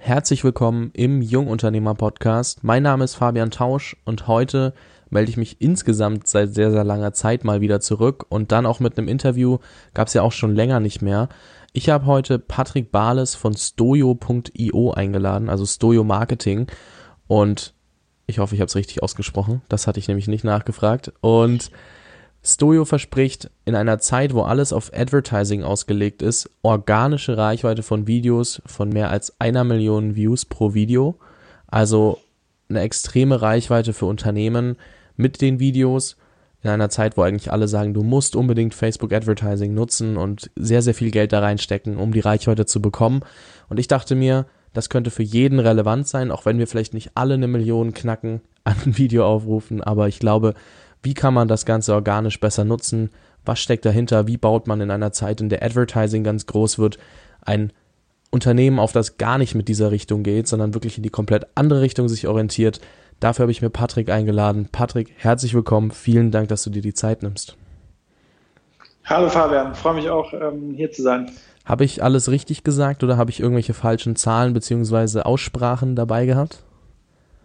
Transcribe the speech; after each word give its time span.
Herzlich 0.00 0.44
willkommen 0.44 0.92
im 0.94 1.20
Jungunternehmer 1.20 1.94
Podcast. 1.94 2.62
Mein 2.62 2.84
Name 2.84 3.02
ist 3.02 3.16
Fabian 3.16 3.50
Tausch 3.50 3.96
und 4.04 4.28
heute 4.28 4.72
melde 5.10 5.28
ich 5.28 5.36
mich 5.36 5.60
insgesamt 5.60 6.28
seit 6.28 6.54
sehr, 6.54 6.70
sehr 6.70 6.84
langer 6.84 7.12
Zeit 7.12 7.42
mal 7.42 7.60
wieder 7.60 7.80
zurück 7.80 8.24
und 8.28 8.52
dann 8.52 8.64
auch 8.64 8.78
mit 8.78 8.96
einem 8.96 9.08
Interview, 9.08 9.58
gab 9.94 10.06
es 10.06 10.14
ja 10.14 10.22
auch 10.22 10.30
schon 10.30 10.54
länger 10.54 10.78
nicht 10.78 11.02
mehr. 11.02 11.28
Ich 11.72 11.90
habe 11.90 12.06
heute 12.06 12.38
Patrick 12.38 12.92
Bales 12.92 13.34
von 13.34 13.54
stojo.io 13.54 14.92
eingeladen, 14.92 15.50
also 15.50 15.66
Stojo 15.66 16.04
Marketing 16.04 16.68
und 17.26 17.74
ich 18.26 18.38
hoffe, 18.38 18.54
ich 18.54 18.60
habe 18.60 18.68
es 18.68 18.76
richtig 18.76 19.02
ausgesprochen. 19.02 19.62
Das 19.68 19.88
hatte 19.88 19.98
ich 19.98 20.06
nämlich 20.06 20.28
nicht 20.28 20.44
nachgefragt 20.44 21.12
und 21.20 21.72
Stojo 22.48 22.86
verspricht 22.86 23.50
in 23.66 23.74
einer 23.74 23.98
Zeit, 23.98 24.32
wo 24.32 24.42
alles 24.42 24.72
auf 24.72 24.90
Advertising 24.94 25.62
ausgelegt 25.62 26.22
ist, 26.22 26.50
organische 26.62 27.36
Reichweite 27.36 27.82
von 27.82 28.06
Videos 28.06 28.62
von 28.64 28.88
mehr 28.88 29.10
als 29.10 29.38
einer 29.38 29.64
Million 29.64 30.16
Views 30.16 30.46
pro 30.46 30.72
Video. 30.72 31.18
Also 31.66 32.18
eine 32.70 32.80
extreme 32.80 33.42
Reichweite 33.42 33.92
für 33.92 34.06
Unternehmen 34.06 34.76
mit 35.16 35.42
den 35.42 35.60
Videos. 35.60 36.16
In 36.62 36.70
einer 36.70 36.88
Zeit, 36.88 37.16
wo 37.16 37.22
eigentlich 37.22 37.52
alle 37.52 37.68
sagen, 37.68 37.94
du 37.94 38.02
musst 38.02 38.34
unbedingt 38.34 38.74
Facebook 38.74 39.12
Advertising 39.12 39.74
nutzen 39.74 40.16
und 40.16 40.50
sehr, 40.56 40.82
sehr 40.82 40.94
viel 40.94 41.10
Geld 41.10 41.32
da 41.32 41.40
reinstecken, 41.40 41.98
um 41.98 42.12
die 42.12 42.20
Reichweite 42.20 42.66
zu 42.66 42.80
bekommen. 42.80 43.20
Und 43.68 43.78
ich 43.78 43.88
dachte 43.88 44.14
mir, 44.14 44.46
das 44.72 44.88
könnte 44.88 45.10
für 45.10 45.22
jeden 45.22 45.60
relevant 45.60 46.08
sein, 46.08 46.30
auch 46.30 46.46
wenn 46.46 46.58
wir 46.58 46.66
vielleicht 46.66 46.94
nicht 46.94 47.12
alle 47.14 47.34
eine 47.34 47.46
Million 47.46 47.92
knacken 47.92 48.40
an 48.64 48.76
Videoaufrufen. 48.84 49.82
Aber 49.82 50.08
ich 50.08 50.18
glaube, 50.18 50.54
wie 51.02 51.14
kann 51.14 51.34
man 51.34 51.48
das 51.48 51.64
Ganze 51.64 51.94
organisch 51.94 52.40
besser 52.40 52.64
nutzen? 52.64 53.10
Was 53.44 53.60
steckt 53.60 53.84
dahinter? 53.84 54.26
Wie 54.26 54.36
baut 54.36 54.66
man 54.66 54.80
in 54.80 54.90
einer 54.90 55.12
Zeit, 55.12 55.40
in 55.40 55.48
der 55.48 55.62
Advertising 55.62 56.24
ganz 56.24 56.46
groß 56.46 56.78
wird, 56.78 56.98
ein 57.40 57.72
Unternehmen 58.30 58.78
auf, 58.78 58.92
das 58.92 59.16
gar 59.16 59.38
nicht 59.38 59.54
mit 59.54 59.68
dieser 59.68 59.90
Richtung 59.90 60.22
geht, 60.22 60.48
sondern 60.48 60.74
wirklich 60.74 60.96
in 60.96 61.02
die 61.02 61.10
komplett 61.10 61.46
andere 61.54 61.80
Richtung 61.80 62.08
sich 62.08 62.26
orientiert? 62.26 62.80
Dafür 63.20 63.44
habe 63.44 63.52
ich 63.52 63.62
mir 63.62 63.70
Patrick 63.70 64.10
eingeladen. 64.10 64.68
Patrick, 64.70 65.12
herzlich 65.16 65.54
willkommen. 65.54 65.90
Vielen 65.90 66.30
Dank, 66.30 66.48
dass 66.48 66.62
du 66.62 66.70
dir 66.70 66.82
die 66.82 66.94
Zeit 66.94 67.22
nimmst. 67.22 67.56
Hallo 69.04 69.30
Fabian, 69.30 69.74
freue 69.74 69.94
mich 69.94 70.10
auch, 70.10 70.34
ähm, 70.34 70.74
hier 70.76 70.92
zu 70.92 71.02
sein. 71.02 71.30
Habe 71.64 71.84
ich 71.84 72.02
alles 72.02 72.30
richtig 72.30 72.62
gesagt 72.62 73.02
oder 73.02 73.16
habe 73.16 73.30
ich 73.30 73.40
irgendwelche 73.40 73.72
falschen 73.72 74.16
Zahlen 74.16 74.52
bzw. 74.52 75.20
Aussprachen 75.20 75.96
dabei 75.96 76.26
gehabt? 76.26 76.62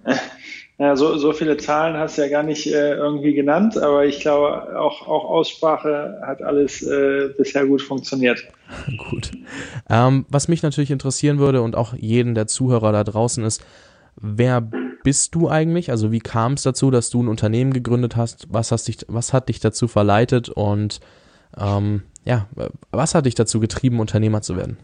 Ja, 0.80 0.96
so, 0.96 1.18
so 1.18 1.34
viele 1.34 1.58
Zahlen 1.58 1.98
hast 1.98 2.18
du 2.18 2.24
ja 2.24 2.30
gar 2.30 2.42
nicht 2.42 2.66
äh, 2.66 2.96
irgendwie 2.96 3.34
genannt, 3.34 3.78
aber 3.78 4.06
ich 4.06 4.20
glaube, 4.22 4.80
auch, 4.80 5.08
auch 5.08 5.26
Aussprache 5.26 6.20
hat 6.26 6.42
alles 6.42 6.82
äh, 6.82 7.30
bisher 7.38 7.68
gut 7.68 7.82
funktioniert. 7.82 8.44
gut. 9.10 9.32
Ähm, 9.88 10.26
was 10.30 10.48
mich 10.48 10.64
natürlich 10.64 10.90
interessieren 10.90 11.38
würde 11.38 11.62
und 11.62 11.76
auch 11.76 11.94
jeden 11.94 12.34
der 12.34 12.48
Zuhörer 12.48 12.92
da 12.92 13.04
draußen 13.04 13.44
ist, 13.44 13.64
wer 14.16 14.68
bist 15.04 15.36
du 15.36 15.48
eigentlich? 15.48 15.92
Also 15.92 16.12
wie 16.12 16.20
kam 16.20 16.54
es 16.54 16.64
dazu, 16.64 16.90
dass 16.90 17.12
du 17.12 17.22
ein 17.22 17.28
Unternehmen 17.28 17.74
gegründet 17.74 18.16
hast? 18.16 18.48
Was, 18.50 18.72
hast 18.72 18.88
dich, 18.88 18.98
was 19.08 19.32
hat 19.32 19.50
dich 19.50 19.60
dazu 19.60 19.88
verleitet 19.88 20.50
und 20.50 21.02
ähm, 21.56 22.02
ja, 22.26 22.48
was 22.90 23.14
hat 23.14 23.28
dich 23.28 23.36
dazu 23.36 23.60
getrieben, 23.60 24.00
Unternehmer 24.00 24.42
zu 24.42 24.56
werden? 24.58 24.78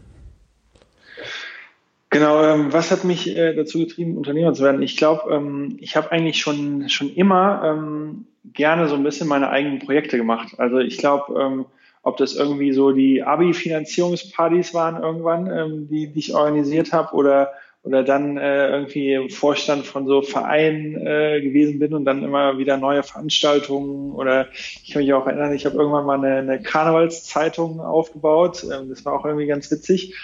Genau, 2.10 2.42
ähm, 2.42 2.72
was 2.72 2.90
hat 2.90 3.04
mich 3.04 3.36
äh, 3.36 3.54
dazu 3.54 3.78
getrieben, 3.78 4.16
Unternehmer 4.16 4.52
zu 4.52 4.64
werden? 4.64 4.82
Ich 4.82 4.96
glaube, 4.96 5.32
ähm, 5.32 5.76
ich 5.80 5.94
habe 5.94 6.10
eigentlich 6.10 6.38
schon, 6.38 6.88
schon 6.88 7.14
immer 7.14 7.62
ähm, 7.64 8.26
gerne 8.52 8.88
so 8.88 8.96
ein 8.96 9.04
bisschen 9.04 9.28
meine 9.28 9.50
eigenen 9.50 9.78
Projekte 9.78 10.16
gemacht. 10.16 10.54
Also 10.58 10.78
ich 10.78 10.98
glaube, 10.98 11.40
ähm, 11.40 11.66
ob 12.02 12.16
das 12.16 12.34
irgendwie 12.34 12.72
so 12.72 12.90
die 12.90 13.22
Abi-Finanzierungspartys 13.22 14.74
waren 14.74 15.00
irgendwann, 15.00 15.46
ähm, 15.46 15.88
die, 15.88 16.08
die 16.08 16.18
ich 16.18 16.34
organisiert 16.34 16.92
habe 16.92 17.14
oder 17.14 17.52
oder 17.82 18.02
dann 18.02 18.36
äh, 18.36 18.68
irgendwie 18.68 19.30
Vorstand 19.30 19.86
von 19.86 20.06
so 20.06 20.20
Vereinen 20.20 20.96
äh, 21.06 21.40
gewesen 21.40 21.78
bin 21.78 21.94
und 21.94 22.04
dann 22.04 22.22
immer 22.22 22.58
wieder 22.58 22.76
neue 22.76 23.02
Veranstaltungen 23.02 24.12
oder 24.12 24.48
ich 24.52 24.90
kann 24.92 25.00
mich 25.00 25.14
auch 25.14 25.26
erinnern, 25.26 25.54
ich 25.54 25.64
habe 25.64 25.78
irgendwann 25.78 26.04
mal 26.04 26.18
eine, 26.18 26.36
eine 26.36 26.62
Karnevalszeitung 26.62 27.80
aufgebaut. 27.80 28.64
Ähm, 28.64 28.90
das 28.90 29.04
war 29.06 29.14
auch 29.14 29.24
irgendwie 29.24 29.46
ganz 29.46 29.70
witzig. 29.70 30.14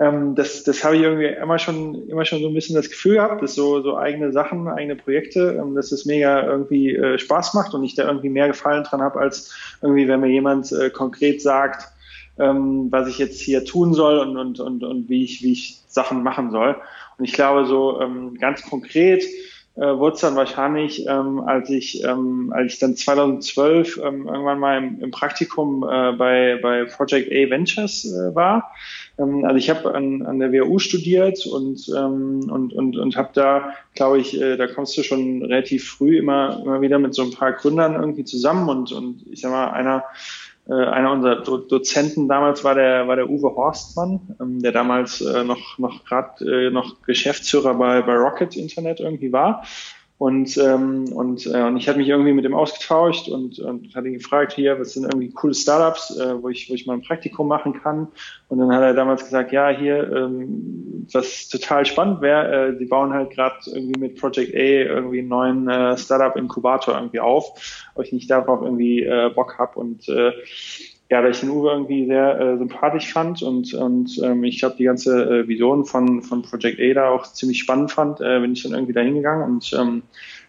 Ähm, 0.00 0.36
das 0.36 0.62
das 0.62 0.84
habe 0.84 0.96
ich 0.96 1.02
irgendwie 1.02 1.26
immer 1.26 1.58
schon 1.58 2.08
immer 2.08 2.24
schon 2.24 2.40
so 2.40 2.48
ein 2.48 2.54
bisschen 2.54 2.76
das 2.76 2.88
Gefühl 2.88 3.14
gehabt, 3.14 3.42
dass 3.42 3.56
so 3.56 3.82
so 3.82 3.96
eigene 3.96 4.32
Sachen, 4.32 4.68
eigene 4.68 4.94
Projekte, 4.94 5.58
ähm, 5.60 5.74
dass 5.74 5.90
es 5.90 6.06
mega 6.06 6.44
irgendwie 6.44 6.94
äh, 6.94 7.18
Spaß 7.18 7.54
macht 7.54 7.74
und 7.74 7.82
ich 7.82 7.96
da 7.96 8.06
irgendwie 8.06 8.28
mehr 8.28 8.46
Gefallen 8.46 8.84
dran 8.84 9.02
habe 9.02 9.18
als 9.18 9.52
irgendwie, 9.82 10.06
wenn 10.06 10.20
mir 10.20 10.28
jemand 10.28 10.70
äh, 10.70 10.90
konkret 10.90 11.42
sagt, 11.42 11.88
ähm, 12.38 12.86
was 12.90 13.08
ich 13.08 13.18
jetzt 13.18 13.40
hier 13.40 13.64
tun 13.64 13.92
soll 13.92 14.18
und 14.18 14.36
und 14.36 14.60
und 14.60 14.84
und 14.84 15.08
wie 15.08 15.24
ich 15.24 15.42
wie 15.42 15.52
ich 15.52 15.80
Sachen 15.88 16.22
machen 16.22 16.52
soll. 16.52 16.76
Und 17.18 17.24
ich 17.24 17.32
glaube 17.32 17.66
so 17.66 18.00
ähm, 18.00 18.38
ganz 18.38 18.62
konkret 18.62 19.24
äh, 19.74 19.96
wurde 19.96 20.14
es 20.14 20.20
dann 20.20 20.36
wahrscheinlich, 20.36 21.06
ähm, 21.06 21.40
als 21.40 21.70
ich 21.70 22.04
ähm, 22.04 22.52
als 22.54 22.74
ich 22.74 22.78
dann 22.78 22.94
2012 22.94 23.96
ähm, 23.98 24.28
irgendwann 24.28 24.60
mal 24.60 24.78
im, 24.78 25.00
im 25.00 25.10
Praktikum 25.10 25.82
äh, 25.82 26.12
bei 26.12 26.60
bei 26.62 26.84
Project 26.84 27.32
A 27.32 27.50
Ventures 27.50 28.04
äh, 28.04 28.32
war. 28.34 28.70
Ähm, 29.18 29.44
also 29.44 29.56
ich 29.56 29.70
habe 29.70 29.94
an, 29.94 30.24
an 30.24 30.38
der 30.38 30.52
WU 30.52 30.78
studiert 30.78 31.44
und 31.46 31.88
ähm, 31.96 32.48
und 32.50 32.72
und 32.72 32.96
und 32.96 33.16
habe 33.16 33.30
da, 33.34 33.72
glaube 33.94 34.18
ich, 34.18 34.40
äh, 34.40 34.56
da 34.56 34.66
kommst 34.66 34.96
du 34.96 35.02
schon 35.02 35.42
relativ 35.42 35.88
früh 35.88 36.18
immer 36.18 36.60
immer 36.62 36.80
wieder 36.80 36.98
mit 36.98 37.14
so 37.14 37.22
ein 37.22 37.32
paar 37.32 37.52
Gründern 37.52 37.94
irgendwie 37.94 38.24
zusammen 38.24 38.68
und 38.68 38.92
und 38.92 39.24
ich 39.30 39.40
sag 39.40 39.50
mal 39.50 39.70
einer 39.70 40.04
äh, 40.68 40.72
einer 40.72 41.12
unserer 41.12 41.42
Do 41.42 41.58
Dozenten 41.58 42.28
damals 42.28 42.62
war 42.64 42.74
der 42.74 43.08
war 43.08 43.16
der 43.16 43.28
Uwe 43.28 43.54
Horstmann, 43.54 44.36
ähm, 44.40 44.60
der 44.60 44.72
damals 44.72 45.20
äh, 45.20 45.44
noch 45.44 45.78
noch 45.78 46.04
gerade 46.04 46.66
äh, 46.66 46.70
noch 46.70 47.02
Geschäftsführer 47.02 47.74
bei 47.74 48.02
bei 48.02 48.14
Rocket 48.14 48.56
Internet 48.56 49.00
irgendwie 49.00 49.32
war. 49.32 49.64
Und, 50.18 50.58
ähm, 50.58 51.12
und, 51.12 51.46
äh, 51.46 51.62
und 51.62 51.76
ich 51.76 51.88
hatte 51.88 51.98
mich 51.98 52.08
irgendwie 52.08 52.32
mit 52.32 52.44
dem 52.44 52.54
ausgetauscht 52.54 53.28
und, 53.28 53.60
und 53.60 53.94
hatte 53.94 54.08
ihn 54.08 54.14
gefragt, 54.14 54.52
hier, 54.52 54.78
was 54.80 54.94
sind 54.94 55.04
irgendwie 55.04 55.30
coole 55.30 55.54
Startups, 55.54 56.18
äh, 56.18 56.42
wo, 56.42 56.48
ich, 56.48 56.68
wo 56.68 56.74
ich 56.74 56.86
mal 56.86 56.94
ein 56.94 57.02
Praktikum 57.02 57.46
machen 57.46 57.72
kann. 57.72 58.08
Und 58.48 58.58
dann 58.58 58.72
hat 58.72 58.82
er 58.82 58.94
damals 58.94 59.24
gesagt, 59.24 59.52
ja, 59.52 59.68
hier, 59.68 60.12
ähm, 60.12 61.06
was 61.12 61.48
total 61.48 61.86
spannend 61.86 62.20
wäre, 62.20 62.70
äh, 62.70 62.78
die 62.78 62.86
bauen 62.86 63.12
halt 63.12 63.30
gerade 63.30 63.58
irgendwie 63.66 64.00
mit 64.00 64.20
Project 64.20 64.54
A 64.54 64.58
irgendwie 64.58 65.20
einen 65.20 65.28
neuen 65.28 65.68
äh, 65.68 65.96
Startup-Inkubator 65.96 66.96
irgendwie 66.96 67.20
auf, 67.20 67.88
ob 67.94 68.04
ich 68.04 68.12
nicht 68.12 68.28
darauf 68.28 68.60
irgendwie 68.60 69.04
äh, 69.04 69.30
Bock 69.32 69.56
hab 69.56 69.76
und 69.76 70.08
äh, 70.08 70.32
ja, 71.10 71.22
da 71.22 71.28
ich 71.28 71.40
den 71.40 71.48
Uwe 71.48 71.70
irgendwie 71.70 72.06
sehr 72.06 72.38
äh, 72.38 72.58
sympathisch 72.58 73.10
fand 73.12 73.42
und, 73.42 73.72
und 73.72 74.20
ähm, 74.22 74.44
ich 74.44 74.58
glaube, 74.58 74.76
die 74.76 74.84
ganze 74.84 75.40
äh, 75.40 75.48
Vision 75.48 75.86
von, 75.86 76.22
von 76.22 76.42
Project 76.42 76.78
Ada 76.78 77.08
auch 77.08 77.26
ziemlich 77.32 77.60
spannend 77.60 77.92
fand, 77.92 78.20
äh, 78.20 78.40
bin 78.40 78.52
ich 78.52 78.62
dann 78.62 78.72
irgendwie 78.72 78.92
dahin 78.92 79.14
gegangen 79.14 79.42
und 79.42 79.72
ähm, 79.72 80.02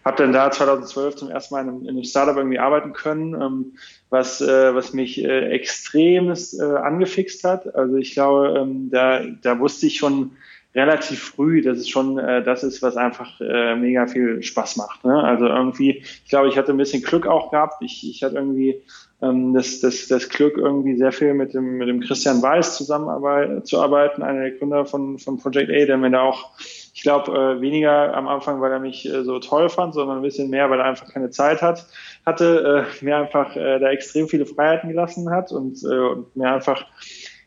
habe 0.04 0.18
dann 0.18 0.32
da 0.32 0.50
2012 0.50 1.16
zum 1.16 1.30
ersten 1.30 1.54
Mal 1.54 1.62
in 1.62 1.68
einem, 1.68 1.82
in 1.82 1.88
einem 1.88 2.04
Startup 2.04 2.36
irgendwie 2.36 2.58
arbeiten 2.58 2.92
können, 2.92 3.40
ähm, 3.40 3.72
was, 4.10 4.42
äh, 4.42 4.74
was 4.74 4.92
mich 4.92 5.24
äh, 5.24 5.48
extremst 5.48 6.60
äh, 6.60 6.64
angefixt 6.64 7.42
hat. 7.44 7.74
Also 7.74 7.96
ich 7.96 8.12
glaube, 8.12 8.58
ähm, 8.58 8.90
da, 8.90 9.22
da 9.42 9.58
wusste 9.58 9.86
ich 9.86 9.96
schon 9.96 10.32
relativ 10.74 11.20
früh, 11.20 11.62
dass 11.62 11.78
es 11.78 11.88
schon 11.88 12.18
äh, 12.18 12.42
das 12.44 12.62
ist, 12.64 12.82
was 12.82 12.96
einfach 12.96 13.40
äh, 13.40 13.76
mega 13.76 14.06
viel 14.06 14.42
Spaß 14.42 14.76
macht. 14.76 15.04
Ne? 15.04 15.22
Also 15.22 15.46
irgendwie, 15.46 16.02
ich 16.02 16.28
glaube, 16.28 16.48
ich 16.48 16.58
hatte 16.58 16.72
ein 16.72 16.76
bisschen 16.76 17.02
Glück 17.02 17.26
auch 17.26 17.50
gehabt. 17.50 17.82
Ich, 17.82 18.08
ich 18.08 18.22
hatte 18.22 18.36
irgendwie 18.36 18.82
ähm, 19.22 19.52
das, 19.54 19.80
das, 19.80 20.08
das 20.08 20.28
Glück, 20.28 20.56
irgendwie 20.56 20.96
sehr 20.96 21.12
viel 21.12 21.34
mit 21.34 21.52
dem, 21.52 21.76
mit 21.78 21.88
dem 21.88 22.00
Christian 22.00 22.40
Weiß 22.42 22.76
zusammenarbeiten, 22.76 23.64
zu 23.64 23.80
arbeiten, 23.80 24.22
einer 24.22 24.40
der 24.40 24.52
Gründer 24.52 24.86
von, 24.86 25.18
von 25.18 25.38
Project 25.38 25.70
A, 25.70 25.86
der 25.86 25.96
mir 25.98 26.10
da 26.10 26.22
auch, 26.22 26.50
ich 26.94 27.02
glaube, 27.02 27.32
äh, 27.32 27.60
weniger 27.60 28.14
am 28.14 28.28
Anfang, 28.28 28.60
weil 28.60 28.72
er 28.72 28.80
mich 28.80 29.06
äh, 29.06 29.22
so 29.24 29.38
toll 29.38 29.68
fand, 29.68 29.94
sondern 29.94 30.18
ein 30.18 30.22
bisschen 30.22 30.48
mehr, 30.48 30.70
weil 30.70 30.80
er 30.80 30.86
einfach 30.86 31.12
keine 31.12 31.30
Zeit 31.30 31.60
hat, 31.60 31.86
hatte, 32.24 32.86
äh, 33.00 33.04
mir 33.04 33.18
einfach 33.18 33.54
äh, 33.56 33.78
da 33.78 33.90
extrem 33.90 34.28
viele 34.28 34.46
Freiheiten 34.46 34.88
gelassen 34.88 35.30
hat 35.30 35.52
und, 35.52 35.82
äh, 35.84 35.98
und 35.98 36.34
mir 36.34 36.50
einfach 36.50 36.86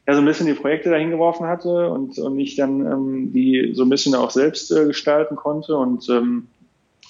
ja 0.05 0.13
so 0.13 0.19
ein 0.19 0.25
bisschen 0.25 0.47
die 0.47 0.53
Projekte 0.53 0.89
dahin 0.89 1.11
geworfen 1.11 1.47
hatte 1.47 1.89
und, 1.89 2.19
und 2.19 2.37
ich 2.37 2.55
dann 2.55 2.85
ähm, 2.85 3.31
die 3.33 3.71
so 3.73 3.83
ein 3.83 3.89
bisschen 3.89 4.15
auch 4.15 4.31
selbst 4.31 4.71
äh, 4.71 4.85
gestalten 4.85 5.35
konnte 5.35 5.77
und 5.77 6.07
ähm, 6.09 6.47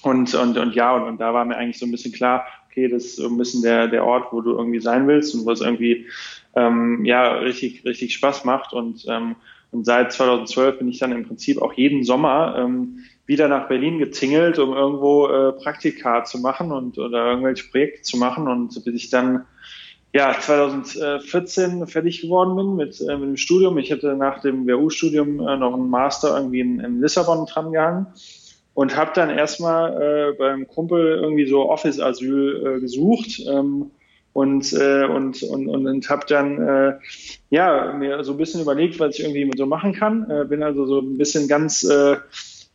und, 0.02 0.34
und, 0.34 0.58
und 0.58 0.74
ja, 0.74 0.94
und, 0.94 1.04
und 1.04 1.18
da 1.18 1.32
war 1.32 1.46
mir 1.46 1.56
eigentlich 1.56 1.78
so 1.78 1.86
ein 1.86 1.90
bisschen 1.90 2.12
klar, 2.12 2.44
okay, 2.74 2.88
das 2.88 3.04
ist 3.04 3.20
ein 3.20 3.38
bisschen 3.38 3.62
der, 3.62 3.86
der 3.86 4.04
Ort, 4.04 4.32
wo 4.32 4.40
du 4.40 4.50
irgendwie 4.52 4.80
sein 4.80 5.06
willst 5.06 5.34
und 5.34 5.46
wo 5.46 5.52
es 5.52 5.60
irgendwie 5.60 6.06
ähm, 6.56 7.04
ja 7.04 7.34
richtig, 7.34 7.84
richtig 7.84 8.14
Spaß 8.14 8.44
macht. 8.44 8.72
Und, 8.72 9.04
ähm, 9.08 9.36
und 9.70 9.84
seit 9.84 10.12
2012 10.12 10.78
bin 10.78 10.88
ich 10.88 10.98
dann 10.98 11.12
im 11.12 11.24
Prinzip 11.24 11.62
auch 11.62 11.72
jeden 11.74 12.02
Sommer 12.02 12.56
ähm, 12.58 13.04
wieder 13.26 13.48
nach 13.48 13.68
Berlin 13.68 13.98
gezingelt, 13.98 14.58
um 14.58 14.74
irgendwo 14.74 15.28
äh, 15.28 15.52
Praktika 15.52 16.24
zu 16.24 16.38
machen 16.38 16.72
und 16.72 16.98
oder 16.98 17.30
irgendwelche 17.30 17.70
Projekte 17.70 18.02
zu 18.02 18.16
machen. 18.16 18.48
Und 18.48 18.84
bis 18.84 18.94
ich 18.94 19.10
dann 19.10 19.44
ja 20.12 20.36
2014 20.38 21.86
fertig 21.86 22.22
geworden 22.22 22.56
bin 22.56 22.76
mit, 22.76 23.00
äh, 23.00 23.16
mit 23.16 23.28
dem 23.28 23.36
Studium. 23.36 23.78
Ich 23.78 23.92
hatte 23.92 24.16
nach 24.16 24.40
dem 24.40 24.66
WU-Studium 24.66 25.40
äh, 25.40 25.56
noch 25.56 25.74
einen 25.74 25.90
Master 25.90 26.36
irgendwie 26.36 26.60
in, 26.60 26.80
in 26.80 27.00
Lissabon 27.00 27.46
dran 27.46 27.70
gehangen 27.70 28.06
und 28.74 28.96
habe 28.96 29.12
dann 29.14 29.30
erstmal 29.30 30.02
äh, 30.02 30.32
beim 30.36 30.66
Kumpel 30.66 31.18
irgendwie 31.22 31.46
so 31.46 31.70
Office-Asyl 31.70 32.66
äh, 32.66 32.80
gesucht 32.80 33.40
ähm, 33.48 33.92
und, 34.32 34.72
äh, 34.72 35.04
und, 35.04 35.42
und, 35.44 35.68
und, 35.68 35.86
und 35.86 36.10
habe 36.10 36.26
dann 36.26 36.60
äh, 36.60 36.94
ja, 37.50 37.92
mir 37.92 38.24
so 38.24 38.32
ein 38.32 38.38
bisschen 38.38 38.60
überlegt, 38.60 38.98
was 38.98 39.16
ich 39.16 39.24
irgendwie 39.24 39.50
so 39.56 39.66
machen 39.66 39.92
kann. 39.92 40.28
Äh, 40.28 40.44
bin 40.44 40.64
also 40.64 40.86
so 40.86 40.98
ein 40.98 41.16
bisschen 41.16 41.46
ganz, 41.46 41.84
äh, 41.84 42.16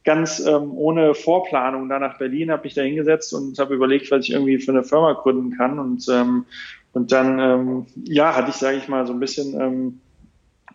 ganz 0.06 0.40
ähm, 0.40 0.72
ohne 0.74 1.14
Vorplanung 1.14 1.90
da 1.90 2.00
nach 2.00 2.18
Berlin, 2.18 2.52
habe 2.52 2.64
mich 2.64 2.76
da 2.76 2.82
hingesetzt 2.82 3.34
und 3.34 3.60
habe 3.60 3.76
überlegt, 3.76 4.10
was 4.10 4.24
ich 4.24 4.32
irgendwie 4.32 4.58
für 4.60 4.72
eine 4.72 4.86
Firma 4.86 5.14
gründen 5.14 5.58
kann. 5.58 5.80
Und, 5.80 6.08
ähm, 6.10 6.46
und 6.94 7.12
dann, 7.12 7.40
ähm, 7.40 7.86
ja, 8.06 8.36
hatte 8.36 8.52
ich, 8.52 8.56
sage 8.56 8.78
ich 8.78 8.88
mal, 8.88 9.06
so 9.06 9.14
ein 9.14 9.20
bisschen... 9.20 10.00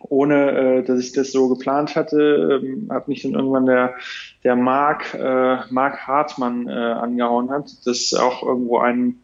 Ohne 0.09 0.51
äh, 0.51 0.83
dass 0.83 0.99
ich 0.99 1.13
das 1.13 1.31
so 1.31 1.49
geplant 1.49 1.95
hatte, 1.95 2.61
ähm, 2.63 2.89
hat 2.91 3.07
mich 3.07 3.23
dann 3.23 3.33
irgendwann 3.33 3.65
der 3.65 3.95
der 4.43 4.55
Marc 4.55 5.13
äh, 5.13 5.57
Marc 5.69 6.07
Hartmann 6.07 6.67
äh, 6.67 6.71
angehauen 6.71 7.49
hat. 7.49 7.65
Das 7.85 7.97
ist 7.97 8.13
auch 8.13 8.43
irgendwo 8.43 8.79
ein 8.79 9.19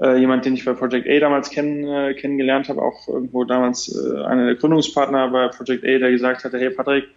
äh, 0.00 0.16
jemand, 0.16 0.44
den 0.44 0.54
ich 0.54 0.64
bei 0.64 0.74
Project 0.74 1.08
A 1.08 1.20
damals 1.20 1.50
kenn, 1.50 1.84
äh, 1.84 2.14
kennengelernt 2.14 2.68
habe, 2.68 2.82
auch 2.82 3.08
irgendwo 3.08 3.44
damals 3.44 3.88
äh, 3.94 4.22
einer 4.24 4.46
der 4.46 4.54
Gründungspartner 4.54 5.28
bei 5.30 5.48
Project 5.48 5.84
A, 5.84 5.98
der 5.98 6.10
gesagt 6.10 6.44
hatte, 6.44 6.58
hey 6.58 6.70
Patrick, 6.70 7.08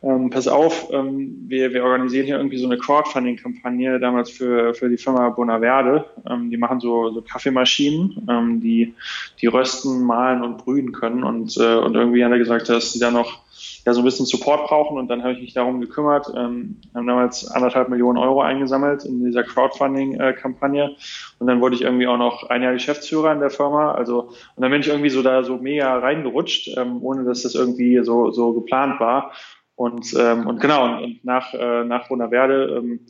ähm, 0.00 0.30
pass 0.30 0.46
auf, 0.46 0.90
ähm, 0.92 1.44
wir, 1.48 1.72
wir 1.72 1.82
organisieren 1.82 2.26
hier 2.26 2.36
irgendwie 2.36 2.58
so 2.58 2.66
eine 2.66 2.78
Crowdfunding-Kampagne 2.78 3.98
damals 3.98 4.30
für, 4.30 4.72
für 4.72 4.88
die 4.88 4.96
Firma 4.96 5.28
Bonaverde. 5.30 6.04
Ähm, 6.30 6.50
die 6.50 6.56
machen 6.56 6.78
so, 6.78 7.10
so 7.10 7.20
Kaffeemaschinen, 7.20 8.26
ähm, 8.30 8.60
die, 8.60 8.94
die 9.40 9.48
rösten, 9.48 10.04
malen 10.04 10.44
und 10.44 10.58
brühen 10.58 10.92
können. 10.92 11.24
Und, 11.24 11.56
äh, 11.56 11.76
und 11.76 11.96
irgendwie 11.96 12.24
hat 12.24 12.30
er 12.30 12.38
gesagt, 12.38 12.68
dass 12.68 12.92
die 12.92 13.00
da 13.00 13.10
noch 13.10 13.42
ja, 13.84 13.92
so 13.92 14.02
ein 14.02 14.04
bisschen 14.04 14.26
Support 14.26 14.68
brauchen. 14.68 14.98
Und 14.98 15.08
dann 15.08 15.24
habe 15.24 15.32
ich 15.32 15.40
mich 15.40 15.52
darum 15.52 15.80
gekümmert. 15.80 16.28
Ähm, 16.36 16.76
haben 16.94 17.06
damals 17.08 17.50
anderthalb 17.50 17.88
Millionen 17.88 18.18
Euro 18.18 18.40
eingesammelt 18.40 19.04
in 19.04 19.24
dieser 19.24 19.42
Crowdfunding-Kampagne. 19.42 20.94
Und 21.40 21.46
dann 21.48 21.60
wurde 21.60 21.74
ich 21.74 21.82
irgendwie 21.82 22.06
auch 22.06 22.18
noch 22.18 22.48
ein 22.50 22.62
Jahr 22.62 22.72
Geschäftsführer 22.72 23.32
in 23.32 23.40
der 23.40 23.50
Firma. 23.50 23.92
Also, 23.92 24.30
und 24.54 24.62
dann 24.62 24.70
bin 24.70 24.80
ich 24.80 24.88
irgendwie 24.88 25.10
so 25.10 25.22
da 25.24 25.42
so 25.42 25.56
mega 25.56 25.98
reingerutscht, 25.98 26.76
ähm, 26.76 27.02
ohne 27.02 27.24
dass 27.24 27.42
das 27.42 27.56
irgendwie 27.56 27.98
so, 28.04 28.30
so 28.30 28.52
geplant 28.52 29.00
war. 29.00 29.32
Und, 29.78 30.12
ähm, 30.18 30.48
und 30.48 30.60
genau, 30.60 30.96
und, 30.96 31.04
und 31.04 31.24
nach, 31.24 31.54
äh, 31.54 31.84
nach 31.84 32.10
Werde 32.10 32.76
ähm, 32.76 33.00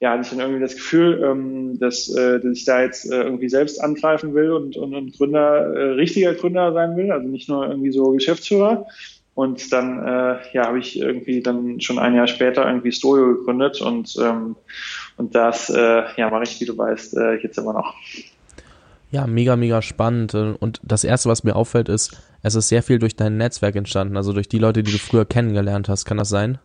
ja, 0.00 0.12
hatte 0.12 0.22
ich 0.22 0.30
dann 0.30 0.40
irgendwie 0.40 0.62
das 0.62 0.74
Gefühl, 0.74 1.22
ähm, 1.22 1.78
dass, 1.78 2.08
äh, 2.08 2.40
dass 2.40 2.56
ich 2.56 2.64
da 2.64 2.80
jetzt 2.80 3.12
äh, 3.12 3.22
irgendwie 3.22 3.50
selbst 3.50 3.78
angreifen 3.84 4.32
will 4.34 4.52
und, 4.52 4.78
und, 4.78 4.94
und 4.94 5.12
Gründer, 5.12 5.74
äh, 5.74 5.90
richtiger 5.92 6.32
Gründer 6.32 6.72
sein 6.72 6.96
will, 6.96 7.12
also 7.12 7.28
nicht 7.28 7.50
nur 7.50 7.68
irgendwie 7.68 7.92
so 7.92 8.12
Geschäftsführer. 8.12 8.86
Und 9.34 9.70
dann 9.74 9.98
äh, 10.06 10.38
ja, 10.54 10.68
habe 10.68 10.78
ich 10.78 10.98
irgendwie 10.98 11.42
dann 11.42 11.82
schon 11.82 11.98
ein 11.98 12.14
Jahr 12.14 12.28
später 12.28 12.66
irgendwie 12.66 12.92
Stojo 12.92 13.36
gegründet 13.36 13.82
und, 13.82 14.16
ähm, 14.18 14.56
und 15.18 15.34
das 15.34 15.68
äh, 15.68 16.02
ja, 16.16 16.30
mache 16.30 16.44
ich, 16.44 16.58
wie 16.62 16.64
du 16.64 16.78
weißt, 16.78 17.14
äh, 17.18 17.34
jetzt 17.42 17.58
immer 17.58 17.74
noch. 17.74 17.94
Ja, 19.10 19.26
mega, 19.26 19.56
mega 19.56 19.82
spannend. 19.82 20.34
Und 20.34 20.80
das 20.82 21.04
Erste, 21.04 21.28
was 21.28 21.44
mir 21.44 21.56
auffällt, 21.56 21.88
ist, 21.88 22.20
es 22.42 22.54
ist 22.54 22.68
sehr 22.68 22.82
viel 22.82 22.98
durch 22.98 23.16
dein 23.16 23.36
Netzwerk 23.36 23.76
entstanden, 23.76 24.16
also 24.16 24.32
durch 24.32 24.48
die 24.48 24.58
Leute, 24.58 24.82
die 24.82 24.92
du 24.92 24.98
früher 24.98 25.24
kennengelernt 25.24 25.88
hast. 25.88 26.04
Kann 26.04 26.16
das 26.16 26.28
sein? 26.28 26.58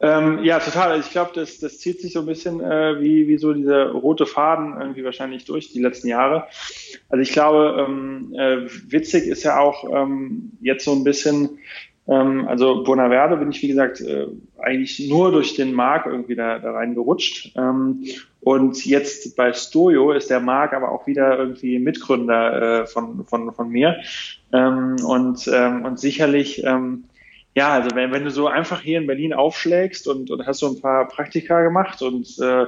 Ähm, 0.00 0.44
ja, 0.44 0.58
total. 0.58 1.00
Ich 1.00 1.10
glaube, 1.10 1.30
das, 1.34 1.60
das 1.60 1.78
zieht 1.78 2.00
sich 2.00 2.12
so 2.12 2.20
ein 2.20 2.26
bisschen 2.26 2.60
äh, 2.60 3.00
wie, 3.00 3.26
wie 3.26 3.38
so 3.38 3.54
dieser 3.54 3.90
rote 3.90 4.26
Faden 4.26 4.74
irgendwie 4.78 5.04
wahrscheinlich 5.04 5.46
durch 5.46 5.72
die 5.72 5.80
letzten 5.80 6.08
Jahre. 6.08 6.46
Also 7.08 7.22
ich 7.22 7.32
glaube, 7.32 7.86
ähm, 7.86 8.34
äh, 8.36 8.68
witzig 8.90 9.26
ist 9.26 9.44
ja 9.44 9.58
auch 9.58 9.84
ähm, 9.90 10.52
jetzt 10.60 10.84
so 10.84 10.92
ein 10.92 11.04
bisschen, 11.04 11.58
also 12.06 12.84
Bonaverde 12.84 13.38
bin 13.38 13.50
ich, 13.50 13.62
wie 13.62 13.68
gesagt, 13.68 14.00
äh, 14.00 14.26
eigentlich 14.58 15.08
nur 15.08 15.32
durch 15.32 15.54
den 15.54 15.72
Markt 15.72 16.06
irgendwie 16.06 16.34
da, 16.34 16.58
da 16.58 16.72
reingerutscht. 16.72 17.56
Ähm, 17.56 18.04
und 18.40 18.84
jetzt 18.84 19.36
bei 19.36 19.54
Stojo 19.54 20.12
ist 20.12 20.28
der 20.28 20.40
Marc 20.40 20.74
aber 20.74 20.92
auch 20.92 21.06
wieder 21.06 21.38
irgendwie 21.38 21.78
Mitgründer 21.78 22.82
äh, 22.82 22.86
von, 22.86 23.24
von, 23.24 23.54
von 23.54 23.70
mir. 23.70 23.96
Ähm, 24.52 24.96
und, 25.06 25.48
ähm, 25.50 25.86
und 25.86 25.98
sicherlich, 25.98 26.62
ähm, 26.62 27.04
ja, 27.54 27.70
also 27.70 27.96
wenn, 27.96 28.12
wenn 28.12 28.24
du 28.24 28.30
so 28.30 28.48
einfach 28.48 28.82
hier 28.82 28.98
in 28.98 29.06
Berlin 29.06 29.32
aufschlägst 29.32 30.06
und, 30.06 30.30
und 30.30 30.46
hast 30.46 30.58
so 30.58 30.68
ein 30.68 30.80
paar 30.82 31.08
Praktika 31.08 31.62
gemacht 31.62 32.02
und, 32.02 32.38
äh, 32.38 32.66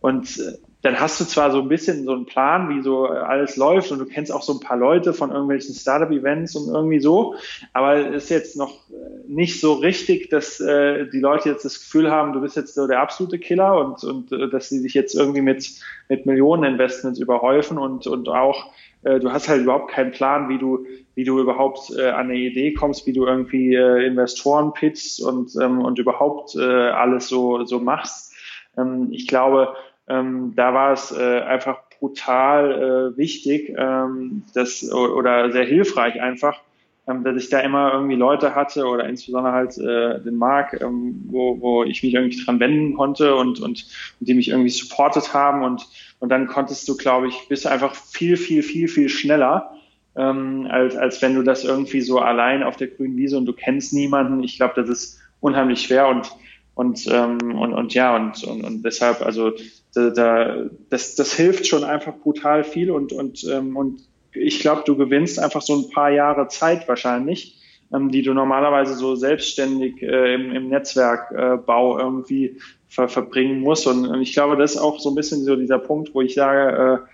und 0.00 0.40
dann 0.82 0.98
hast 0.98 1.20
du 1.20 1.24
zwar 1.24 1.52
so 1.52 1.60
ein 1.60 1.68
bisschen 1.68 2.04
so 2.04 2.12
einen 2.12 2.26
Plan, 2.26 2.68
wie 2.68 2.82
so 2.82 3.06
alles 3.06 3.56
läuft 3.56 3.92
und 3.92 4.00
du 4.00 4.04
kennst 4.04 4.32
auch 4.32 4.42
so 4.42 4.52
ein 4.54 4.60
paar 4.60 4.76
Leute 4.76 5.12
von 5.12 5.30
irgendwelchen 5.30 5.74
Startup-Events 5.74 6.56
und 6.56 6.74
irgendwie 6.74 7.00
so, 7.00 7.36
aber 7.72 8.08
ist 8.08 8.30
jetzt 8.30 8.56
noch 8.56 8.80
nicht 9.28 9.60
so 9.60 9.74
richtig, 9.74 10.28
dass 10.28 10.60
äh, 10.60 11.06
die 11.06 11.20
Leute 11.20 11.50
jetzt 11.50 11.64
das 11.64 11.78
Gefühl 11.78 12.10
haben, 12.10 12.32
du 12.32 12.40
bist 12.40 12.56
jetzt 12.56 12.74
so 12.74 12.88
der 12.88 13.00
absolute 13.00 13.38
Killer 13.38 13.78
und, 13.78 14.02
und 14.02 14.32
äh, 14.32 14.50
dass 14.50 14.68
sie 14.68 14.80
sich 14.80 14.94
jetzt 14.94 15.14
irgendwie 15.14 15.40
mit, 15.40 15.70
mit 16.08 16.26
Millionen-Investments 16.26 17.20
überhäufen 17.20 17.78
und, 17.78 18.08
und 18.08 18.28
auch 18.28 18.72
äh, 19.04 19.20
du 19.20 19.32
hast 19.32 19.48
halt 19.48 19.62
überhaupt 19.62 19.90
keinen 19.90 20.10
Plan, 20.10 20.48
wie 20.48 20.58
du, 20.58 20.86
wie 21.14 21.24
du 21.24 21.38
überhaupt 21.38 21.90
äh, 21.96 22.10
an 22.10 22.26
eine 22.26 22.36
Idee 22.36 22.72
kommst, 22.72 23.06
wie 23.06 23.12
du 23.12 23.26
irgendwie 23.26 23.74
äh, 23.74 24.06
Investoren 24.06 24.72
pitchst 24.72 25.22
und, 25.22 25.54
ähm, 25.60 25.80
und 25.80 25.98
überhaupt 25.98 26.56
äh, 26.56 26.60
alles 26.60 27.28
so, 27.28 27.64
so 27.64 27.78
machst. 27.78 28.32
Ähm, 28.76 29.08
ich 29.12 29.26
glaube, 29.26 29.74
ähm, 30.08 30.52
da 30.56 30.74
war 30.74 30.92
es 30.92 31.12
äh, 31.12 31.40
einfach 31.40 31.78
brutal 31.98 33.12
äh, 33.14 33.16
wichtig 33.16 33.72
ähm, 33.76 34.42
das, 34.54 34.82
oder 34.92 35.52
sehr 35.52 35.64
hilfreich 35.64 36.20
einfach, 36.20 36.60
ähm, 37.06 37.22
dass 37.22 37.36
ich 37.36 37.48
da 37.48 37.60
immer 37.60 37.92
irgendwie 37.92 38.16
Leute 38.16 38.54
hatte 38.54 38.86
oder 38.86 39.08
insbesondere 39.08 39.52
halt 39.52 39.78
äh, 39.78 40.20
den 40.20 40.36
Marc, 40.36 40.80
ähm, 40.80 41.22
wo, 41.26 41.60
wo 41.60 41.84
ich 41.84 42.02
mich 42.02 42.14
irgendwie 42.14 42.44
dran 42.44 42.58
wenden 42.58 42.94
konnte 42.94 43.36
und, 43.36 43.60
und, 43.60 43.84
und 44.20 44.28
die 44.28 44.34
mich 44.34 44.48
irgendwie 44.48 44.70
supportet 44.70 45.32
haben 45.32 45.62
und, 45.62 45.86
und 46.18 46.28
dann 46.28 46.48
konntest 46.48 46.88
du, 46.88 46.96
glaube 46.96 47.28
ich, 47.28 47.48
bist 47.48 47.64
du 47.64 47.70
einfach 47.70 47.94
viel, 47.94 48.36
viel, 48.36 48.62
viel, 48.62 48.88
viel 48.88 49.08
schneller, 49.08 49.72
ähm, 50.16 50.66
als, 50.68 50.96
als 50.96 51.22
wenn 51.22 51.36
du 51.36 51.42
das 51.42 51.64
irgendwie 51.64 52.00
so 52.00 52.18
allein 52.18 52.64
auf 52.64 52.76
der 52.76 52.88
grünen 52.88 53.16
Wiese 53.16 53.38
und 53.38 53.46
du 53.46 53.52
kennst 53.52 53.92
niemanden. 53.92 54.42
Ich 54.42 54.56
glaube, 54.56 54.74
das 54.74 54.88
ist 54.88 55.20
unheimlich 55.40 55.82
schwer 55.82 56.08
und 56.08 56.32
und 56.74 57.06
ähm, 57.10 57.38
und, 57.58 57.74
und 57.74 57.94
ja 57.94 58.16
und, 58.16 58.42
und, 58.44 58.64
und 58.64 58.82
deshalb 58.82 59.20
also 59.20 59.52
da, 59.94 60.10
da, 60.10 60.56
das, 60.90 61.14
das 61.14 61.34
hilft 61.34 61.66
schon 61.66 61.84
einfach 61.84 62.14
brutal 62.16 62.64
viel 62.64 62.90
und, 62.90 63.12
und, 63.12 63.44
ähm, 63.44 63.76
und 63.76 64.00
ich 64.32 64.60
glaube, 64.60 64.82
du 64.86 64.96
gewinnst 64.96 65.38
einfach 65.38 65.62
so 65.62 65.76
ein 65.76 65.90
paar 65.90 66.10
Jahre 66.10 66.48
Zeit 66.48 66.88
wahrscheinlich, 66.88 67.58
ähm, 67.94 68.10
die 68.10 68.22
du 68.22 68.32
normalerweise 68.32 68.94
so 68.94 69.14
selbstständig 69.14 70.02
äh, 70.02 70.34
im, 70.34 70.52
im 70.52 70.68
Netzwerkbau 70.68 71.98
äh, 71.98 72.02
irgendwie 72.02 72.56
ver 72.88 73.08
verbringen 73.08 73.60
musst. 73.60 73.86
Und, 73.86 74.06
und 74.06 74.22
ich 74.22 74.32
glaube, 74.32 74.56
das 74.56 74.72
ist 74.72 74.80
auch 74.80 74.98
so 74.98 75.10
ein 75.10 75.14
bisschen 75.14 75.44
so 75.44 75.56
dieser 75.56 75.78
Punkt, 75.78 76.14
wo 76.14 76.22
ich 76.22 76.34
sage, 76.34 77.02
äh, 77.02 77.08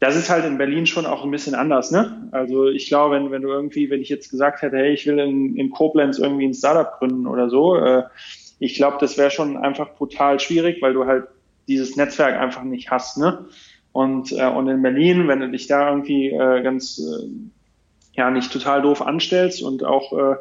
das 0.00 0.16
ist 0.16 0.30
halt 0.30 0.46
in 0.46 0.58
Berlin 0.58 0.86
schon 0.86 1.04
auch 1.04 1.24
ein 1.24 1.30
bisschen 1.30 1.54
anders, 1.54 1.90
ne? 1.90 2.28
Also 2.32 2.68
ich 2.68 2.88
glaube, 2.88 3.14
wenn, 3.14 3.30
wenn 3.30 3.42
du 3.42 3.48
irgendwie, 3.48 3.90
wenn 3.90 4.00
ich 4.00 4.08
jetzt 4.08 4.30
gesagt 4.30 4.62
hätte, 4.62 4.78
hey, 4.78 4.92
ich 4.94 5.06
will 5.06 5.18
in, 5.18 5.56
in 5.56 5.70
Koblenz 5.70 6.18
irgendwie 6.18 6.46
ein 6.46 6.54
Startup 6.54 6.98
gründen 6.98 7.26
oder 7.26 7.50
so, 7.50 7.76
äh, 7.76 8.04
ich 8.58 8.74
glaube, 8.74 8.96
das 8.98 9.18
wäre 9.18 9.30
schon 9.30 9.58
einfach 9.58 9.94
brutal 9.94 10.40
schwierig, 10.40 10.80
weil 10.80 10.94
du 10.94 11.06
halt 11.06 11.24
dieses 11.70 11.96
Netzwerk 11.96 12.38
einfach 12.38 12.62
nicht 12.62 12.90
hast. 12.90 13.16
Ne? 13.16 13.46
Und, 13.92 14.32
äh, 14.32 14.46
und 14.46 14.68
in 14.68 14.82
Berlin, 14.82 15.28
wenn 15.28 15.40
du 15.40 15.48
dich 15.48 15.66
da 15.66 15.88
irgendwie 15.88 16.28
äh, 16.28 16.62
ganz 16.62 16.98
äh, 16.98 17.26
ja 18.12 18.30
nicht 18.30 18.52
total 18.52 18.82
doof 18.82 19.02
anstellst 19.02 19.62
und 19.62 19.84
auch 19.84 20.12
äh, 20.12 20.36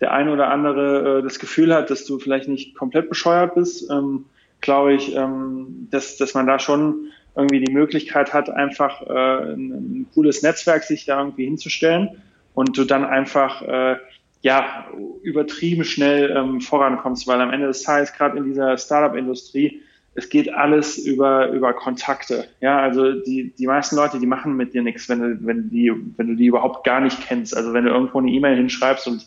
der 0.00 0.12
eine 0.12 0.32
oder 0.32 0.50
andere 0.50 1.18
äh, 1.18 1.22
das 1.22 1.38
Gefühl 1.38 1.74
hat, 1.74 1.90
dass 1.90 2.04
du 2.04 2.18
vielleicht 2.18 2.48
nicht 2.48 2.76
komplett 2.76 3.08
bescheuert 3.08 3.54
bist, 3.54 3.90
ähm, 3.90 4.26
glaube 4.60 4.94
ich, 4.94 5.14
ähm, 5.14 5.88
dass, 5.90 6.16
dass 6.16 6.34
man 6.34 6.46
da 6.46 6.58
schon 6.58 7.10
irgendwie 7.36 7.64
die 7.64 7.72
Möglichkeit 7.72 8.32
hat, 8.34 8.50
einfach 8.50 9.02
äh, 9.02 9.52
ein, 9.52 9.70
ein 9.70 10.06
cooles 10.14 10.42
Netzwerk 10.42 10.84
sich 10.84 11.04
da 11.04 11.18
irgendwie 11.18 11.44
hinzustellen 11.44 12.22
und 12.54 12.76
du 12.76 12.84
dann 12.84 13.04
einfach 13.04 13.62
äh, 13.62 13.96
ja 14.42 14.86
übertrieben 15.22 15.84
schnell 15.84 16.34
ähm, 16.36 16.60
vorankommst, 16.60 17.26
weil 17.26 17.40
am 17.40 17.52
Ende 17.52 17.68
des 17.68 17.82
Tages 17.82 18.12
gerade 18.12 18.38
in 18.38 18.44
dieser 18.44 18.76
Startup-Industrie 18.76 19.82
es 20.18 20.28
geht 20.30 20.52
alles 20.52 20.98
über, 20.98 21.50
über 21.50 21.72
Kontakte. 21.72 22.48
Ja, 22.60 22.80
also 22.80 23.12
die, 23.12 23.54
die 23.56 23.66
meisten 23.68 23.94
Leute, 23.94 24.18
die 24.18 24.26
machen 24.26 24.56
mit 24.56 24.74
dir 24.74 24.82
nichts, 24.82 25.08
wenn 25.08 25.20
du, 25.20 25.38
wenn 25.46 25.70
die, 25.70 25.92
wenn 26.16 26.26
du 26.26 26.34
die 26.34 26.46
überhaupt 26.46 26.82
gar 26.82 27.00
nicht 27.00 27.20
kennst. 27.20 27.56
Also 27.56 27.72
wenn 27.72 27.84
du 27.84 27.90
irgendwo 27.90 28.18
eine 28.18 28.28
E-Mail 28.28 28.56
hinschreibst 28.56 29.06
und, 29.06 29.24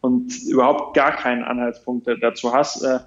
und 0.00 0.32
überhaupt 0.48 0.96
gar 0.96 1.12
keinen 1.12 1.44
Anhaltspunkt 1.44 2.08
dazu 2.22 2.54
hast, 2.54 2.82
äh, 2.82 3.00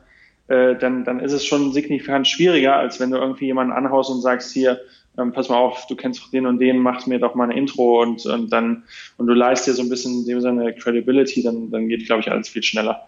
äh, 0.48 0.78
dann, 0.78 1.06
dann 1.06 1.20
ist 1.20 1.34
es 1.34 1.44
schon 1.44 1.74
signifikant 1.74 2.28
schwieriger, 2.28 2.76
als 2.76 3.00
wenn 3.00 3.10
du 3.10 3.18
irgendwie 3.18 3.46
jemanden 3.46 3.74
anhaust 3.74 4.12
und 4.12 4.22
sagst, 4.22 4.54
hier, 4.54 4.80
ähm, 5.18 5.34
pass 5.34 5.50
mal 5.50 5.58
auf, 5.58 5.88
du 5.88 5.96
kennst 5.96 6.22
doch 6.22 6.30
den 6.30 6.46
und 6.46 6.60
den, 6.60 6.78
mach 6.78 7.08
mir 7.08 7.18
doch 7.18 7.34
mal 7.34 7.46
eine 7.46 7.58
Intro 7.58 8.04
und, 8.04 8.28
und 8.28 8.54
dann, 8.54 8.84
und 9.18 9.26
du 9.26 9.34
leist 9.34 9.66
dir 9.66 9.74
so 9.74 9.82
ein 9.82 9.90
bisschen 9.90 10.20
in 10.20 10.26
dem 10.28 10.42
Sinne 10.42 10.72
Credibility, 10.76 11.42
dann, 11.42 11.72
dann 11.72 11.88
geht, 11.88 12.06
glaube 12.06 12.22
ich, 12.22 12.30
alles 12.30 12.50
viel 12.50 12.62
schneller 12.62 13.08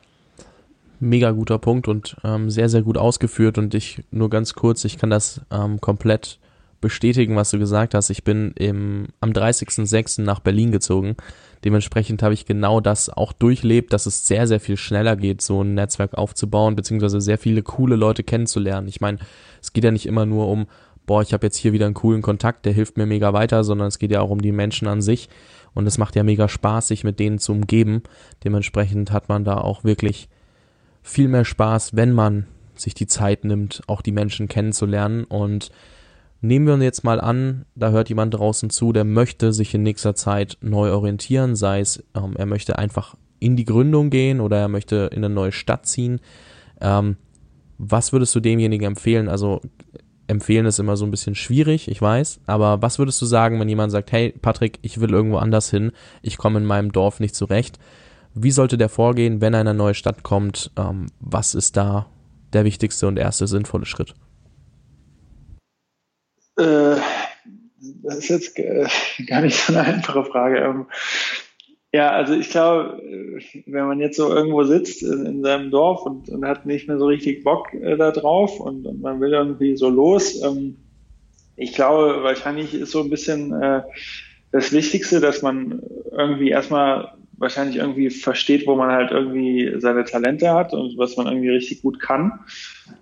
mega 1.00 1.32
guter 1.32 1.60
Punkt 1.60 1.88
und 1.88 2.18
ähm, 2.24 2.50
sehr, 2.50 2.70
sehr 2.70 2.82
gut 2.82 2.98
ausgeführt. 2.98 3.58
Und 3.58 3.74
ich 3.74 4.04
nur 4.12 4.30
ganz 4.30 4.54
kurz, 4.54 4.86
ich 4.86 4.98
kann 4.98 5.10
das 5.10 5.42
ähm, 5.52 5.82
komplett 5.82 6.40
bestätigen, 6.82 7.36
was 7.36 7.52
du 7.52 7.60
gesagt 7.60 7.94
hast. 7.94 8.10
Ich 8.10 8.24
bin 8.24 8.52
im, 8.56 9.08
am 9.20 9.32
30.06. 9.32 10.22
nach 10.22 10.40
Berlin 10.40 10.72
gezogen. 10.72 11.16
Dementsprechend 11.64 12.22
habe 12.22 12.34
ich 12.34 12.46
genau 12.46 12.80
das 12.80 13.10
auch 13.10 13.34
durchlebt, 13.34 13.92
dass 13.92 14.06
es 14.06 14.28
sehr, 14.28 14.46
sehr 14.48 14.60
viel 14.60 14.78
schneller 14.78 15.16
geht, 15.16 15.42
so 15.42 15.64
ein 15.64 15.74
Netzwerk 15.74 16.14
aufzubauen, 16.14 16.76
beziehungsweise 16.76 17.22
sehr 17.22 17.40
viele 17.40 17.64
coole 17.64 17.96
Leute 17.96 18.24
kennenzulernen. 18.24 18.88
Ich 18.88 19.02
meine, 19.02 19.18
es 19.62 19.74
geht 19.74 19.84
ja 19.84 19.92
nicht 19.92 20.06
immer 20.06 20.26
nur 20.26 20.48
um 20.48 20.68
boah, 21.06 21.22
ich 21.22 21.34
habe 21.34 21.46
jetzt 21.46 21.58
hier 21.58 21.74
wieder 21.74 21.86
einen 21.86 21.94
coolen 21.94 22.22
Kontakt, 22.22 22.66
der 22.66 22.74
hilft 22.74 22.98
mir 22.98 23.06
mega 23.06 23.34
weiter, 23.34 23.64
sondern 23.64 23.88
es 23.88 24.00
geht 24.00 24.12
ja 24.12 24.22
auch 24.22 24.30
um 24.30 24.42
die 24.42 24.52
Menschen 24.52 24.88
an 24.88 25.02
sich 25.02 25.30
und 25.74 25.88
es 25.88 25.98
macht 25.98 26.16
ja 26.16 26.24
mega 26.24 26.48
Spaß, 26.48 26.88
sich 26.88 27.04
mit 27.04 27.20
denen 27.20 27.40
zu 27.40 27.52
umgeben. 27.52 28.04
Dementsprechend 28.44 29.12
hat 29.12 29.30
man 29.30 29.44
da 29.44 29.58
auch 29.58 29.84
wirklich 29.84 30.30
viel 31.06 31.28
mehr 31.28 31.46
Spaß, 31.46 31.96
wenn 31.96 32.12
man 32.12 32.48
sich 32.76 32.94
die 32.94 33.08
Zeit 33.08 33.46
nimmt, 33.46 33.82
auch 33.88 34.02
die 34.02 34.12
Menschen 34.12 34.48
kennenzulernen 34.48 35.24
und 35.24 35.72
Nehmen 36.42 36.68
wir 36.68 36.76
uns 36.76 36.84
jetzt 36.84 37.04
mal 37.04 37.20
an, 37.20 37.66
da 37.74 37.90
hört 37.90 38.10
jemand 38.10 38.36
draußen 38.36 38.70
zu, 38.70 38.94
der 38.94 39.04
möchte 39.04 39.52
sich 39.52 39.74
in 39.74 39.82
nächster 39.82 40.14
Zeit 40.14 40.58
neu 40.62 40.92
orientieren, 40.92 41.56
sei 41.56 41.80
es, 41.80 42.04
ähm, 42.14 42.36
er 42.38 42.46
möchte 42.46 42.78
einfach 42.78 43.16
in 43.40 43.56
die 43.56 43.66
Gründung 43.66 44.12
gehen 44.12 44.40
oder 44.40 44.58
er 44.58 44.68
möchte 44.68 45.10
in 45.12 45.24
eine 45.24 45.34
neue 45.34 45.52
Stadt 45.52 45.88
ziehen. 45.88 46.20
Ähm, 46.82 47.16
was 47.80 48.14
würdest 48.14 48.36
du 48.36 48.42
demjenigen 48.42 48.86
empfehlen? 48.86 49.28
Also 49.28 49.62
empfehlen 50.28 50.68
ist 50.68 50.80
immer 50.80 50.98
so 50.98 51.06
ein 51.06 51.12
bisschen 51.12 51.34
schwierig, 51.34 51.88
ich 51.88 52.02
weiß, 52.02 52.42
aber 52.46 52.82
was 52.84 53.00
würdest 53.00 53.20
du 53.22 53.26
sagen, 53.26 53.60
wenn 53.60 53.70
jemand 53.70 53.92
sagt, 53.92 54.12
hey 54.12 54.32
Patrick, 54.40 54.78
ich 54.84 55.00
will 55.00 55.12
irgendwo 55.12 55.38
anders 55.38 55.72
hin, 55.72 55.94
ich 56.22 56.38
komme 56.38 56.60
in 56.60 56.66
meinem 56.66 56.92
Dorf 56.92 57.20
nicht 57.20 57.34
zurecht? 57.34 57.80
Wie 58.38 58.52
sollte 58.52 58.78
der 58.78 58.90
vorgehen, 58.90 59.40
wenn 59.40 59.54
er 59.54 59.62
in 59.62 59.68
eine 59.68 59.78
neue 59.78 59.94
Stadt 59.94 60.22
kommt? 60.22 60.70
Ähm, 60.78 61.08
was 61.22 61.56
ist 61.56 61.78
da 61.78 62.08
der 62.52 62.66
wichtigste 62.66 63.08
und 63.08 63.18
erste 63.18 63.48
sinnvolle 63.48 63.86
Schritt? 63.86 64.14
Äh, 66.58 66.98
das 68.04 68.18
ist 68.18 68.28
jetzt 68.28 68.60
äh, 68.60 68.88
gar 69.26 69.42
nicht 69.42 69.58
so 69.58 69.74
eine 69.74 69.88
einfache 69.88 70.26
Frage. 70.26 70.58
Ähm, 70.58 70.86
ja, 71.94 72.12
also 72.12 72.34
ich 72.34 72.50
glaube, 72.50 73.02
wenn 73.68 73.88
man 73.88 74.02
jetzt 74.02 74.18
so 74.18 74.30
irgendwo 74.30 74.64
sitzt 74.66 75.02
in, 75.02 75.26
in 75.26 75.42
seinem 75.42 75.72
Dorf 75.72 76.06
und, 76.06 76.28
und, 76.28 76.44
hat 76.44 76.66
nicht 76.66 76.90
mehr 76.90 76.98
so 76.98 77.06
richtig 77.06 77.46
Bock 77.46 77.74
äh, 77.74 77.96
da 77.96 78.12
drauf 78.12 78.60
und, 78.60 78.86
und, 78.86 79.02
man 79.02 79.22
will 79.22 79.32
irgendwie 79.32 79.78
so 79.78 79.90
los, 79.90 80.42
ähm, 80.44 80.76
ich 81.56 81.74
glaube, 81.74 82.22
wahrscheinlich 82.22 82.74
ist 82.74 82.92
so 82.92 83.02
ein 83.02 83.10
bisschen 83.10 83.54
äh, 83.54 83.82
das 84.52 84.74
Wichtigste, 84.74 85.22
dass 85.22 85.42
man 85.42 85.82
irgendwie 86.12 86.50
erstmal 86.50 87.15
wahrscheinlich 87.38 87.78
irgendwie 87.78 88.10
versteht, 88.10 88.68
wo 88.68 88.76
man 88.76 88.92
halt 88.92 89.12
irgendwie 89.12 89.74
seine 89.80 90.04
Talente 90.04 90.52
hat 90.52 90.74
und 90.74 90.98
was 90.98 91.18
man 91.18 91.28
irgendwie 91.28 91.50
richtig 91.50 91.82
gut 91.82 92.00
kann. 92.00 92.40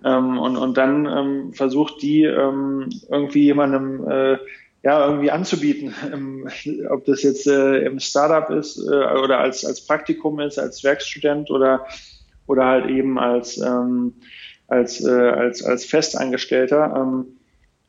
Ähm, 0.04 0.38
und, 0.38 0.56
und 0.56 0.76
dann 0.76 1.06
ähm, 1.06 1.52
versucht 1.52 2.02
die 2.02 2.24
ähm, 2.24 2.88
irgendwie 3.10 3.44
jemandem 3.44 4.08
äh, 4.08 4.38
ja 4.82 5.06
irgendwie 5.06 5.30
anzubieten, 5.30 5.94
ähm, 6.12 6.48
ob 6.90 7.04
das 7.04 7.22
jetzt 7.22 7.46
äh, 7.46 7.78
im 7.78 8.00
Startup 8.00 8.50
ist 8.50 8.78
äh, 8.78 9.18
oder 9.18 9.38
als 9.38 9.64
als 9.64 9.86
Praktikum 9.86 10.40
ist, 10.40 10.58
als 10.58 10.84
Werkstudent 10.84 11.50
oder 11.50 11.86
oder 12.46 12.66
halt 12.66 12.90
eben 12.90 13.18
als 13.18 13.58
ähm, 13.58 14.14
als 14.68 15.04
äh, 15.04 15.10
als 15.10 15.64
als 15.64 15.84
Festangestellter. 15.84 16.94
Ähm, 16.96 17.38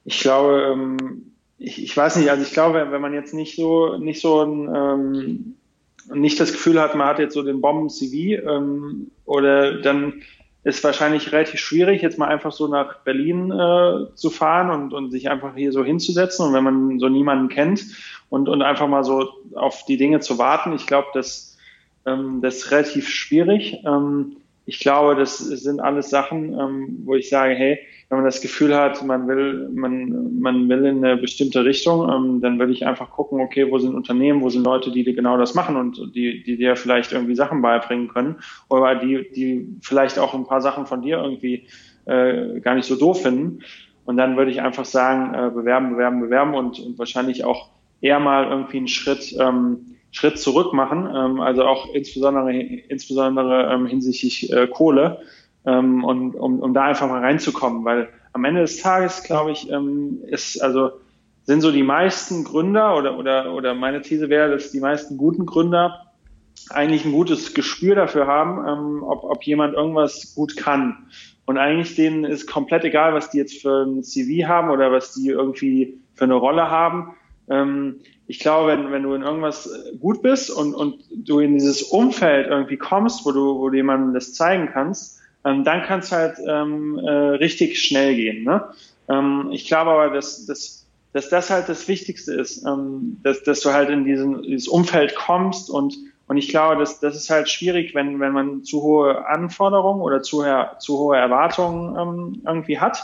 ich 0.05 0.19
glaube, 0.19 0.71
ähm, 0.71 1.31
ich, 1.57 1.83
ich 1.83 1.95
weiß 1.95 2.17
nicht, 2.17 2.29
also 2.29 2.43
ich 2.43 2.51
glaube, 2.51 2.87
wenn 2.91 3.01
man 3.01 3.13
jetzt 3.13 3.33
nicht 3.33 3.55
so 3.55 3.97
nicht 3.97 4.21
so 4.21 4.43
ein 4.43 4.75
ähm, 4.75 5.55
nicht 6.13 6.39
das 6.39 6.51
Gefühl 6.51 6.79
hat, 6.79 6.95
man 6.95 7.07
hat 7.07 7.19
jetzt 7.19 7.33
so 7.33 7.43
den 7.43 7.61
Bomben-CV 7.61 8.41
ähm, 8.47 9.11
oder 9.25 9.81
dann 9.81 10.21
ist 10.63 10.83
wahrscheinlich 10.83 11.31
relativ 11.31 11.59
schwierig, 11.59 12.01
jetzt 12.01 12.17
mal 12.17 12.27
einfach 12.27 12.51
so 12.51 12.67
nach 12.67 12.99
Berlin 13.03 13.51
äh, 13.51 14.15
zu 14.15 14.29
fahren 14.31 14.71
und, 14.71 14.93
und 14.93 15.11
sich 15.11 15.29
einfach 15.29 15.55
hier 15.55 15.71
so 15.71 15.83
hinzusetzen 15.83 16.45
und 16.45 16.53
wenn 16.53 16.63
man 16.63 16.99
so 16.99 17.07
niemanden 17.07 17.49
kennt 17.49 17.85
und, 18.29 18.49
und 18.49 18.63
einfach 18.63 18.87
mal 18.87 19.03
so 19.03 19.29
auf 19.53 19.85
die 19.85 19.97
Dinge 19.97 20.21
zu 20.21 20.39
warten, 20.39 20.73
ich 20.73 20.87
glaube, 20.87 21.07
das, 21.13 21.57
ähm, 22.07 22.41
das 22.41 22.57
ist 22.57 22.71
relativ 22.71 23.09
schwierig. 23.09 23.83
Ähm, 23.85 24.37
ich 24.65 24.79
glaube, 24.79 25.15
das 25.15 25.37
sind 25.37 25.79
alles 25.79 26.09
Sachen, 26.09 26.53
ähm, 26.59 27.01
wo 27.05 27.15
ich 27.15 27.29
sage, 27.29 27.53
hey, 27.53 27.79
wenn 28.09 28.19
man 28.19 28.25
das 28.25 28.41
Gefühl 28.41 28.75
hat, 28.75 29.03
man 29.03 29.27
will, 29.27 29.69
man, 29.73 30.39
man 30.39 30.69
will 30.69 30.85
in 30.85 31.03
eine 31.03 31.17
bestimmte 31.17 31.65
Richtung, 31.65 32.09
ähm, 32.09 32.41
dann 32.41 32.59
würde 32.59 32.73
ich 32.73 32.85
einfach 32.85 33.11
gucken, 33.11 33.41
okay, 33.41 33.69
wo 33.71 33.77
sind 33.77 33.95
Unternehmen, 33.95 34.41
wo 34.41 34.49
sind 34.49 34.63
Leute, 34.63 34.91
die 34.91 35.03
genau 35.03 35.37
das 35.37 35.53
machen 35.53 35.75
und 35.75 36.15
die, 36.15 36.43
die 36.43 36.57
dir 36.57 36.75
vielleicht 36.75 37.11
irgendwie 37.11 37.35
Sachen 37.35 37.61
beibringen 37.61 38.07
können 38.07 38.37
oder 38.69 38.95
die, 38.95 39.29
die 39.35 39.67
vielleicht 39.81 40.19
auch 40.19 40.33
ein 40.33 40.45
paar 40.45 40.61
Sachen 40.61 40.85
von 40.85 41.01
dir 41.01 41.17
irgendwie 41.17 41.67
äh, 42.05 42.59
gar 42.59 42.75
nicht 42.75 42.87
so 42.87 42.95
doof 42.95 43.21
finden. 43.21 43.61
Und 44.05 44.17
dann 44.17 44.37
würde 44.37 44.51
ich 44.51 44.61
einfach 44.61 44.85
sagen, 44.85 45.33
äh, 45.33 45.49
bewerben, 45.49 45.91
bewerben, 45.91 46.21
bewerben 46.21 46.53
und, 46.53 46.79
und 46.79 46.99
wahrscheinlich 46.99 47.43
auch 47.43 47.69
eher 48.01 48.19
mal 48.19 48.45
irgendwie 48.45 48.77
einen 48.77 48.87
Schritt, 48.87 49.35
ähm, 49.39 49.94
Schritt 50.15 50.39
zurück 50.39 50.71
machen, 50.71 51.09
ähm, 51.13 51.41
also 51.41 51.65
auch 51.65 51.93
insbesondere, 51.93 52.53
insbesondere 52.53 53.69
ähm, 53.73 53.85
hinsichtlich 53.85 54.49
äh, 54.51 54.65
Kohle 54.65 55.19
ähm, 55.65 56.05
und 56.05 56.35
um, 56.35 56.61
um 56.61 56.73
da 56.73 56.83
einfach 56.83 57.09
mal 57.09 57.19
reinzukommen, 57.19 57.83
weil 57.83 58.07
am 58.31 58.45
Ende 58.45 58.61
des 58.61 58.81
Tages, 58.81 59.23
glaube 59.23 59.51
ich, 59.51 59.69
ähm, 59.69 60.21
ist 60.27 60.61
also 60.61 60.91
sind 61.43 61.59
so 61.59 61.71
die 61.73 61.83
meisten 61.83 62.45
Gründer 62.45 62.95
oder 62.95 63.17
oder 63.17 63.53
oder 63.53 63.75
meine 63.75 64.01
These 64.01 64.29
wäre, 64.29 64.49
dass 64.49 64.71
die 64.71 64.79
meisten 64.79 65.17
guten 65.17 65.45
Gründer 65.45 66.13
eigentlich 66.69 67.03
ein 67.03 67.11
gutes 67.11 67.53
Gespür 67.53 67.95
dafür 67.95 68.25
haben, 68.25 68.65
ähm, 68.65 69.03
ob, 69.03 69.25
ob 69.25 69.43
jemand 69.43 69.73
irgendwas 69.73 70.33
gut 70.33 70.55
kann. 70.55 71.09
Und 71.45 71.57
eigentlich 71.57 71.93
denen 71.95 72.23
ist 72.23 72.47
komplett 72.47 72.85
egal, 72.85 73.13
was 73.13 73.31
die 73.31 73.37
jetzt 73.37 73.61
für 73.61 73.83
ein 73.83 74.01
CV 74.01 74.47
haben 74.47 74.69
oder 74.69 74.93
was 74.93 75.13
die 75.13 75.27
irgendwie 75.27 75.99
für 76.13 76.23
eine 76.23 76.35
Rolle 76.35 76.71
haben. 76.71 77.15
Ähm, 77.49 78.01
ich 78.27 78.39
glaube, 78.39 78.69
wenn, 78.69 78.91
wenn 78.91 79.03
du 79.03 79.13
in 79.13 79.21
irgendwas 79.21 79.69
gut 79.99 80.21
bist 80.21 80.49
und, 80.49 80.73
und 80.73 81.03
du 81.11 81.39
in 81.39 81.53
dieses 81.53 81.83
Umfeld 81.83 82.47
irgendwie 82.47 82.77
kommst, 82.77 83.25
wo 83.25 83.31
du, 83.31 83.59
wo 83.59 83.69
du 83.69 83.77
jemandem 83.77 84.13
das 84.13 84.33
zeigen 84.33 84.69
kannst, 84.71 85.19
ähm, 85.43 85.63
dann 85.63 85.83
kann 85.83 85.99
es 85.99 86.11
halt 86.11 86.37
ähm, 86.47 86.97
äh, 86.97 87.09
richtig 87.09 87.79
schnell 87.79 88.15
gehen. 88.15 88.43
Ne? 88.43 88.63
Ähm, 89.09 89.49
ich 89.51 89.67
glaube 89.67 89.91
aber, 89.91 90.09
dass, 90.09 90.45
dass, 90.47 90.87
dass 91.13 91.29
das 91.29 91.49
halt 91.51 91.69
das 91.69 91.87
Wichtigste 91.87 92.33
ist, 92.33 92.65
ähm, 92.65 93.17
dass, 93.21 93.43
dass 93.43 93.61
du 93.61 93.71
halt 93.71 93.89
in 93.89 94.05
diesen, 94.05 94.41
dieses 94.41 94.67
Umfeld 94.67 95.15
kommst 95.15 95.69
und 95.69 95.95
und 96.27 96.37
ich 96.37 96.49
glaube, 96.49 96.77
das, 96.77 96.99
das 96.99 97.15
ist 97.15 97.29
halt 97.29 97.49
schwierig, 97.49 97.93
wenn, 97.93 98.19
wenn 98.19 98.31
man 98.31 98.63
zu 98.63 98.81
hohe 98.81 99.27
Anforderungen 99.27 100.01
oder 100.01 100.23
zu, 100.23 100.43
zu 100.79 100.97
hohe 100.97 101.17
Erwartungen 101.17 101.95
ähm, 101.99 102.41
irgendwie 102.45 102.79
hat. 102.79 103.03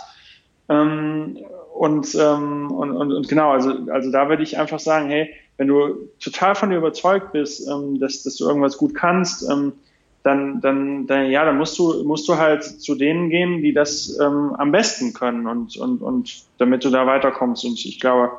Ähm, 0.70 1.38
und, 1.82 2.14
ähm, 2.14 2.70
und, 2.70 2.92
und, 2.92 3.12
und 3.12 3.28
genau, 3.28 3.54
also, 3.54 3.74
also 3.92 4.12
da 4.12 4.30
würde 4.30 4.44
ich 4.44 4.60
einfach 4.60 4.80
sagen, 4.80 5.10
hey, 5.10 5.32
wenn 5.58 5.68
du 5.68 6.10
total 6.20 6.54
von 6.54 6.70
dir 6.70 6.78
überzeugt 6.78 7.32
bist, 7.32 7.68
ähm, 7.68 8.00
dass, 8.00 8.22
dass 8.22 8.36
du 8.36 8.48
irgendwas 8.48 8.78
gut 8.78 8.94
kannst, 8.94 9.50
ähm, 9.50 9.74
dann, 10.22 10.62
dann, 10.62 11.08
dann, 11.08 11.32
ja, 11.32 11.44
dann 11.44 11.58
musst 11.58 11.80
du, 11.80 12.04
musst 12.04 12.30
du 12.30 12.38
halt 12.38 12.64
zu 12.64 12.94
denen 12.94 13.32
gehen, 13.32 13.64
die 13.64 13.74
das 13.74 14.16
ähm, 14.20 14.54
am 14.60 14.72
besten 14.72 15.14
können 15.14 15.48
und, 15.48 15.76
und, 15.76 16.04
und 16.04 16.44
damit 16.60 16.86
du 16.86 16.92
da 16.92 17.08
weiterkommst. 17.08 17.66
Und 17.66 17.84
ich 17.84 18.00
glaube, 18.00 18.30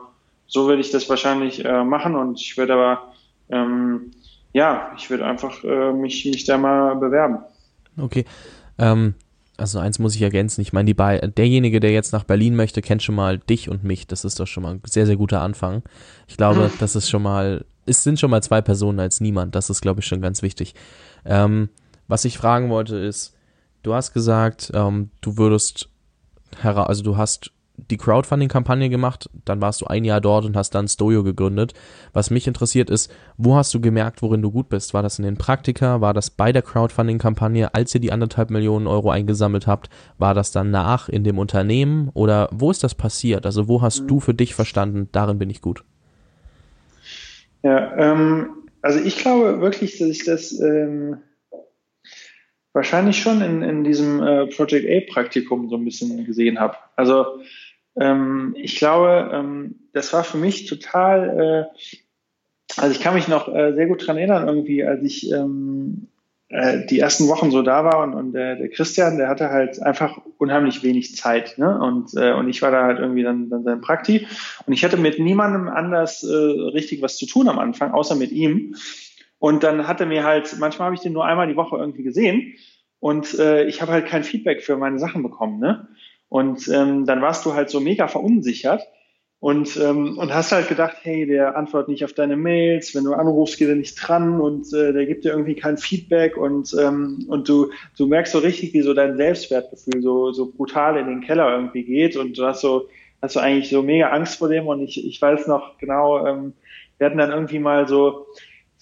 so 0.46 0.68
würde 0.68 0.80
ich 0.80 0.92
das 0.92 1.08
wahrscheinlich 1.10 1.64
äh, 1.64 1.82
machen 1.82 2.14
und 2.14 2.40
ich 2.40 2.56
würde 2.56 2.74
aber, 2.74 3.12
ähm, 3.50 4.12
ja, 4.52 4.92
ich 4.96 5.10
würde 5.10 5.26
einfach 5.26 5.64
äh, 5.64 5.92
mich, 5.92 6.24
mich 6.26 6.44
da 6.44 6.58
mal 6.58 6.94
bewerben. 6.94 7.38
Okay. 8.00 8.24
Ähm, 8.78 9.16
also 9.56 9.78
eins 9.78 9.98
muss 9.98 10.14
ich 10.14 10.22
ergänzen. 10.22 10.60
Ich 10.62 10.72
meine, 10.72 10.94
derjenige, 10.94 11.80
der 11.80 11.92
jetzt 11.92 12.12
nach 12.12 12.24
Berlin 12.24 12.56
möchte, 12.56 12.82
kennt 12.82 13.02
schon 13.02 13.14
mal 13.14 13.38
dich 13.38 13.68
und 13.68 13.84
mich. 13.84 14.06
Das 14.06 14.24
ist 14.24 14.40
doch 14.40 14.46
schon 14.46 14.62
mal 14.62 14.74
ein 14.74 14.82
sehr, 14.86 15.06
sehr 15.06 15.16
guter 15.16 15.42
Anfang. 15.42 15.82
Ich 16.26 16.36
glaube, 16.36 16.70
das 16.78 16.96
ist 16.96 17.08
schon 17.10 17.22
mal, 17.22 17.64
es 17.86 18.02
sind 18.02 18.18
schon 18.18 18.30
mal 18.30 18.42
zwei 18.42 18.62
Personen 18.62 18.98
als 18.98 19.20
niemand. 19.20 19.54
Das 19.54 19.70
ist, 19.70 19.82
glaube 19.82 20.00
ich, 20.00 20.06
schon 20.06 20.22
ganz 20.22 20.42
wichtig. 20.42 20.74
Ähm, 21.24 21.68
was 22.08 22.24
ich 22.24 22.38
fragen 22.38 22.70
wollte 22.70 22.96
ist, 22.96 23.34
du 23.82 23.94
hast 23.94 24.12
gesagt, 24.12 24.72
ähm, 24.74 25.10
du 25.20 25.36
würdest, 25.36 25.88
also 26.62 27.02
du 27.02 27.16
hast 27.16 27.52
die 27.76 27.96
Crowdfunding-Kampagne 27.96 28.88
gemacht, 28.88 29.30
dann 29.44 29.60
warst 29.60 29.80
du 29.80 29.86
ein 29.86 30.04
Jahr 30.04 30.20
dort 30.20 30.44
und 30.44 30.56
hast 30.56 30.74
dann 30.74 30.88
Stojo 30.88 31.22
gegründet. 31.22 31.74
Was 32.12 32.30
mich 32.30 32.46
interessiert 32.46 32.90
ist, 32.90 33.10
wo 33.36 33.56
hast 33.56 33.72
du 33.74 33.80
gemerkt, 33.80 34.22
worin 34.22 34.42
du 34.42 34.50
gut 34.50 34.68
bist? 34.68 34.94
War 34.94 35.02
das 35.02 35.18
in 35.18 35.24
den 35.24 35.36
Praktika? 35.36 36.00
War 36.00 36.14
das 36.14 36.30
bei 36.30 36.52
der 36.52 36.62
Crowdfunding-Kampagne, 36.62 37.74
als 37.74 37.94
ihr 37.94 38.00
die 38.00 38.12
anderthalb 38.12 38.50
Millionen 38.50 38.86
Euro 38.86 39.10
eingesammelt 39.10 39.66
habt? 39.66 39.88
War 40.18 40.34
das 40.34 40.52
danach 40.52 41.08
in 41.08 41.24
dem 41.24 41.38
Unternehmen? 41.38 42.10
Oder 42.14 42.48
wo 42.52 42.70
ist 42.70 42.84
das 42.84 42.94
passiert? 42.94 43.46
Also 43.46 43.68
wo 43.68 43.82
hast 43.82 44.04
du 44.06 44.20
für 44.20 44.34
dich 44.34 44.54
verstanden, 44.54 45.08
darin 45.12 45.38
bin 45.38 45.50
ich 45.50 45.60
gut? 45.60 45.84
Ja, 47.62 47.96
ähm, 47.96 48.50
also 48.82 48.98
ich 48.98 49.16
glaube 49.16 49.60
wirklich, 49.60 49.98
dass 49.98 50.08
ich 50.08 50.24
das 50.24 50.58
ähm, 50.60 51.18
wahrscheinlich 52.72 53.20
schon 53.20 53.42
in, 53.42 53.62
in 53.62 53.84
diesem 53.84 54.22
äh, 54.22 54.46
Project 54.46 54.88
A-Praktikum 54.88 55.68
so 55.68 55.76
ein 55.76 55.84
bisschen 55.84 56.24
gesehen 56.24 56.58
habe. 56.58 56.76
Also 56.96 57.40
ähm, 58.00 58.54
ich 58.56 58.76
glaube, 58.76 59.30
ähm, 59.32 59.88
das 59.92 60.12
war 60.12 60.24
für 60.24 60.38
mich 60.38 60.66
total, 60.66 61.68
äh, 61.68 62.80
also 62.80 62.92
ich 62.92 63.00
kann 63.00 63.14
mich 63.14 63.28
noch 63.28 63.54
äh, 63.54 63.74
sehr 63.74 63.86
gut 63.86 64.06
dran 64.06 64.16
erinnern, 64.16 64.48
irgendwie, 64.48 64.84
als 64.84 65.02
ich 65.02 65.30
ähm, 65.30 66.08
äh, 66.52 66.86
die 66.86 66.98
ersten 66.98 67.28
Wochen 67.28 67.50
so 67.50 67.62
da 67.62 67.84
war 67.84 68.02
und, 68.02 68.14
und 68.14 68.32
der, 68.32 68.56
der 68.56 68.68
Christian, 68.68 69.18
der 69.18 69.28
hatte 69.28 69.50
halt 69.50 69.80
einfach 69.82 70.18
unheimlich 70.38 70.82
wenig 70.82 71.16
Zeit. 71.16 71.58
Ne? 71.58 71.78
Und, 71.78 72.14
äh, 72.14 72.32
und 72.32 72.48
ich 72.48 72.62
war 72.62 72.70
da 72.70 72.84
halt 72.84 72.98
irgendwie 72.98 73.22
dann, 73.22 73.48
dann 73.50 73.64
sein 73.64 73.80
Prakti. 73.80 74.26
Und 74.66 74.72
ich 74.72 74.84
hatte 74.84 74.96
mit 74.96 75.18
niemandem 75.18 75.68
anders 75.68 76.22
äh, 76.22 76.34
richtig 76.34 77.00
was 77.02 77.16
zu 77.16 77.26
tun 77.26 77.48
am 77.48 77.58
Anfang, 77.58 77.92
außer 77.92 78.16
mit 78.16 78.32
ihm. 78.32 78.76
Und 79.42 79.64
dann 79.64 79.88
hat 79.88 79.98
er 79.98 80.06
mir 80.06 80.22
halt, 80.22 80.56
manchmal 80.60 80.86
habe 80.86 80.94
ich 80.94 81.00
den 81.00 81.14
nur 81.14 81.24
einmal 81.24 81.48
die 81.48 81.56
Woche 81.56 81.76
irgendwie 81.76 82.04
gesehen 82.04 82.54
und 83.00 83.36
äh, 83.40 83.64
ich 83.64 83.82
habe 83.82 83.90
halt 83.90 84.06
kein 84.06 84.22
Feedback 84.22 84.62
für 84.62 84.76
meine 84.76 85.00
Sachen 85.00 85.24
bekommen. 85.24 85.58
Ne? 85.58 85.88
Und 86.28 86.68
ähm, 86.68 87.06
dann 87.06 87.22
warst 87.22 87.44
du 87.44 87.52
halt 87.52 87.68
so 87.68 87.80
mega 87.80 88.06
verunsichert 88.06 88.86
und, 89.40 89.76
ähm, 89.78 90.16
und 90.16 90.32
hast 90.32 90.52
halt 90.52 90.68
gedacht, 90.68 90.98
hey, 91.02 91.26
der 91.26 91.56
antwortet 91.56 91.88
nicht 91.88 92.04
auf 92.04 92.12
deine 92.12 92.36
Mails, 92.36 92.94
wenn 92.94 93.02
du 93.02 93.14
anrufst, 93.14 93.58
geht 93.58 93.68
er 93.68 93.74
nicht 93.74 93.96
dran 93.96 94.40
und 94.40 94.72
äh, 94.72 94.92
der 94.92 95.06
gibt 95.06 95.24
dir 95.24 95.32
irgendwie 95.32 95.56
kein 95.56 95.76
Feedback 95.76 96.36
und, 96.36 96.72
ähm, 96.80 97.26
und 97.26 97.48
du, 97.48 97.72
du 97.98 98.06
merkst 98.06 98.34
so 98.34 98.38
richtig, 98.38 98.72
wie 98.74 98.82
so 98.82 98.94
dein 98.94 99.16
Selbstwertgefühl 99.16 100.02
so, 100.02 100.30
so 100.30 100.52
brutal 100.52 100.96
in 100.98 101.08
den 101.08 101.20
Keller 101.20 101.52
irgendwie 101.52 101.82
geht 101.82 102.16
und 102.16 102.38
du 102.38 102.46
hast 102.46 102.60
so, 102.60 102.88
hast 103.20 103.34
du 103.34 103.40
eigentlich 103.40 103.70
so 103.70 103.82
mega 103.82 104.10
Angst 104.10 104.38
vor 104.38 104.48
dem 104.48 104.68
und 104.68 104.82
ich, 104.82 105.04
ich 105.04 105.20
weiß 105.20 105.48
noch 105.48 105.78
genau, 105.78 106.24
ähm, 106.28 106.52
wir 106.98 107.06
hatten 107.06 107.18
dann 107.18 107.32
irgendwie 107.32 107.58
mal 107.58 107.88
so, 107.88 108.28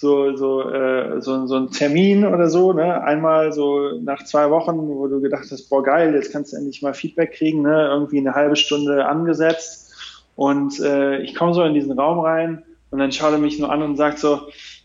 so, 0.01 0.35
so, 0.35 0.63
äh, 0.71 1.21
so, 1.21 1.47
so 1.47 1.57
ein 1.57 1.71
Termin 1.71 2.25
oder 2.25 2.49
so, 2.49 2.73
ne? 2.73 3.05
Einmal 3.05 3.53
so 3.53 4.01
nach 4.01 4.25
zwei 4.25 4.49
Wochen, 4.49 4.79
wo 4.79 5.07
du 5.09 5.21
gedacht 5.21 5.49
hast, 5.51 5.69
boah 5.69 5.83
geil, 5.83 6.15
jetzt 6.15 6.33
kannst 6.33 6.55
du 6.55 6.57
endlich 6.57 6.81
mal 6.81 6.95
Feedback 6.95 7.33
kriegen, 7.33 7.61
ne? 7.61 7.89
Irgendwie 7.93 8.17
eine 8.17 8.35
halbe 8.35 8.57
Stunde 8.57 9.05
angesetzt. 9.05 9.93
Und 10.37 10.81
äh, 10.81 11.19
ich 11.19 11.35
komme 11.35 11.53
so 11.53 11.63
in 11.65 11.75
diesen 11.75 11.93
Raum 11.93 12.21
rein 12.21 12.63
und 12.91 12.99
dann 12.99 13.13
schaut 13.13 13.33
er 13.33 13.39
mich 13.39 13.59
nur 13.59 13.71
an 13.71 13.83
und 13.83 13.97
sagt 13.97 14.21
so, 14.21 14.41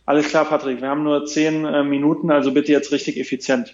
alles 0.05 0.27
klar, 0.27 0.43
Patrick, 0.43 0.81
wir 0.81 0.89
haben 0.89 1.03
nur 1.03 1.25
zehn 1.25 1.63
äh, 1.63 1.85
Minuten, 1.85 2.29
also 2.29 2.51
bitte 2.51 2.73
jetzt 2.73 2.91
richtig 2.91 3.17
effizient. 3.17 3.73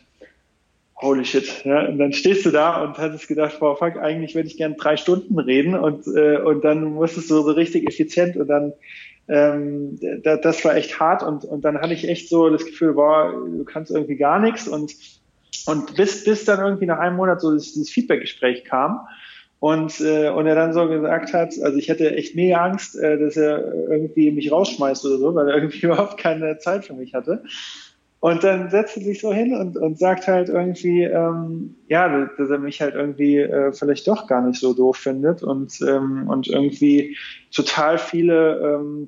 Holy 0.98 1.26
shit. 1.26 1.66
Ja? 1.66 1.88
Und 1.88 1.98
dann 1.98 2.14
stehst 2.14 2.46
du 2.46 2.52
da 2.52 2.84
und 2.84 3.00
hattest 3.00 3.28
gedacht, 3.28 3.60
boah, 3.60 3.76
fuck, 3.76 3.98
eigentlich 3.98 4.36
würde 4.36 4.48
ich 4.48 4.58
gern 4.58 4.78
drei 4.78 4.96
Stunden 4.96 5.40
reden 5.40 5.74
und, 5.74 6.06
äh, 6.06 6.38
und 6.38 6.64
dann 6.64 6.84
musstest 6.84 7.32
du 7.32 7.42
so 7.42 7.52
richtig 7.52 7.88
effizient 7.88 8.38
und 8.38 8.48
dann 8.48 8.74
ähm, 9.28 10.00
da, 10.24 10.38
das 10.38 10.64
war 10.66 10.76
echt 10.76 11.00
hart 11.00 11.24
und, 11.24 11.46
und 11.46 11.64
dann 11.64 11.80
hatte 11.80 11.94
ich 11.94 12.08
echt 12.08 12.30
so 12.30 12.50
das 12.50 12.66
Gefühl, 12.66 12.94
boah, 12.94 13.32
du 13.32 13.64
kannst 13.64 13.92
irgendwie 13.92 14.18
gar 14.18 14.40
nichts 14.40 14.68
und, 14.68 14.94
und 15.66 15.96
bis, 15.96 16.24
bis 16.24 16.46
dann 16.46 16.60
irgendwie 16.60 16.86
nach 16.86 17.00
einem 17.00 17.16
Monat 17.16 17.42
so 17.42 17.52
dieses, 17.52 17.74
dieses 17.74 17.90
Feedback-Gespräch 17.90 18.66
kam 18.66 19.08
und, 19.62 20.02
äh, 20.02 20.30
und 20.30 20.48
er 20.48 20.56
dann 20.56 20.74
so 20.74 20.88
gesagt 20.88 21.34
hat, 21.34 21.54
also 21.62 21.78
ich 21.78 21.88
hätte 21.88 22.16
echt 22.16 22.36
mega 22.36 22.66
Angst, 22.66 22.98
äh, 22.98 23.20
dass 23.20 23.38
er 23.38 23.74
irgendwie 23.90 24.32
mich 24.32 24.52
rausschmeißt 24.52 25.06
oder 25.06 25.18
so, 25.20 25.36
weil 25.36 25.50
er 25.50 25.56
irgendwie 25.58 25.86
überhaupt 25.86 26.18
keine 26.18 26.58
Zeit 26.58 26.86
für 26.86 26.94
mich 26.94 27.14
hatte. 27.14 27.44
Und 28.22 28.44
dann 28.44 28.70
setzt 28.70 28.98
er 28.98 29.04
sich 29.04 29.20
so 29.20 29.34
hin 29.34 29.56
und, 29.56 29.78
und 29.78 29.98
sagt 29.98 30.28
halt 30.28 30.48
irgendwie, 30.48 31.04
ähm, 31.04 31.76
ja, 31.88 32.28
dass 32.38 32.52
er 32.52 32.60
mich 32.60 32.80
halt 32.80 32.94
irgendwie 32.94 33.38
äh, 33.38 33.74
vielleicht 33.74 34.08
doch 34.08 34.28
gar 34.28 34.46
nicht 34.46 34.60
so 34.60 34.76
doof 34.76 34.98
findet 34.98 35.42
und, 35.42 35.82
ähm, 35.82 36.28
und 36.30 36.48
irgendwie 36.48 37.18
total 37.52 37.98
viele 37.98 38.60
ähm, 38.60 39.08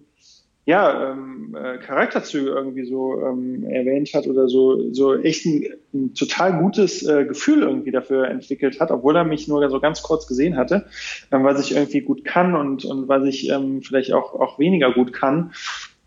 ja, 0.66 1.12
ähm, 1.12 1.56
äh, 1.56 1.78
Charakterzüge 1.78 2.50
irgendwie 2.50 2.86
so 2.86 3.22
ähm, 3.22 3.66
erwähnt 3.66 4.12
hat 4.16 4.26
oder 4.26 4.48
so, 4.48 4.92
so 4.94 5.16
echt 5.16 5.46
ein, 5.46 5.74
ein 5.94 6.14
total 6.16 6.58
gutes 6.60 7.06
äh, 7.06 7.26
Gefühl 7.26 7.62
irgendwie 7.62 7.92
dafür 7.92 8.30
entwickelt 8.30 8.80
hat, 8.80 8.90
obwohl 8.90 9.16
er 9.16 9.26
mich 9.26 9.48
nur 9.48 9.70
so 9.70 9.80
ganz 9.80 10.02
kurz 10.02 10.26
gesehen 10.26 10.58
hatte, 10.58 10.88
ähm, 11.32 11.44
was 11.44 11.60
ich 11.60 11.76
irgendwie 11.76 12.02
gut 12.02 12.26
kann 12.26 12.56
und, 12.56 12.84
und 12.86 13.08
was 13.08 13.26
ich 13.26 13.50
ähm, 13.50 13.84
vielleicht 13.84 14.12
auch, 14.14 14.34
auch 14.34 14.58
weniger 14.58 14.92
gut 14.92 15.14
kann 15.14 15.52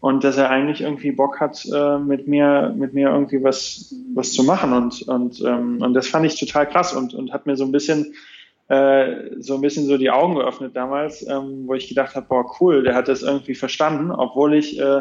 und 0.01 0.25
dass 0.25 0.37
er 0.37 0.51
eigentlich 0.51 0.83
irgendwie 0.83 1.13
Bock 1.13 1.41
hat, 1.41 1.65
äh, 1.73 1.99
mit 1.99 2.29
mir, 2.29 2.75
mit 2.77 2.93
mir 2.93 3.09
irgendwie 3.09 3.43
was, 3.43 3.95
was 4.15 4.33
zu 4.33 4.45
machen. 4.45 4.73
Und, 4.73 5.03
und, 5.09 5.43
ähm, 5.45 5.81
und 5.81 5.95
das 5.95 6.09
fand 6.09 6.27
ich 6.27 6.39
total 6.39 6.69
krass 6.69 6.95
und, 6.95 7.15
und 7.15 7.33
hat 7.33 7.47
mir 7.47 7.57
so 7.57 7.65
ein 7.65 7.73
bisschen, 7.73 8.15
äh, 8.69 9.31
so 9.39 9.55
ein 9.55 9.61
bisschen 9.63 9.87
so 9.87 9.97
die 9.97 10.11
Augen 10.11 10.35
geöffnet 10.35 10.77
damals, 10.77 11.27
ähm, 11.27 11.67
wo 11.67 11.75
ich 11.75 11.89
gedacht 11.89 12.15
habe, 12.15 12.27
boah, 12.29 12.45
cool, 12.61 12.83
der 12.83 12.95
hat 12.95 13.09
das 13.09 13.23
irgendwie 13.23 13.55
verstanden, 13.55 14.11
obwohl 14.11 14.55
ich, 14.55 14.79
äh, 14.79 15.01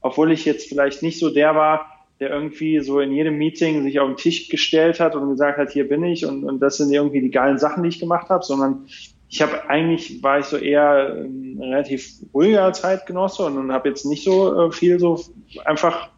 obwohl 0.00 0.30
ich 0.32 0.44
jetzt 0.44 0.68
vielleicht 0.68 1.02
nicht 1.02 1.18
so 1.18 1.30
der 1.30 1.54
war, 1.54 1.86
der 2.20 2.30
irgendwie 2.30 2.80
so 2.80 3.00
in 3.00 3.12
jedem 3.12 3.36
Meeting 3.36 3.82
sich 3.82 4.00
auf 4.00 4.08
den 4.08 4.16
Tisch 4.16 4.48
gestellt 4.48 5.00
hat 5.00 5.14
und 5.14 5.28
gesagt 5.30 5.58
hat, 5.58 5.70
hier 5.70 5.88
bin 5.88 6.04
ich 6.04 6.24
und, 6.26 6.44
und 6.44 6.60
das 6.60 6.78
sind 6.78 6.92
irgendwie 6.92 7.20
die 7.20 7.30
geilen 7.30 7.58
Sachen, 7.58 7.82
die 7.82 7.90
ich 7.90 8.00
gemacht 8.00 8.28
habe, 8.28 8.42
sondern 8.42 8.86
ich 9.28 9.42
habe 9.42 9.68
eigentlich, 9.68 10.22
war 10.22 10.38
ich 10.38 10.46
so 10.46 10.56
eher 10.56 11.16
ein 11.16 11.58
relativ 11.60 12.08
ruhiger 12.32 12.72
Zeitgenosse 12.72 13.44
und 13.46 13.72
habe 13.72 13.88
jetzt 13.88 14.04
nicht 14.04 14.24
so 14.24 14.66
äh, 14.66 14.72
viel 14.72 14.98
so 14.98 15.20
einfach 15.64 16.10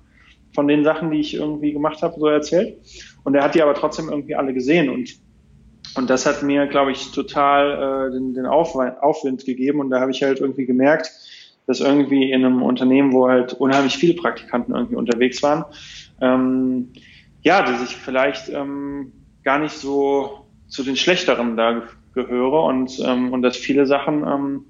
von 0.55 0.69
den 0.69 0.85
Sachen, 0.85 1.11
die 1.11 1.21
ich 1.21 1.35
irgendwie 1.35 1.73
gemacht 1.73 2.03
habe, 2.03 2.19
so 2.19 2.27
erzählt. 2.27 2.79
Und 3.25 3.35
er 3.35 3.45
hat 3.45 3.55
die 3.55 3.63
aber 3.63 3.75
trotzdem 3.75 4.09
irgendwie 4.09 4.35
alle 4.35 4.53
gesehen 4.53 4.91
und 4.91 5.11
und 5.95 6.11
das 6.11 6.27
hat 6.27 6.43
mir, 6.43 6.67
glaube 6.67 6.93
ich, 6.93 7.13
total 7.13 8.09
äh, 8.09 8.13
den, 8.13 8.35
den 8.35 8.47
Aufwind, 8.47 9.03
Aufwind 9.03 9.45
gegeben. 9.45 9.81
Und 9.81 9.91
da 9.91 10.01
habe 10.01 10.11
ich 10.11 10.23
halt 10.23 10.39
irgendwie 10.39 10.67
gemerkt, 10.67 11.11
dass 11.67 11.81
irgendwie 11.81 12.31
in 12.31 12.45
einem 12.45 12.63
Unternehmen, 12.63 13.13
wo 13.13 13.29
halt 13.29 13.55
unheimlich 13.55 13.97
viele 13.97 14.15
Praktikanten 14.15 14.75
irgendwie 14.75 14.97
unterwegs 14.97 15.43
waren, 15.43 15.65
ähm, 16.21 16.93
ja, 17.43 17.63
dass 17.63 17.83
ich 17.83 17.97
vielleicht 17.97 18.49
ähm, 18.51 19.13
gar 19.45 19.59
nicht 19.59 19.75
so 19.75 20.47
zu 20.69 20.83
den 20.83 20.97
Schlechteren 20.97 21.57
da 21.57 21.83
gehöre 22.27 22.65
und, 22.65 22.99
ähm, 23.05 23.33
und 23.33 23.43
dass 23.43 23.57
viele 23.57 23.87
Sachen 23.87 24.27
ähm, 24.27 24.65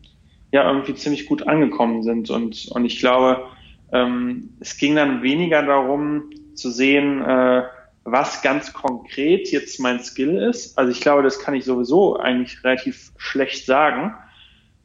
ja 0.52 0.68
irgendwie 0.70 0.94
ziemlich 0.94 1.26
gut 1.26 1.46
angekommen 1.46 2.02
sind. 2.02 2.30
Und, 2.30 2.68
und 2.68 2.84
ich 2.84 2.98
glaube, 2.98 3.44
ähm, 3.92 4.50
es 4.61 4.76
ging 4.76 4.96
dann 4.96 5.22
weniger 5.22 5.62
darum 5.62 6.30
zu 6.54 6.70
sehen, 6.70 7.22
äh, 7.22 7.62
was 8.04 8.42
ganz 8.42 8.72
konkret 8.72 9.50
jetzt 9.50 9.80
mein 9.80 10.00
Skill 10.00 10.37
ist. 10.37 10.78
Also 10.78 10.90
ich 10.92 11.00
glaube, 11.00 11.22
das 11.22 11.38
kann 11.38 11.54
ich 11.54 11.64
sowieso 11.64 12.16
eigentlich 12.16 12.62
relativ 12.64 13.12
schlecht 13.16 13.66
sagen. 13.66 14.14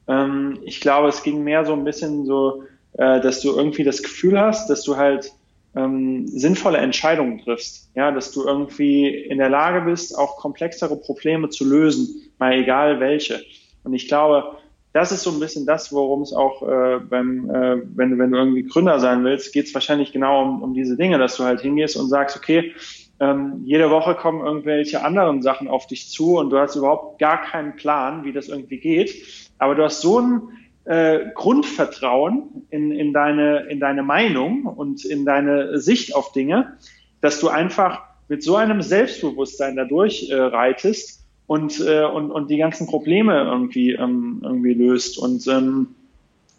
Ähm, 0.07 0.59
ich 0.63 0.79
glaube, 0.79 1.09
es 1.09 1.23
ging 1.23 1.43
mehr 1.43 1.65
so 1.65 1.73
ein 1.73 1.83
bisschen 1.83 2.25
so, 2.25 2.63
äh, 2.93 3.19
dass 3.21 3.41
du 3.41 3.55
irgendwie 3.55 3.83
das 3.83 4.03
Gefühl 4.03 4.39
hast, 4.39 4.69
dass 4.69 4.83
du 4.83 4.97
halt 4.97 5.31
ähm, 5.75 6.27
sinnvolle 6.27 6.77
Entscheidungen 6.77 7.39
triffst. 7.39 7.91
Ja, 7.95 8.11
dass 8.11 8.31
du 8.31 8.45
irgendwie 8.45 9.07
in 9.07 9.37
der 9.37 9.49
Lage 9.49 9.81
bist, 9.81 10.17
auch 10.17 10.37
komplexere 10.37 10.95
Probleme 10.97 11.49
zu 11.49 11.65
lösen, 11.67 12.31
mal 12.39 12.53
egal 12.53 12.99
welche. 12.99 13.41
Und 13.83 13.93
ich 13.93 14.07
glaube, 14.07 14.57
das 14.93 15.11
ist 15.11 15.23
so 15.23 15.31
ein 15.31 15.39
bisschen 15.39 15.65
das, 15.65 15.91
worum 15.91 16.21
es 16.21 16.33
auch 16.33 16.61
äh, 16.61 16.99
beim, 16.99 17.49
äh, 17.49 17.81
wenn, 17.95 18.19
wenn 18.19 18.31
du 18.31 18.37
irgendwie 18.37 18.63
Gründer 18.63 18.99
sein 18.99 19.23
willst, 19.23 19.51
geht 19.51 19.65
es 19.65 19.73
wahrscheinlich 19.73 20.11
genau 20.11 20.43
um, 20.43 20.61
um 20.61 20.73
diese 20.75 20.95
Dinge, 20.95 21.17
dass 21.17 21.37
du 21.37 21.43
halt 21.43 21.61
hingehst 21.61 21.97
und 21.97 22.09
sagst, 22.09 22.37
okay, 22.37 22.73
ähm, 23.19 23.61
jede 23.65 23.89
Woche 23.89 24.15
kommen 24.15 24.45
irgendwelche 24.45 25.03
anderen 25.03 25.41
Sachen 25.41 25.67
auf 25.67 25.87
dich 25.87 26.09
zu 26.09 26.37
und 26.37 26.51
du 26.51 26.59
hast 26.59 26.75
überhaupt 26.75 27.19
gar 27.19 27.41
keinen 27.41 27.75
Plan, 27.75 28.23
wie 28.23 28.33
das 28.33 28.49
irgendwie 28.49 28.79
geht. 28.79 29.15
Aber 29.57 29.75
du 29.75 29.83
hast 29.83 30.01
so 30.01 30.19
ein 30.19 30.41
äh, 30.85 31.31
Grundvertrauen 31.33 32.65
in, 32.69 32.91
in, 32.91 33.13
deine, 33.13 33.67
in 33.69 33.79
deine 33.79 34.03
Meinung 34.03 34.65
und 34.65 35.05
in 35.05 35.25
deine 35.25 35.79
Sicht 35.79 36.15
auf 36.15 36.31
Dinge, 36.31 36.77
dass 37.21 37.39
du 37.39 37.49
einfach 37.49 38.01
mit 38.27 38.43
so 38.43 38.55
einem 38.55 38.81
Selbstbewusstsein 38.81 39.75
dadurch 39.75 40.29
äh, 40.29 40.35
reitest 40.35 41.23
und, 41.47 41.79
äh, 41.79 42.03
und, 42.03 42.31
und 42.31 42.49
die 42.49 42.57
ganzen 42.57 42.87
Probleme 42.87 43.43
irgendwie, 43.43 43.91
ähm, 43.91 44.41
irgendwie 44.43 44.73
löst. 44.73 45.17
Und, 45.17 45.47
ähm, 45.47 45.95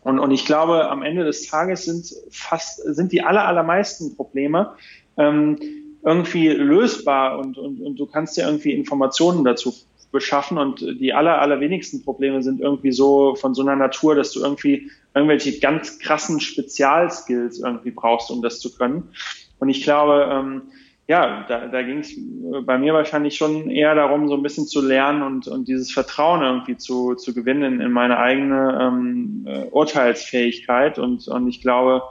und, 0.03 0.19
und 0.19 0.31
ich 0.31 0.45
glaube, 0.45 0.89
am 0.89 1.03
Ende 1.03 1.25
des 1.25 1.49
Tages 1.49 1.85
sind 1.85 2.15
fast, 2.31 2.83
sind 2.83 3.13
die 3.13 3.23
aller, 3.23 3.47
allermeisten 3.47 4.17
Probleme 4.17 4.73
ähm, 5.17 5.59
irgendwie 6.03 6.49
lösbar 6.49 7.39
und, 7.39 7.57
und, 7.57 7.81
und 7.81 7.97
du 7.97 8.07
kannst 8.07 8.37
dir 8.37 8.45
irgendwie 8.45 8.73
Informationen 8.73 9.43
dazu 9.43 9.75
beschaffen 10.15 10.57
und 10.57 10.81
die 10.81 11.13
aller, 11.13 11.43
allerwenigsten 11.43 12.03
Probleme 12.03 12.43
sind 12.43 12.61
irgendwie 12.61 12.93
so 12.93 13.35
von 13.35 13.53
so 13.53 13.61
einer 13.61 13.77
Natur, 13.77 14.15
dass 14.15 14.33
du 14.33 14.41
irgendwie 14.41 14.91
irgendwelche 15.15 15.59
ganz 15.61 15.99
krassen 15.99 16.41
Spezialskills 16.41 17.59
irgendwie 17.59 17.91
brauchst, 17.91 18.31
um 18.31 18.41
das 18.41 18.61
zu 18.61 18.75
können. 18.75 19.11
Und 19.59 19.69
ich 19.69 19.83
glaube, 19.83 20.29
ähm, 20.33 20.63
ja, 21.07 21.45
da, 21.49 21.67
da 21.67 21.83
ging 21.83 21.99
es 21.99 22.15
bei 22.65 22.79
mir 22.79 22.95
wahrscheinlich 22.95 23.37
schon 23.37 23.69
eher 23.69 23.95
darum, 23.95 24.29
so 24.29 24.35
ein 24.35 24.43
bisschen 24.43 24.67
zu 24.67 24.81
lernen 24.81 25.23
und, 25.23 25.49
und 25.49 25.69
dieses 25.69 25.93
Vertrauen 25.93 26.43
irgendwie 26.43 26.79
zu, 26.79 27.15
zu 27.15 27.35
gewinnen 27.35 27.81
in 27.81 27.93
meine 27.93 28.17
eigene 28.19 28.79
ähm, 28.81 29.45
äh, 29.47 29.65
Urteilsfähigkeit. 29.67 30.99
Und, 30.99 31.29
und 31.29 31.49
ich 31.49 31.61
glaube, 31.61 32.03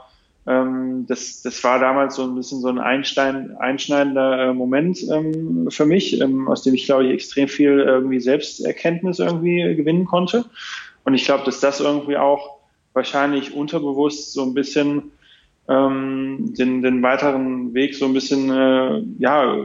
ähm, 0.46 1.06
das, 1.08 1.42
das 1.42 1.62
war 1.64 1.78
damals 1.78 2.16
so 2.16 2.24
ein 2.24 2.34
bisschen 2.34 2.60
so 2.60 2.68
ein 2.68 2.78
Einstein, 2.78 3.56
einschneidender 3.58 4.50
äh, 4.50 4.52
Moment 4.52 4.98
ähm, 5.10 5.68
für 5.70 5.86
mich, 5.86 6.20
ähm, 6.20 6.48
aus 6.48 6.62
dem 6.62 6.74
ich, 6.74 6.84
glaube 6.84 7.06
ich, 7.06 7.12
extrem 7.12 7.48
viel 7.48 7.80
irgendwie 7.80 8.20
Selbsterkenntnis 8.20 9.20
irgendwie 9.20 9.74
gewinnen 9.74 10.04
konnte. 10.04 10.44
Und 11.04 11.14
ich 11.14 11.24
glaube, 11.24 11.44
dass 11.44 11.60
das 11.60 11.80
irgendwie 11.80 12.16
auch 12.16 12.58
wahrscheinlich 12.92 13.54
unterbewusst 13.54 14.32
so 14.32 14.42
ein 14.42 14.54
bisschen 14.54 15.12
ähm, 15.68 16.54
den, 16.58 16.82
den 16.82 17.02
weiteren 17.02 17.72
Weg 17.72 17.94
so 17.94 18.04
ein 18.04 18.12
bisschen 18.12 18.50
äh, 18.50 19.02
ja, 19.18 19.56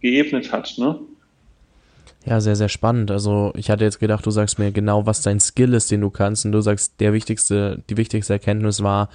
geebnet 0.00 0.52
hat. 0.52 0.74
Ne? 0.78 1.00
Ja, 2.24 2.40
sehr, 2.40 2.54
sehr 2.54 2.68
spannend. 2.68 3.10
Also 3.10 3.52
ich 3.56 3.70
hatte 3.70 3.84
jetzt 3.84 3.98
gedacht, 3.98 4.24
du 4.24 4.30
sagst 4.30 4.60
mir 4.60 4.70
genau, 4.70 5.06
was 5.06 5.22
dein 5.22 5.40
Skill 5.40 5.74
ist, 5.74 5.90
den 5.90 6.00
du 6.00 6.10
kannst. 6.10 6.44
Und 6.46 6.52
du 6.52 6.60
sagst, 6.60 7.00
der 7.00 7.12
wichtigste, 7.12 7.82
die 7.90 7.96
wichtigste 7.96 8.34
Erkenntnis 8.34 8.82
war, 8.84 9.08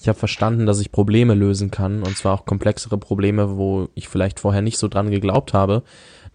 ich 0.00 0.08
habe 0.08 0.18
verstanden, 0.18 0.66
dass 0.66 0.80
ich 0.80 0.92
Probleme 0.92 1.34
lösen 1.34 1.70
kann 1.70 2.02
und 2.02 2.16
zwar 2.16 2.34
auch 2.34 2.44
komplexere 2.44 2.98
Probleme, 2.98 3.56
wo 3.56 3.88
ich 3.94 4.08
vielleicht 4.08 4.40
vorher 4.40 4.62
nicht 4.62 4.78
so 4.78 4.88
dran 4.88 5.10
geglaubt 5.10 5.54
habe, 5.54 5.82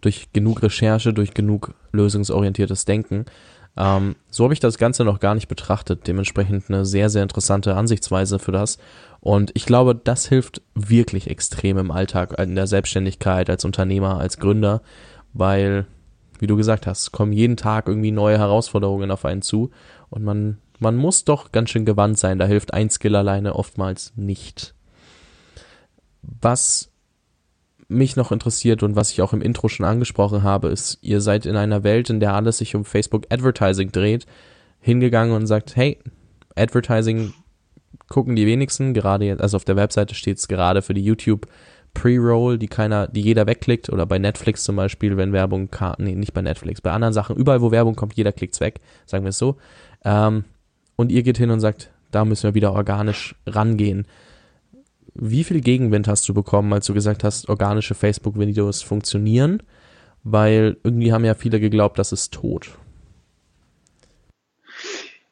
durch 0.02 0.32
genug 0.34 0.64
Recherche, 0.64 1.14
durch 1.14 1.34
genug 1.34 1.74
lösungsorientiertes 1.92 2.86
Denken. 2.86 3.26
Ähm, 3.76 4.16
so 4.30 4.44
habe 4.44 4.54
ich 4.54 4.60
das 4.60 4.78
Ganze 4.78 5.04
noch 5.04 5.20
gar 5.20 5.36
nicht 5.36 5.48
betrachtet. 5.48 6.08
Dementsprechend 6.08 6.66
eine 6.70 6.86
sehr, 6.86 7.10
sehr 7.10 7.24
interessante 7.24 7.76
Ansichtsweise 7.76 8.40
für 8.40 8.52
das. 8.52 8.78
Und 9.20 9.52
ich 9.56 9.66
glaube, 9.66 9.96
das 9.96 10.28
hilft 10.28 10.62
wirklich 10.76 11.30
extrem 11.30 11.78
im 11.78 11.92
Alltag, 11.92 12.40
in 12.40 12.56
der 12.56 12.68
Selbstständigkeit, 12.68 13.50
als 13.50 13.66
Unternehmer, 13.66 14.20
als 14.20 14.38
Gründer, 14.38 14.82
weil 15.34 15.86
wie 16.40 16.48
du 16.48 16.56
gesagt 16.56 16.88
hast, 16.88 17.12
kommen 17.12 17.32
jeden 17.32 17.58
Tag 17.58 17.88
irgendwie 17.88 18.12
neue 18.12 18.38
Herausforderungen 18.38 19.12
auf 19.12 19.26
einen 19.26 19.42
zu 19.42 19.72
und 20.10 20.24
man, 20.24 20.58
man 20.80 20.96
muss 20.96 21.24
doch 21.24 21.52
ganz 21.52 21.70
schön 21.70 21.86
gewandt 21.86 22.18
sein. 22.20 22.40
Da 22.40 22.46
hilft 22.46 22.74
ein 22.74 22.90
Skill 22.90 23.16
alleine 23.16 23.56
oftmals 23.56 24.14
nicht. 24.16 24.74
Was 26.22 26.92
mich 27.88 28.16
noch 28.16 28.32
interessiert 28.32 28.84
und 28.84 28.96
was 28.96 29.12
ich 29.12 29.22
auch 29.22 29.34
im 29.34 29.42
Intro 29.42 29.70
schon 29.70 29.86
angesprochen 29.86 30.44
habe, 30.44 30.68
ist, 30.68 30.98
ihr 31.02 31.22
seid 31.22 31.46
in 31.46 31.56
einer 31.56 31.84
Welt, 31.84 32.10
in 32.10 32.20
der 32.20 32.34
alles 32.34 32.58
sich 32.58 32.76
um 32.76 32.84
Facebook 32.84 33.26
Advertising 33.30 33.92
dreht, 33.92 34.26
hingegangen 34.80 35.36
und 35.36 35.48
sagt, 35.48 35.76
hey, 35.76 35.98
Advertising 36.56 37.34
gucken 38.10 38.36
die 38.36 38.46
wenigsten, 38.46 38.94
gerade 38.94 39.26
jetzt, 39.26 39.42
also 39.42 39.58
auf 39.58 39.66
der 39.66 39.78
Webseite 39.78 40.16
steht 40.16 40.38
es 40.38 40.48
gerade 40.48 40.82
für 40.82 40.94
die 40.94 41.04
YouTube 41.04 41.48
Pre-Roll, 41.94 42.58
die 42.58 42.68
keiner, 42.68 43.08
die 43.08 43.22
jeder 43.22 43.48
wegklickt, 43.48 43.90
oder 43.90 44.06
bei 44.06 44.20
Netflix 44.20 44.64
zum 44.64 44.76
Beispiel, 44.76 45.18
wenn 45.18 45.34
Werbung, 45.34 45.70
nee, 45.98 46.14
nicht 46.16 46.34
bei 46.34 46.42
Netflix, 46.42 46.82
bei 46.82 46.92
anderen 46.92 47.14
Sachen, 47.14 47.38
überall 47.38 47.62
wo 47.62 47.72
Werbung 47.72 47.96
kommt, 47.96 48.16
jeder 48.16 48.34
klickt's 48.34 48.60
weg, 48.60 48.82
sagen 49.06 49.24
wir 49.24 49.30
es 49.30 49.38
so. 49.38 49.58
Ähm, 50.04 50.44
und 50.98 51.12
ihr 51.12 51.24
geht 51.24 51.38
hin 51.38 51.52
und 51.52 51.62
sagt, 51.62 51.92
da 52.12 52.26
müssen 52.26 52.44
wir 52.44 52.56
wieder 52.56 52.74
organisch 52.74 53.36
rangehen. 53.46 54.06
Wie 55.14 55.44
viel 55.44 55.62
Gegenwind 55.62 56.08
hast 56.08 56.28
du 56.28 56.34
bekommen, 56.34 56.74
als 56.74 56.86
du 56.86 56.94
gesagt 56.94 57.24
hast, 57.24 57.48
organische 57.48 57.96
Facebook-Videos 57.96 58.82
funktionieren? 58.82 59.64
Weil 60.24 60.78
irgendwie 60.84 61.14
haben 61.14 61.24
ja 61.24 61.34
viele 61.34 61.60
geglaubt, 61.60 61.98
das 61.98 62.12
ist 62.12 62.34
tot. 62.34 62.78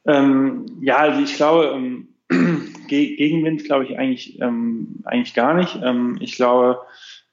Ähm, 0.06 0.66
ja, 0.82 0.98
also 0.98 1.22
ich 1.22 1.36
glaube, 1.36 1.74
ähm, 1.76 2.08
Gegenwind 2.88 3.66
glaube 3.66 3.86
ich 3.86 3.98
eigentlich, 3.98 4.40
ähm, 4.42 5.02
eigentlich 5.04 5.34
gar 5.34 5.56
nicht. 5.56 5.80
Ähm, 5.84 6.18
ich 6.22 6.36
glaube, 6.36 6.80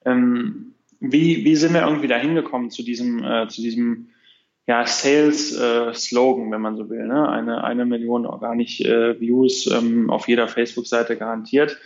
ähm, 0.05 0.75
wie, 1.01 1.45
wie 1.45 1.57
sind 1.57 1.75
wir 1.75 1.83
irgendwie 1.83 2.09
da 2.09 2.17
hingekommen 2.17 2.71
zu 2.71 2.83
diesem, 2.83 3.23
äh, 3.23 3.49
zu 3.49 3.61
diesem 3.61 4.09
ja, 4.67 4.87
Sales-Slogan, 4.87 6.49
äh, 6.49 6.51
wenn 6.53 6.61
man 6.61 6.77
so 6.77 6.89
will. 6.89 7.07
Ne? 7.07 7.29
Eine, 7.29 7.65
eine 7.65 7.85
Million 7.85 8.27
organisch 8.27 8.81
äh, 8.81 9.19
Views 9.21 9.67
ähm, 9.67 10.09
auf 10.11 10.29
jeder 10.29 10.47
Facebook-Seite 10.49 11.17
garantiert. 11.17 11.79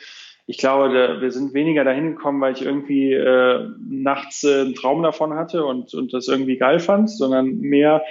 Ich 0.47 0.59
glaube, 0.59 0.93
da, 0.93 1.21
wir 1.21 1.33
sind 1.33 1.55
weniger 1.55 1.85
dahin 1.85 2.15
gekommen, 2.15 2.41
weil 2.41 2.53
ich 2.53 2.63
irgendwie 2.63 3.13
äh, 3.13 3.69
nachts 3.89 4.45
äh, 4.45 4.61
einen 4.61 4.75
Traum 4.75 5.03
davon 5.03 5.35
hatte 5.35 5.65
und, 5.65 5.95
und 5.95 6.13
das 6.13 6.29
irgendwie 6.29 6.57
geil 6.57 6.79
fand, 6.79 7.11
sondern 7.11 7.59
mehr, 7.59 8.03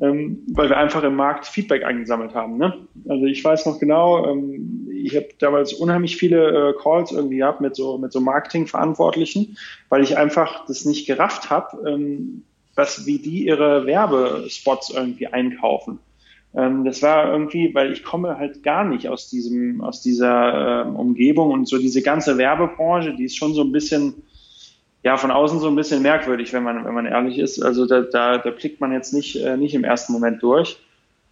ähm, 0.00 0.44
weil 0.52 0.68
wir 0.68 0.76
einfach 0.76 1.02
im 1.04 1.14
Markt 1.14 1.46
Feedback 1.46 1.84
eingesammelt 1.84 2.34
haben. 2.34 2.58
Ne? 2.58 2.74
Also 3.08 3.24
ich 3.24 3.42
weiß 3.42 3.66
noch 3.66 3.78
genau, 3.78 4.26
ähm, 4.26 4.90
ich 4.92 5.16
habe 5.16 5.28
damals 5.38 5.72
unheimlich 5.72 6.16
viele 6.16 6.70
äh, 6.70 6.74
Calls 6.82 7.12
irgendwie 7.12 7.38
gehabt 7.38 7.60
mit 7.60 7.76
so 7.76 7.96
mit 7.98 8.12
so 8.12 8.20
Marketingverantwortlichen, 8.20 9.56
weil 9.88 10.02
ich 10.02 10.18
einfach 10.18 10.66
das 10.66 10.84
nicht 10.84 11.06
gerafft 11.06 11.50
habe, 11.50 11.88
ähm, 11.88 12.42
was 12.78 13.04
wie 13.04 13.18
die 13.18 13.46
ihre 13.46 13.84
Werbespots 13.84 14.90
irgendwie 14.90 15.26
einkaufen. 15.26 15.98
Ähm, 16.54 16.84
das 16.84 17.02
war 17.02 17.30
irgendwie, 17.30 17.74
weil 17.74 17.92
ich 17.92 18.04
komme 18.04 18.38
halt 18.38 18.62
gar 18.62 18.84
nicht 18.84 19.08
aus 19.08 19.28
diesem 19.28 19.82
aus 19.82 20.00
dieser 20.00 20.86
äh, 20.86 20.88
Umgebung 20.88 21.50
und 21.50 21.68
so 21.68 21.76
diese 21.76 22.00
ganze 22.00 22.38
Werbebranche, 22.38 23.14
die 23.14 23.24
ist 23.24 23.36
schon 23.36 23.52
so 23.52 23.62
ein 23.62 23.72
bisschen 23.72 24.22
ja, 25.04 25.16
von 25.16 25.30
außen 25.30 25.60
so 25.60 25.68
ein 25.68 25.76
bisschen 25.76 26.02
merkwürdig, 26.02 26.52
wenn 26.52 26.64
man, 26.64 26.84
wenn 26.84 26.94
man 26.94 27.06
ehrlich 27.06 27.38
ist. 27.38 27.62
Also 27.62 27.86
da, 27.86 28.00
da, 28.00 28.38
da 28.38 28.50
blickt 28.50 28.80
man 28.80 28.92
jetzt 28.92 29.12
nicht, 29.14 29.36
äh, 29.36 29.56
nicht 29.56 29.74
im 29.74 29.84
ersten 29.84 30.12
Moment 30.12 30.42
durch. 30.42 30.78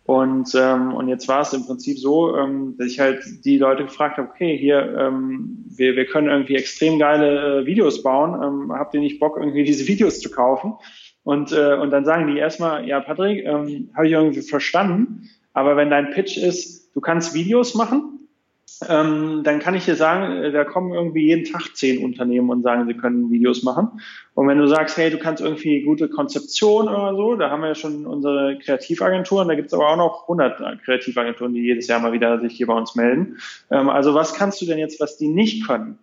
Und, 0.04 0.54
ähm, 0.54 0.94
und 0.94 1.08
jetzt 1.08 1.26
war 1.26 1.40
es 1.40 1.52
im 1.52 1.66
Prinzip 1.66 1.98
so, 1.98 2.36
ähm, 2.36 2.76
dass 2.78 2.86
ich 2.86 3.00
halt 3.00 3.24
die 3.44 3.58
Leute 3.58 3.84
gefragt 3.84 4.18
habe, 4.18 4.28
okay, 4.28 4.56
hier, 4.56 4.96
ähm, 4.96 5.64
wir, 5.68 5.96
wir 5.96 6.06
können 6.06 6.28
irgendwie 6.28 6.54
extrem 6.54 7.00
geile 7.00 7.62
äh, 7.62 7.66
Videos 7.66 8.04
bauen. 8.04 8.40
Ähm, 8.40 8.72
habt 8.72 8.94
ihr 8.94 9.00
nicht 9.00 9.18
Bock, 9.18 9.36
irgendwie 9.36 9.64
diese 9.64 9.88
Videos 9.88 10.20
zu 10.20 10.30
kaufen? 10.30 10.74
Und, 11.26 11.50
äh, 11.50 11.74
und 11.74 11.90
dann 11.90 12.04
sagen 12.04 12.28
die 12.28 12.38
erstmal, 12.38 12.86
ja, 12.86 13.00
Patrick, 13.00 13.44
ähm, 13.44 13.90
habe 13.96 14.06
ich 14.06 14.12
irgendwie 14.12 14.42
verstanden, 14.42 15.28
aber 15.54 15.76
wenn 15.76 15.90
dein 15.90 16.10
Pitch 16.10 16.36
ist, 16.36 16.94
du 16.94 17.00
kannst 17.00 17.34
Videos 17.34 17.74
machen, 17.74 18.28
ähm, 18.88 19.40
dann 19.42 19.58
kann 19.58 19.74
ich 19.74 19.86
dir 19.86 19.96
sagen, 19.96 20.36
äh, 20.36 20.52
da 20.52 20.62
kommen 20.62 20.94
irgendwie 20.94 21.26
jeden 21.26 21.44
Tag 21.44 21.74
zehn 21.74 22.04
Unternehmen 22.04 22.48
und 22.50 22.62
sagen, 22.62 22.86
sie 22.86 22.94
können 22.94 23.28
Videos 23.32 23.64
machen. 23.64 24.00
Und 24.34 24.46
wenn 24.46 24.58
du 24.58 24.68
sagst, 24.68 24.98
hey, 24.98 25.10
du 25.10 25.18
kannst 25.18 25.42
irgendwie 25.42 25.82
gute 25.82 26.08
Konzeption 26.08 26.86
oder 26.86 27.16
so, 27.16 27.34
da 27.34 27.50
haben 27.50 27.62
wir 27.62 27.70
ja 27.70 27.74
schon 27.74 28.06
unsere 28.06 28.56
Kreativagenturen, 28.60 29.48
da 29.48 29.56
gibt 29.56 29.66
es 29.66 29.74
aber 29.74 29.88
auch 29.88 29.96
noch 29.96 30.22
100 30.28 30.84
Kreativagenturen, 30.84 31.54
die 31.54 31.62
jedes 31.62 31.88
Jahr 31.88 31.98
mal 31.98 32.12
wieder 32.12 32.38
sich 32.38 32.56
hier 32.56 32.68
bei 32.68 32.74
uns 32.74 32.94
melden. 32.94 33.38
Ähm, 33.72 33.88
also 33.88 34.14
was 34.14 34.34
kannst 34.34 34.60
du 34.62 34.66
denn 34.66 34.78
jetzt, 34.78 35.00
was 35.00 35.16
die 35.16 35.26
nicht 35.26 35.66
können? 35.66 35.98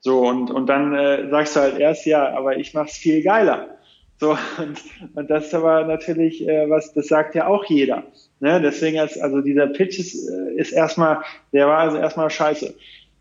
So, 0.00 0.26
und, 0.26 0.50
und 0.50 0.66
dann 0.66 0.92
äh, 0.92 1.30
sagst 1.30 1.54
du 1.54 1.60
halt 1.60 1.78
erst, 1.78 2.04
ja, 2.04 2.36
aber 2.36 2.56
ich 2.56 2.74
mach's 2.74 2.96
viel 2.96 3.22
geiler. 3.22 3.75
So, 4.18 4.30
und, 4.58 4.82
und 5.14 5.30
das 5.30 5.46
ist 5.46 5.54
aber 5.54 5.84
natürlich, 5.84 6.46
äh, 6.46 6.68
was, 6.70 6.92
das 6.94 7.08
sagt 7.08 7.34
ja 7.34 7.46
auch 7.46 7.64
jeder. 7.66 8.04
Ne? 8.40 8.60
Deswegen 8.60 8.98
ist, 8.98 9.18
also 9.18 9.40
dieser 9.40 9.66
Pitch 9.66 9.98
ist, 9.98 10.28
äh, 10.28 10.54
ist 10.54 10.72
erstmal, 10.72 11.22
der 11.52 11.66
war 11.66 11.78
also 11.78 11.98
erstmal 11.98 12.30
scheiße. 12.30 12.74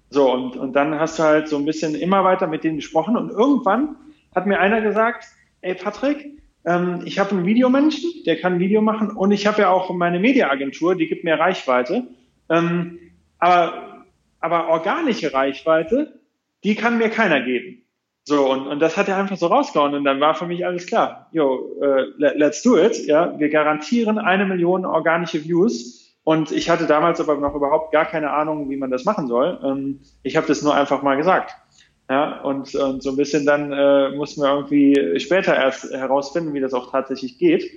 So, 0.09 0.31
und, 0.31 0.55
und 0.55 0.73
dann 0.73 0.97
hast 0.99 1.19
du 1.19 1.23
halt 1.23 1.49
so 1.49 1.57
ein 1.57 1.65
bisschen 1.65 1.95
immer 1.95 2.23
weiter 2.23 2.47
mit 2.47 2.63
denen 2.63 2.77
gesprochen 2.77 3.17
und 3.17 3.31
irgendwann 3.31 3.95
hat 4.33 4.45
mir 4.45 4.59
einer 4.59 4.81
gesagt, 4.81 5.25
ey 5.61 5.75
Patrick, 5.75 6.41
ähm, 6.65 7.01
ich 7.05 7.19
habe 7.19 7.31
einen 7.31 7.45
Videomenschen, 7.45 8.23
der 8.25 8.39
kann 8.39 8.53
ein 8.53 8.59
Video 8.59 8.81
machen 8.81 9.11
und 9.11 9.31
ich 9.31 9.47
habe 9.47 9.63
ja 9.63 9.69
auch 9.69 9.93
meine 9.93 10.19
Mediaagentur, 10.19 10.95
die 10.95 11.07
gibt 11.07 11.23
mir 11.23 11.39
Reichweite. 11.39 12.07
Ähm, 12.49 12.99
aber, 13.39 14.05
aber 14.39 14.69
organische 14.69 15.33
Reichweite, 15.33 16.19
die 16.63 16.75
kann 16.75 16.97
mir 16.97 17.09
keiner 17.09 17.41
geben. 17.41 17.84
So, 18.27 18.51
und, 18.51 18.65
und 18.65 18.79
das 18.79 18.97
hat 18.97 19.07
er 19.07 19.17
einfach 19.17 19.37
so 19.37 19.47
rausgehauen 19.47 19.93
und 19.93 20.03
dann 20.03 20.19
war 20.19 20.33
für 20.33 20.47
mich 20.47 20.65
alles 20.65 20.87
klar. 20.87 21.29
Yo, 21.31 21.77
uh, 21.79 22.05
let's 22.17 22.63
do 22.63 22.75
it. 22.75 23.05
Ja, 23.05 23.37
wir 23.37 23.49
garantieren 23.49 24.17
eine 24.17 24.45
Million 24.45 24.85
organische 24.85 25.43
Views. 25.43 26.01
Und 26.23 26.51
ich 26.51 26.71
hatte 26.71 26.87
damals 26.87 27.21
aber 27.21 27.35
noch 27.35 27.53
überhaupt 27.53 27.91
gar 27.91 28.05
keine 28.05 28.31
Ahnung, 28.31 28.67
wie 28.71 28.77
man 28.77 28.89
das 28.89 29.05
machen 29.05 29.27
soll. 29.27 29.59
Ähm, 29.63 29.99
ich 30.23 30.35
habe 30.35 30.47
das 30.47 30.63
nur 30.63 30.73
einfach 30.73 31.03
mal 31.03 31.17
gesagt. 31.17 31.55
Ja, 32.09 32.41
und, 32.41 32.73
und 32.73 33.03
so 33.03 33.11
ein 33.11 33.15
bisschen 33.15 33.45
dann 33.45 33.71
äh, 33.71 34.09
mussten 34.15 34.41
wir 34.41 34.49
irgendwie 34.49 35.19
später 35.19 35.55
erst 35.55 35.91
herausfinden, 35.91 36.53
wie 36.55 36.61
das 36.61 36.73
auch 36.73 36.91
tatsächlich 36.91 37.37
geht. 37.37 37.69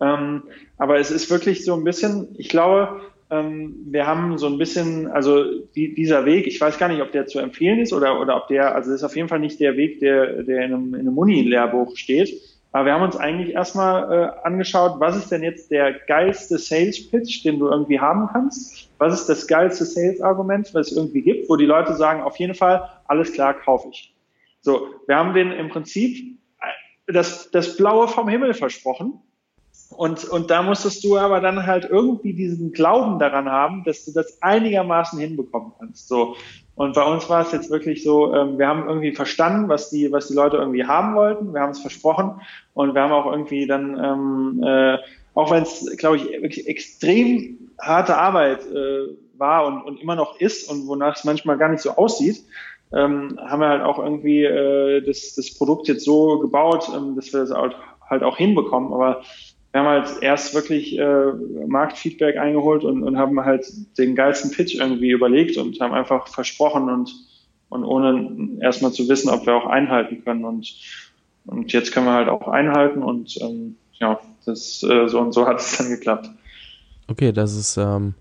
Ähm, 0.00 0.42
aber 0.78 0.98
es 0.98 1.12
ist 1.12 1.30
wirklich 1.30 1.64
so 1.64 1.74
ein 1.74 1.84
bisschen, 1.84 2.34
ich 2.38 2.48
glaube, 2.48 3.02
wir 3.32 4.06
haben 4.06 4.36
so 4.36 4.46
ein 4.46 4.58
bisschen, 4.58 5.06
also 5.06 5.44
die, 5.74 5.94
dieser 5.94 6.26
Weg, 6.26 6.46
ich 6.46 6.60
weiß 6.60 6.78
gar 6.78 6.88
nicht, 6.88 7.00
ob 7.00 7.12
der 7.12 7.26
zu 7.26 7.38
empfehlen 7.38 7.78
ist 7.78 7.94
oder, 7.94 8.20
oder 8.20 8.36
ob 8.36 8.48
der, 8.48 8.74
also 8.74 8.90
das 8.90 9.00
ist 9.00 9.04
auf 9.04 9.16
jeden 9.16 9.28
Fall 9.28 9.38
nicht 9.38 9.58
der 9.58 9.76
Weg, 9.78 10.00
der, 10.00 10.42
der 10.42 10.66
in 10.66 10.74
einem, 10.74 10.94
in 10.94 11.00
einem 11.00 11.16
Uni-Lehrbuch 11.16 11.96
steht. 11.96 12.30
Aber 12.72 12.86
wir 12.86 12.92
haben 12.92 13.02
uns 13.02 13.16
eigentlich 13.16 13.54
erstmal 13.54 14.12
äh, 14.12 14.46
angeschaut, 14.46 15.00
was 15.00 15.16
ist 15.16 15.30
denn 15.30 15.42
jetzt 15.42 15.70
der 15.70 15.92
geilste 15.92 16.58
Sales-Pitch, 16.58 17.44
den 17.44 17.58
du 17.58 17.68
irgendwie 17.68 18.00
haben 18.00 18.28
kannst? 18.30 18.90
Was 18.98 19.20
ist 19.20 19.28
das 19.28 19.46
geilste 19.46 19.86
Sales-Argument, 19.86 20.74
was 20.74 20.90
es 20.90 20.96
irgendwie 20.96 21.22
gibt, 21.22 21.48
wo 21.48 21.56
die 21.56 21.66
Leute 21.66 21.94
sagen, 21.94 22.22
auf 22.22 22.36
jeden 22.36 22.54
Fall, 22.54 22.86
alles 23.06 23.32
klar, 23.32 23.54
kaufe 23.54 23.88
ich. 23.90 24.14
So, 24.60 24.88
wir 25.06 25.16
haben 25.16 25.32
den 25.32 25.52
im 25.52 25.70
Prinzip 25.70 26.38
äh, 26.60 27.12
das, 27.12 27.50
das 27.50 27.78
Blaue 27.78 28.08
vom 28.08 28.28
Himmel 28.28 28.52
versprochen 28.52 29.22
und, 29.96 30.24
und 30.24 30.50
da 30.50 30.62
musstest 30.62 31.04
du 31.04 31.18
aber 31.18 31.40
dann 31.40 31.66
halt 31.66 31.88
irgendwie 31.88 32.32
diesen 32.32 32.72
Glauben 32.72 33.18
daran 33.18 33.48
haben, 33.48 33.84
dass 33.84 34.04
du 34.04 34.12
das 34.12 34.42
einigermaßen 34.42 35.18
hinbekommen 35.18 35.72
kannst. 35.78 36.08
So. 36.08 36.36
Und 36.74 36.94
bei 36.94 37.04
uns 37.04 37.28
war 37.28 37.42
es 37.42 37.52
jetzt 37.52 37.70
wirklich 37.70 38.02
so, 38.02 38.34
ähm, 38.34 38.58
wir 38.58 38.66
haben 38.66 38.88
irgendwie 38.88 39.14
verstanden, 39.14 39.68
was 39.68 39.90
die, 39.90 40.10
was 40.10 40.28
die 40.28 40.34
Leute 40.34 40.56
irgendwie 40.56 40.84
haben 40.84 41.14
wollten. 41.14 41.52
Wir 41.52 41.60
haben 41.60 41.70
es 41.70 41.80
versprochen 41.80 42.40
und 42.74 42.94
wir 42.94 43.02
haben 43.02 43.12
auch 43.12 43.30
irgendwie 43.30 43.66
dann, 43.66 43.98
ähm, 44.02 44.62
äh, 44.64 44.98
auch 45.34 45.50
wenn 45.50 45.62
es, 45.62 45.96
glaube 45.98 46.16
ich, 46.16 46.24
wirklich 46.24 46.66
extrem 46.66 47.70
harte 47.80 48.16
Arbeit 48.16 48.66
äh, 48.66 49.08
war 49.36 49.66
und, 49.66 49.82
und 49.82 50.00
immer 50.00 50.14
noch 50.14 50.40
ist 50.40 50.70
und 50.70 50.86
wonach 50.86 51.16
es 51.16 51.24
manchmal 51.24 51.58
gar 51.58 51.68
nicht 51.68 51.82
so 51.82 51.90
aussieht, 51.90 52.44
ähm, 52.94 53.38
haben 53.40 53.60
wir 53.60 53.68
halt 53.68 53.82
auch 53.82 53.98
irgendwie 53.98 54.44
äh, 54.44 55.02
das, 55.02 55.34
das 55.34 55.54
Produkt 55.54 55.88
jetzt 55.88 56.04
so 56.04 56.38
gebaut, 56.38 56.90
ähm, 56.94 57.16
dass 57.16 57.32
wir 57.32 57.40
das 57.40 57.50
halt, 57.50 57.74
halt 58.08 58.22
auch 58.22 58.36
hinbekommen. 58.36 58.92
Aber 58.92 59.22
wir 59.72 59.80
haben 59.80 59.88
halt 59.88 60.22
erst 60.22 60.54
wirklich 60.54 60.98
äh, 60.98 61.32
Marktfeedback 61.66 62.36
eingeholt 62.36 62.84
und, 62.84 63.02
und 63.02 63.16
haben 63.16 63.40
halt 63.40 63.66
den 63.96 64.14
geilsten 64.14 64.50
Pitch 64.50 64.74
irgendwie 64.74 65.10
überlegt 65.10 65.56
und 65.56 65.80
haben 65.80 65.94
einfach 65.94 66.28
versprochen 66.28 66.90
und, 66.90 67.10
und 67.70 67.84
ohne 67.84 68.60
erstmal 68.60 68.92
zu 68.92 69.08
wissen, 69.08 69.30
ob 69.30 69.46
wir 69.46 69.54
auch 69.54 69.66
einhalten 69.66 70.22
können. 70.24 70.44
Und, 70.44 70.74
und 71.46 71.72
jetzt 71.72 71.90
können 71.92 72.06
wir 72.06 72.12
halt 72.12 72.28
auch 72.28 72.48
einhalten 72.48 73.02
und 73.02 73.38
ähm, 73.40 73.76
ja, 73.94 74.20
das 74.44 74.82
äh, 74.82 75.08
so 75.08 75.20
und 75.20 75.32
so 75.32 75.46
hat 75.46 75.60
es 75.60 75.78
dann 75.78 75.88
geklappt. 75.88 76.28
Okay, 77.08 77.32
das 77.32 77.54
ist 77.54 77.78
ähm, 77.78 78.14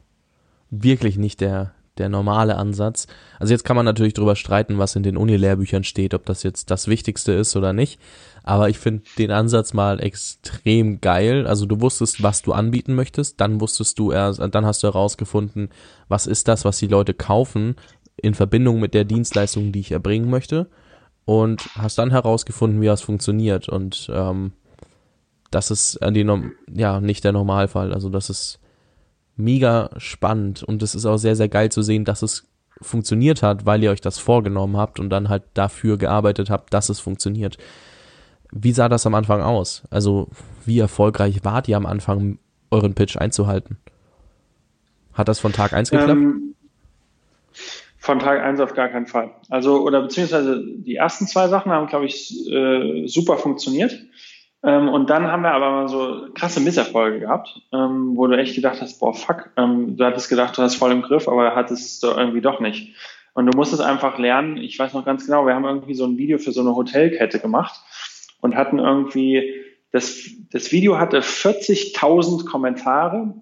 wirklich 0.70 1.18
nicht 1.18 1.42
der, 1.42 1.74
der 2.02 2.10
normale 2.10 2.58
Ansatz. 2.58 3.08
Also 3.40 3.54
jetzt 3.54 3.64
kann 3.64 3.76
man 3.76 3.86
natürlich 3.86 4.14
darüber 4.14 4.36
streiten, 4.36 4.80
was 4.80 4.96
in 4.96 5.04
den 5.04 5.16
Uni-Lehrbüchern 5.16 5.84
steht, 5.84 6.14
ob 6.14 6.26
das 6.26 6.44
jetzt 6.44 6.72
das 6.72 6.88
Wichtigste 6.88 7.32
ist 7.32 7.56
oder 7.56 7.72
nicht. 7.72 8.00
Aber 8.44 8.70
ich 8.70 8.80
finde 8.80 9.04
den 9.20 9.32
Ansatz 9.32 9.74
mal 9.74 10.02
extrem 10.02 11.00
geil. 11.00 11.46
Also 11.46 11.68
du 11.68 11.80
wusstest, 11.80 12.24
was 12.24 12.42
du 12.42 12.54
anbieten 12.54 12.96
möchtest, 12.96 13.40
dann 13.40 13.62
wusstest 13.62 14.00
du 14.00 14.12
erst, 14.12 14.40
dann 14.40 14.66
hast 14.66 14.82
du 14.82 14.88
herausgefunden, 14.88 15.70
was 16.10 16.26
ist 16.26 16.48
das, 16.48 16.66
was 16.66 16.80
die 16.80 16.88
Leute 16.88 17.14
kaufen 17.14 17.76
in 18.18 18.34
Verbindung 18.34 18.80
mit 18.80 18.94
der 18.94 19.06
Dienstleistung, 19.06 19.72
die 19.72 19.80
ich 19.80 19.92
erbringen 19.92 20.30
möchte. 20.30 20.68
Und 21.26 21.70
hast 21.76 22.00
dann 22.00 22.10
herausgefunden, 22.10 22.82
wie 22.82 22.88
das 22.88 23.02
funktioniert. 23.02 23.70
Und 23.70 24.10
ähm, 24.12 24.54
das 25.52 25.70
ist 25.70 25.98
äh, 25.98 26.12
die, 26.12 26.28
ja 26.74 27.00
nicht 27.00 27.24
der 27.24 27.32
Normalfall. 27.32 27.94
Also 27.94 28.10
das 28.10 28.32
ist 28.32 28.61
mega 29.36 29.90
spannend 29.98 30.64
und 30.64 30.84
es 30.84 30.96
ist 30.96 31.06
auch 31.06 31.18
sehr, 31.18 31.36
sehr 31.36 31.50
geil 31.50 31.72
zu 31.72 31.82
sehen, 31.82 32.06
dass 32.06 32.22
es 32.22 32.48
funktioniert 32.82 33.44
hat, 33.44 33.66
weil 33.66 33.84
ihr 33.84 33.92
euch 33.92 34.02
das 34.02 34.18
vorgenommen 34.18 34.78
habt 34.78 35.00
und 35.00 35.10
dann 35.10 35.30
halt 35.30 35.44
dafür 35.54 35.98
gearbeitet 35.98 36.50
habt, 36.50 36.74
dass 36.74 36.90
es 36.90 37.00
funktioniert. 37.00 37.58
Wie 38.52 38.72
sah 38.72 38.90
das 38.90 39.06
am 39.06 39.16
Anfang 39.16 39.42
aus? 39.42 39.84
Also 39.90 40.30
wie 40.66 40.80
erfolgreich 40.80 41.44
wart 41.44 41.68
ihr 41.68 41.78
am 41.78 41.86
Anfang, 41.86 42.40
euren 42.70 42.94
Pitch 42.94 43.18
einzuhalten? 43.18 43.78
Hat 45.14 45.28
das 45.28 45.40
von 45.40 45.54
Tag 45.54 45.74
1 45.74 45.92
geklappt? 45.92 46.12
Ähm, 46.12 46.56
von 47.98 48.20
Tag 48.20 48.42
1 48.42 48.60
auf 48.60 48.74
gar 48.74 48.90
keinen 48.90 49.06
Fall. 49.06 49.32
Also, 49.50 49.84
oder 49.84 50.02
beziehungsweise 50.02 50.64
die 50.66 50.96
ersten 50.96 51.28
zwei 51.28 51.48
Sachen 51.50 51.72
haben, 51.72 51.88
glaube 51.88 52.06
ich, 52.06 52.34
äh, 52.50 53.06
super 53.06 53.38
funktioniert. 53.38 53.96
Ähm, 54.64 54.90
und 54.90 55.10
dann 55.10 55.28
haben 55.28 55.42
wir 55.42 55.54
aber 55.54 55.72
mal 55.72 55.88
so 55.88 56.28
krasse 56.36 56.60
Misserfolge 56.60 57.22
gehabt, 57.22 57.62
ähm, 57.74 58.16
wo 58.16 58.28
du 58.28 58.38
echt 58.38 58.56
gedacht 58.56 58.80
hast, 58.82 59.00
boah, 59.00 59.14
fuck, 59.14 59.50
ähm, 59.58 59.98
du 59.98 60.06
hattest 60.06 60.30
gedacht, 60.30 60.58
du 60.58 60.62
hast 60.62 60.76
voll 60.76 60.92
im 60.92 61.02
Griff, 61.02 61.28
aber 61.28 61.56
hattest 61.56 62.04
du 62.04 62.08
irgendwie 62.08 62.42
doch 62.42 62.60
nicht. 62.60 62.96
Und 63.34 63.48
du 63.48 63.58
musstest 63.58 63.82
einfach 63.82 64.20
lernen, 64.20 64.58
ich 64.58 64.78
weiß 64.78 64.94
noch 64.94 65.06
ganz 65.06 65.26
genau, 65.26 65.46
wir 65.48 65.56
haben 65.56 65.66
irgendwie 65.66 65.96
so 65.96 66.06
ein 66.06 66.18
Video 66.18 66.38
für 66.38 66.52
so 66.52 66.62
eine 66.62 66.76
Hotelkette 66.76 67.40
gemacht 67.40 67.82
und 68.42 68.56
hatten 68.56 68.78
irgendwie, 68.78 69.54
das, 69.92 70.30
das 70.52 70.72
Video 70.72 71.00
hatte 71.00 71.22
40.000 71.22 72.46
Kommentare, 72.46 73.34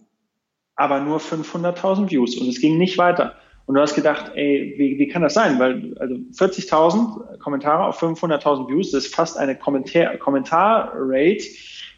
aber 0.75 1.01
nur 1.01 1.19
500.000 1.19 2.11
Views 2.11 2.37
und 2.37 2.47
es 2.47 2.61
ging 2.61 2.77
nicht 2.77 2.97
weiter. 2.97 3.35
Und 3.69 3.75
du 3.75 3.81
hast 3.81 3.93
gedacht, 3.93 4.31
ey, 4.33 4.73
wie, 4.77 4.97
wie 4.97 5.07
kann 5.07 5.21
das 5.21 5.35
sein? 5.35 5.59
Weil 5.59 5.95
also 5.99 6.15
40.000 6.15 7.37
Kommentare 7.37 7.85
auf 7.85 8.01
500.000 8.01 8.67
Views, 8.67 8.89
das 8.89 9.05
ist 9.05 9.13
fast 9.13 9.37
eine 9.37 9.55
Kommentar 9.55 10.17
Kommentarrate 10.17 11.43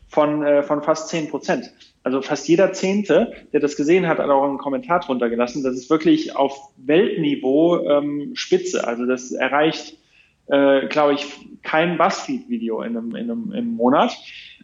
von, 0.10 0.44
äh, 0.44 0.64
von 0.64 0.84
fast 0.84 1.08
10 1.08 1.30
Prozent. 1.30 1.72
Also 2.04 2.22
fast 2.22 2.46
jeder 2.50 2.74
Zehnte, 2.74 3.32
der 3.54 3.62
das 3.62 3.78
gesehen 3.78 4.06
hat, 4.06 4.18
hat 4.18 4.30
auch 4.30 4.44
einen 4.44 4.58
Kommentar 4.58 5.00
drunter 5.00 5.30
gelassen. 5.30 5.64
Das 5.64 5.76
ist 5.76 5.90
wirklich 5.90 6.36
auf 6.36 6.74
Weltniveau 6.76 7.88
ähm, 7.88 8.32
Spitze. 8.34 8.86
Also 8.86 9.06
das 9.06 9.32
erreicht, 9.32 9.98
äh, 10.48 10.88
glaube 10.88 11.14
ich, 11.14 11.26
kein 11.64 11.98
Buzzfeed-Video 11.98 12.82
in 12.82 12.98
einem, 12.98 13.16
in 13.16 13.32
einem 13.32 13.54
im 13.54 13.76
Monat. 13.78 14.12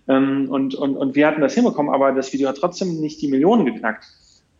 Ähm, 0.10 0.50
und, 0.50 0.76
und, 0.76 0.98
und 0.98 1.16
wir 1.16 1.26
hatten 1.26 1.40
das 1.40 1.54
hinbekommen, 1.54 1.90
aber 1.90 2.12
das 2.12 2.34
Video 2.34 2.50
hat 2.50 2.58
trotzdem 2.58 3.00
nicht 3.00 3.22
die 3.22 3.30
Millionen 3.30 3.66
geknackt. 3.66 4.04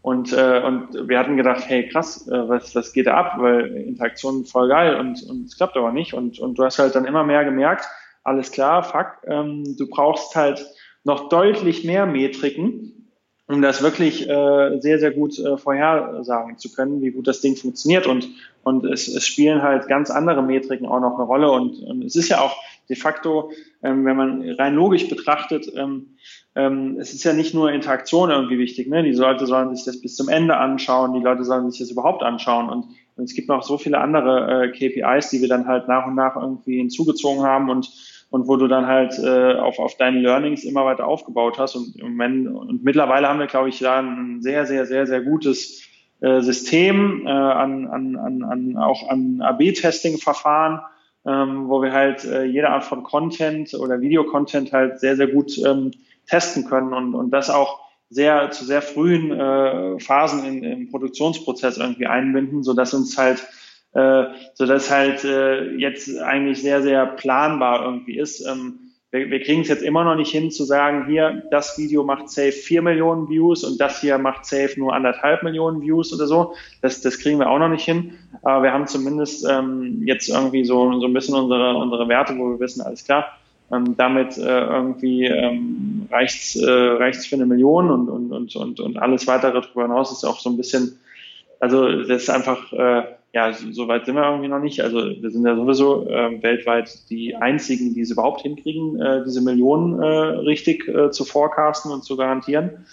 Und, 0.08 0.32
äh, 0.32 0.62
und 0.66 1.10
wir 1.10 1.20
hatten 1.20 1.36
gedacht, 1.36 1.64
hey 1.68 1.86
krass, 1.90 2.30
äh, 2.30 2.48
was, 2.48 2.74
was 2.74 2.94
geht 2.94 3.08
da 3.08 3.16
ab? 3.16 3.34
Weil 3.40 3.76
Interaktion 3.76 4.46
voll 4.46 4.70
geil 4.70 4.96
und, 4.96 5.22
und 5.24 5.48
es 5.48 5.58
klappt 5.58 5.76
aber 5.76 5.92
nicht. 5.92 6.14
Und, 6.14 6.40
und 6.40 6.58
du 6.58 6.64
hast 6.64 6.80
halt 6.80 6.96
dann 6.96 7.04
immer 7.04 7.26
mehr 7.26 7.44
gemerkt, 7.44 7.84
alles 8.24 8.54
klar, 8.54 8.84
fuck, 8.84 9.18
ähm, 9.26 9.76
du 9.78 9.90
brauchst 9.90 10.34
halt 10.38 10.66
noch 11.04 11.28
deutlich 11.28 11.84
mehr 11.84 12.06
Metriken, 12.06 13.12
um 13.50 13.62
das 13.62 13.84
wirklich 13.84 14.30
äh, 14.30 14.80
sehr, 14.80 14.98
sehr 15.00 15.12
gut 15.12 15.38
äh, 15.40 15.58
vorhersagen 15.58 16.58
zu 16.58 16.72
können, 16.72 17.02
wie 17.02 17.12
gut 17.12 17.28
das 17.28 17.42
Ding 17.42 17.58
funktioniert. 17.58 18.08
Und, 18.08 18.30
und 18.64 18.86
es, 18.86 19.10
es 19.10 19.28
spielen 19.28 19.62
halt 19.62 19.90
ganz 19.90 20.10
andere 20.10 20.42
Metriken 20.42 20.88
auch 20.88 21.02
noch 21.02 21.16
eine 21.16 21.24
Rolle. 21.24 21.52
Und, 21.52 21.82
und 21.82 22.06
es 22.06 22.16
ist 22.16 22.30
ja 22.30 22.40
auch 22.40 22.56
de 22.90 22.96
facto, 22.96 23.52
ähm, 23.84 24.06
wenn 24.06 24.18
man 24.18 24.50
rein 24.52 24.76
logisch 24.76 25.10
betrachtet, 25.10 25.72
ähm, 25.76 26.18
ähm, 26.56 26.98
es 27.00 27.14
ist 27.14 27.24
ja 27.24 27.34
nicht 27.34 27.54
nur 27.54 27.72
Interaktion 27.72 28.32
irgendwie 28.32 28.58
wichtig. 28.58 28.88
Ne? 28.88 29.04
Die 29.04 29.12
Leute 29.12 29.46
sollen 29.46 29.76
sich 29.76 29.86
das 29.86 30.02
bis 30.02 30.16
zum 30.16 30.30
Ende 30.30 30.58
anschauen, 30.58 31.14
die 31.14 31.24
Leute 31.24 31.44
sollen 31.44 31.70
sich 31.70 31.80
das 31.80 31.92
überhaupt 31.92 32.24
anschauen. 32.24 32.70
Und, 32.70 32.86
und 33.16 33.26
es 33.26 33.34
gibt 33.34 33.50
noch 33.50 33.64
so 33.64 33.78
viele 33.78 34.00
andere 34.00 34.66
äh, 34.66 34.72
KPIs, 34.72 35.30
die 35.30 35.42
wir 35.42 35.50
dann 35.50 35.68
halt 35.68 35.88
nach 35.88 36.08
und 36.08 36.16
nach 36.16 36.36
irgendwie 36.36 36.78
hinzugezogen 36.78 37.44
haben 37.44 37.70
und 37.70 37.90
und 38.30 38.48
wo 38.48 38.58
du 38.58 38.68
dann 38.68 38.88
halt 38.88 39.18
äh, 39.20 39.54
auf, 39.56 39.80
auf 39.80 39.96
deinen 39.96 40.22
Learnings 40.22 40.64
immer 40.64 40.86
weiter 40.86 41.08
aufgebaut 41.08 41.58
hast. 41.58 41.76
Und, 41.76 42.02
und, 42.02 42.20
wenn, 42.20 42.48
und 42.48 42.84
mittlerweile 42.84 43.28
haben 43.28 43.40
wir, 43.40 43.48
glaube 43.48 43.70
ich, 43.70 43.80
da 43.80 44.00
ein 44.00 44.42
sehr, 44.42 44.66
sehr, 44.66 44.86
sehr, 44.86 45.08
sehr 45.08 45.22
gutes 45.22 45.88
äh, 46.20 46.42
System 46.42 47.26
äh, 47.26 47.30
an, 47.30 47.88
an, 47.88 48.16
an, 48.18 48.44
an 48.44 48.78
auch 48.78 49.10
an 49.10 49.42
AB-Testing-Verfahren, 49.42 50.82
ähm, 51.28 51.68
wo 51.68 51.82
wir 51.82 51.92
halt 51.92 52.24
äh, 52.24 52.46
jede 52.46 52.70
Art 52.70 52.86
von 52.86 53.04
Content 53.04 53.74
oder 53.74 54.00
Videocontent 54.00 54.72
halt 54.72 55.00
sehr, 55.00 55.18
sehr 55.18 55.28
gut 55.28 55.58
ähm, 55.66 55.92
testen 56.26 56.66
können 56.66 56.94
und, 56.94 57.14
und 57.16 57.32
das 57.32 57.50
auch 57.50 57.82
sehr 58.10 58.52
zu 58.52 58.64
sehr 58.64 58.82
frühen 58.82 59.32
äh, 59.32 60.00
Phasen 60.00 60.46
in, 60.46 60.64
im 60.64 60.90
Produktionsprozess 60.90 61.78
irgendwie 61.78 62.08
einbinden, 62.08 62.64
so 62.64 62.74
dass 62.74 62.94
uns 62.94 63.18
halt 63.18 63.46
äh, 63.94 64.26
so 64.54 64.66
dass 64.66 64.90
halt 64.90 65.26
äh, 65.26 65.76
jetzt 65.76 66.18
eigentlich 66.18 66.62
sehr 66.62 66.82
sehr 66.82 67.06
planbar 67.06 67.84
irgendwie 67.84 68.18
ist. 68.18 68.46
Ähm, 68.48 68.87
wir, 69.18 69.30
wir 69.30 69.42
kriegen 69.42 69.62
es 69.62 69.68
jetzt 69.68 69.84
immer 69.84 70.04
noch 70.04 70.16
nicht 70.16 70.32
hin 70.32 70.52
zu 70.52 70.64
sagen, 70.64 71.06
hier 71.08 71.44
das 71.52 71.78
Video 71.78 72.04
macht 72.04 72.30
safe 72.30 72.52
vier 72.52 72.82
Millionen 72.82 73.30
Views 73.30 73.64
und 73.64 73.80
das 73.82 74.02
hier 74.02 74.18
macht 74.18 74.46
safe 74.46 74.74
nur 74.78 74.94
anderthalb 74.94 75.44
Millionen 75.44 75.82
Views 75.82 76.14
oder 76.14 76.28
so. 76.28 76.54
Das, 76.82 77.02
das 77.02 77.20
kriegen 77.20 77.40
wir 77.40 77.50
auch 77.50 77.60
noch 77.60 77.70
nicht 77.70 77.86
hin. 77.86 78.14
Aber 78.44 78.64
wir 78.64 78.74
haben 78.74 78.88
zumindest 78.88 79.46
ähm, 79.50 80.04
jetzt 80.06 80.30
irgendwie 80.30 80.66
so 80.66 81.00
so 81.00 81.08
ein 81.08 81.14
bisschen 81.14 81.36
unsere 81.36 81.76
unsere 81.76 82.08
Werte, 82.08 82.38
wo 82.38 82.50
wir 82.52 82.60
wissen, 82.60 82.82
alles 82.82 83.04
klar 83.04 83.26
ähm, 83.72 83.96
damit 83.98 84.38
äh, 84.38 84.42
irgendwie 84.42 85.26
ähm, 85.26 86.08
reicht's, 86.12 86.56
äh, 86.56 86.70
reicht's 86.70 87.26
für 87.26 87.36
eine 87.36 87.46
Million 87.46 87.90
und, 87.92 88.10
und, 88.10 88.32
und, 88.32 88.56
und, 88.56 88.80
und 88.80 88.98
alles 88.98 89.28
weitere 89.28 89.62
darüber 89.62 89.84
hinaus 89.84 90.12
ist 90.12 90.24
auch 90.24 90.40
so 90.40 90.50
ein 90.50 90.58
bisschen, 90.58 90.98
also 91.60 92.04
das 92.04 92.24
ist 92.24 92.30
einfach, 92.30 92.72
äh, 92.72 93.04
ja, 93.38 93.54
so 93.54 93.88
weit 93.88 94.08
sind 94.08 94.16
wir 94.16 94.24
irgendwie 94.24 94.48
noch 94.48 94.60
nicht. 94.60 94.82
Also 94.82 94.98
wir 94.98 95.30
sind 95.30 95.46
ja 95.46 95.56
sowieso 95.56 96.10
äh, 96.10 96.42
weltweit 96.42 97.08
die 97.12 97.36
einzigen, 97.36 97.94
die 97.94 98.02
es 98.02 98.10
überhaupt 98.10 98.42
hinkriegen, 98.42 99.00
äh, 99.00 99.24
diese 99.24 99.42
Millionen 99.42 100.02
äh, 100.02 100.08
richtig 100.08 100.88
äh, 100.88 101.12
zu 101.12 101.24
forecasten 101.24 101.92
und 101.92 102.04
zu 102.04 102.18
garantieren. 102.18 102.88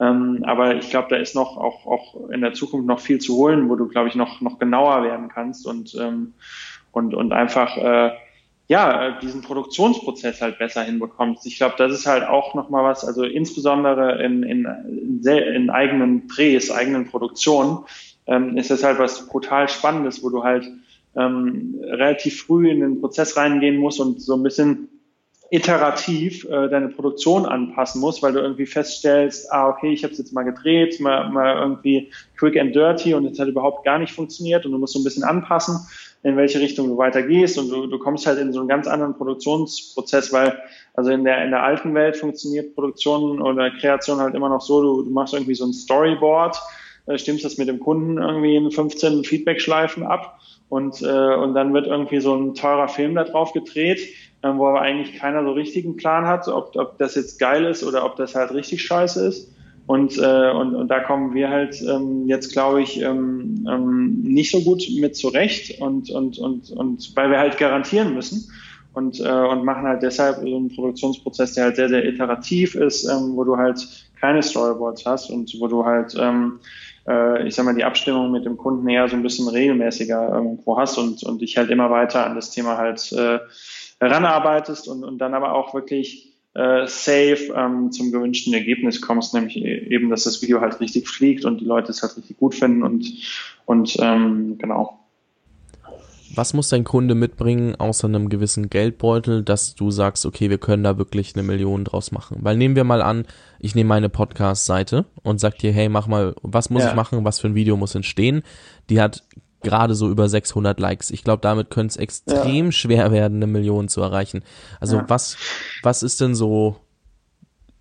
Ähm, 0.00 0.44
aber 0.46 0.76
ich 0.76 0.88
glaube, 0.90 1.08
da 1.10 1.16
ist 1.16 1.34
noch 1.34 1.56
auch, 1.56 1.84
auch 1.84 2.30
in 2.30 2.42
der 2.42 2.52
Zukunft 2.52 2.86
noch 2.86 3.00
viel 3.00 3.18
zu 3.18 3.34
holen, 3.34 3.68
wo 3.68 3.74
du, 3.74 3.88
glaube 3.88 4.06
ich, 4.06 4.14
noch, 4.14 4.40
noch 4.40 4.60
genauer 4.60 5.02
werden 5.02 5.28
kannst 5.28 5.66
und, 5.66 5.96
ähm, 6.00 6.32
und, 6.92 7.12
und 7.12 7.32
einfach 7.32 7.76
äh, 7.76 8.12
ja, 8.68 9.18
diesen 9.20 9.40
Produktionsprozess 9.40 10.40
halt 10.40 10.60
besser 10.60 10.82
hinbekommst. 10.82 11.44
Ich 11.46 11.56
glaube, 11.56 11.74
das 11.76 11.92
ist 11.92 12.06
halt 12.06 12.22
auch 12.22 12.54
nochmal 12.54 12.84
was, 12.84 13.04
also 13.04 13.24
insbesondere 13.24 14.22
in, 14.22 14.44
in, 14.44 14.64
in, 15.24 15.26
in 15.26 15.70
eigenen 15.70 16.28
Drehs, 16.28 16.70
eigenen 16.70 17.06
Produktionen, 17.06 17.78
ähm, 18.28 18.56
ist 18.56 18.70
das 18.70 18.84
halt 18.84 18.98
was 18.98 19.26
brutal 19.26 19.68
Spannendes, 19.68 20.22
wo 20.22 20.28
du 20.30 20.44
halt 20.44 20.70
ähm, 21.16 21.80
relativ 21.82 22.42
früh 22.42 22.70
in 22.70 22.80
den 22.80 23.00
Prozess 23.00 23.36
reingehen 23.36 23.76
musst 23.76 24.00
und 24.00 24.22
so 24.22 24.34
ein 24.34 24.42
bisschen 24.42 24.88
iterativ 25.50 26.44
äh, 26.44 26.68
deine 26.68 26.88
Produktion 26.88 27.46
anpassen 27.46 28.02
musst, 28.02 28.22
weil 28.22 28.32
du 28.32 28.40
irgendwie 28.40 28.66
feststellst, 28.66 29.50
ah, 29.50 29.68
okay, 29.68 29.90
ich 29.90 30.04
habe 30.04 30.12
es 30.12 30.18
jetzt 30.18 30.32
mal 30.32 30.42
gedreht, 30.42 31.00
mal, 31.00 31.30
mal 31.30 31.56
irgendwie 31.56 32.12
quick 32.36 32.58
and 32.58 32.74
dirty 32.74 33.14
und 33.14 33.24
es 33.24 33.38
hat 33.38 33.48
überhaupt 33.48 33.84
gar 33.84 33.98
nicht 33.98 34.12
funktioniert 34.12 34.66
und 34.66 34.72
du 34.72 34.78
musst 34.78 34.92
so 34.92 35.00
ein 35.00 35.04
bisschen 35.04 35.24
anpassen 35.24 35.80
in 36.22 36.36
welche 36.36 36.60
Richtung 36.60 36.88
du 36.88 36.98
weitergehst 36.98 37.58
und 37.58 37.70
du, 37.70 37.86
du 37.86 37.98
kommst 37.98 38.26
halt 38.26 38.38
in 38.38 38.52
so 38.52 38.58
einen 38.58 38.68
ganz 38.68 38.86
anderen 38.86 39.14
Produktionsprozess, 39.14 40.32
weil 40.32 40.58
also 40.94 41.10
in 41.10 41.24
der, 41.24 41.44
in 41.44 41.50
der 41.50 41.62
alten 41.62 41.94
Welt 41.94 42.16
funktioniert 42.16 42.74
Produktion 42.74 43.40
oder 43.40 43.70
Kreation 43.70 44.20
halt 44.20 44.34
immer 44.34 44.48
noch 44.48 44.60
so, 44.60 44.82
du, 44.82 45.02
du 45.04 45.10
machst 45.10 45.32
irgendwie 45.32 45.54
so 45.54 45.64
ein 45.64 45.72
Storyboard, 45.72 46.60
äh, 47.08 47.18
stimmst 47.18 47.44
das 47.44 47.58
mit 47.58 47.68
dem 47.68 47.80
Kunden 47.80 48.18
irgendwie 48.18 48.56
in 48.56 48.70
15 48.70 49.24
Feedback-Schleifen 49.24 50.02
ab 50.02 50.38
und, 50.68 51.02
äh, 51.02 51.34
und 51.34 51.54
dann 51.54 51.72
wird 51.72 51.86
irgendwie 51.86 52.20
so 52.20 52.34
ein 52.34 52.54
teurer 52.54 52.88
Film 52.88 53.14
da 53.14 53.24
drauf 53.24 53.52
gedreht, 53.52 54.00
äh, 54.42 54.48
wo 54.54 54.66
aber 54.66 54.82
eigentlich 54.82 55.18
keiner 55.18 55.42
so 55.42 55.52
richtigen 55.52 55.96
Plan 55.96 56.26
hat, 56.26 56.48
ob, 56.48 56.76
ob 56.76 56.98
das 56.98 57.14
jetzt 57.14 57.38
geil 57.38 57.64
ist 57.64 57.82
oder 57.84 58.04
ob 58.04 58.16
das 58.16 58.34
halt 58.34 58.52
richtig 58.52 58.82
scheiße 58.82 59.26
ist. 59.26 59.52
Und, 59.86 60.18
äh, 60.18 60.50
und, 60.50 60.74
und 60.74 60.88
da 60.88 61.00
kommen 61.00 61.32
wir 61.32 61.48
halt 61.48 61.80
ähm, 61.80 62.26
jetzt, 62.26 62.52
glaube 62.52 62.82
ich, 62.82 63.00
ähm, 63.00 63.66
ähm, 63.66 64.20
nicht 64.22 64.50
so 64.50 64.60
gut 64.60 64.86
mit 65.00 65.16
zurecht 65.16 65.80
und, 65.80 66.10
und, 66.10 66.38
und, 66.38 66.70
und 66.70 67.16
weil 67.16 67.30
wir 67.30 67.38
halt 67.38 67.56
garantieren 67.56 68.12
müssen 68.12 68.52
und, 68.92 69.18
äh, 69.20 69.28
und 69.28 69.64
machen 69.64 69.84
halt 69.84 70.02
deshalb 70.02 70.40
so 70.40 70.56
einen 70.56 70.68
Produktionsprozess, 70.68 71.54
der 71.54 71.64
halt 71.64 71.76
sehr, 71.76 71.88
sehr 71.88 72.04
iterativ 72.04 72.74
ist, 72.74 73.04
ähm, 73.06 73.34
wo 73.34 73.44
du 73.44 73.56
halt 73.56 73.78
keine 74.20 74.42
Storyboards 74.42 75.06
hast 75.06 75.30
und 75.30 75.56
wo 75.58 75.68
du 75.68 75.86
halt, 75.86 76.14
ähm, 76.20 76.60
äh, 77.08 77.46
ich 77.46 77.54
sag 77.54 77.64
mal, 77.64 77.74
die 77.74 77.84
Abstimmung 77.84 78.30
mit 78.30 78.44
dem 78.44 78.56
Kunden 78.56 78.88
eher 78.88 79.08
so 79.08 79.16
ein 79.16 79.22
bisschen 79.22 79.48
regelmäßiger 79.48 80.32
irgendwo 80.32 80.78
hast 80.78 80.98
und, 80.98 81.22
und 81.22 81.40
dich 81.40 81.56
halt 81.56 81.70
immer 81.70 81.90
weiter 81.90 82.26
an 82.26 82.36
das 82.36 82.50
Thema 82.50 82.76
halt 82.76 83.12
äh, 83.12 83.38
heranarbeitest 83.98 84.88
und, 84.88 85.04
und 85.04 85.18
dann 85.18 85.34
aber 85.34 85.54
auch 85.54 85.74
wirklich 85.74 86.36
äh, 86.54 86.86
safe 86.86 87.52
ähm, 87.54 87.92
zum 87.92 88.12
gewünschten 88.12 88.52
Ergebnis 88.52 89.00
kommst, 89.00 89.34
nämlich 89.34 89.56
e-, 89.56 89.88
eben, 89.88 90.10
dass 90.10 90.24
das 90.24 90.42
Video 90.42 90.60
halt 90.60 90.80
richtig 90.80 91.08
fliegt 91.08 91.44
und 91.44 91.60
die 91.60 91.64
Leute 91.64 91.90
es 91.90 92.02
halt 92.02 92.16
richtig 92.16 92.38
gut 92.38 92.54
finden 92.54 92.82
und, 92.82 93.06
und 93.64 93.96
ähm, 94.00 94.58
genau. 94.58 94.98
Was 96.34 96.54
muss 96.54 96.68
dein 96.68 96.84
Kunde 96.84 97.14
mitbringen, 97.14 97.76
außer 97.76 98.06
einem 98.06 98.28
gewissen 98.28 98.70
Geldbeutel, 98.70 99.42
dass 99.42 99.74
du 99.74 99.90
sagst, 99.90 100.26
okay, 100.26 100.50
wir 100.50 100.58
können 100.58 100.84
da 100.84 100.98
wirklich 100.98 101.34
eine 101.34 101.42
Million 101.42 101.84
draus 101.84 102.12
machen? 102.12 102.38
Weil 102.40 102.56
nehmen 102.56 102.76
wir 102.76 102.84
mal 102.84 103.02
an, 103.02 103.26
ich 103.58 103.74
nehme 103.74 103.88
meine 103.88 104.08
Podcast-Seite 104.08 105.06
und 105.22 105.40
sag 105.40 105.58
dir, 105.58 105.72
hey, 105.72 105.88
mach 105.88 106.06
mal, 106.06 106.34
was 106.42 106.70
muss 106.70 106.82
ja. 106.82 106.90
ich 106.90 106.94
machen, 106.94 107.24
was 107.24 107.40
für 107.40 107.48
ein 107.48 107.54
Video 107.54 107.76
muss 107.76 107.94
entstehen? 107.94 108.42
Die 108.90 109.00
hat 109.00 109.24
gerade 109.62 109.94
so 109.94 110.08
über 110.08 110.28
600 110.28 110.78
Likes. 110.78 111.10
Ich 111.10 111.24
glaube, 111.24 111.40
damit 111.40 111.70
könnte 111.70 111.92
es 111.92 111.96
extrem 111.96 112.66
ja. 112.66 112.72
schwer 112.72 113.12
werden, 113.12 113.38
eine 113.38 113.46
Million 113.46 113.88
zu 113.88 114.00
erreichen. 114.00 114.44
Also 114.80 114.98
ja. 114.98 115.04
was, 115.08 115.36
was 115.82 116.02
ist 116.02 116.20
denn 116.20 116.34
so 116.34 116.76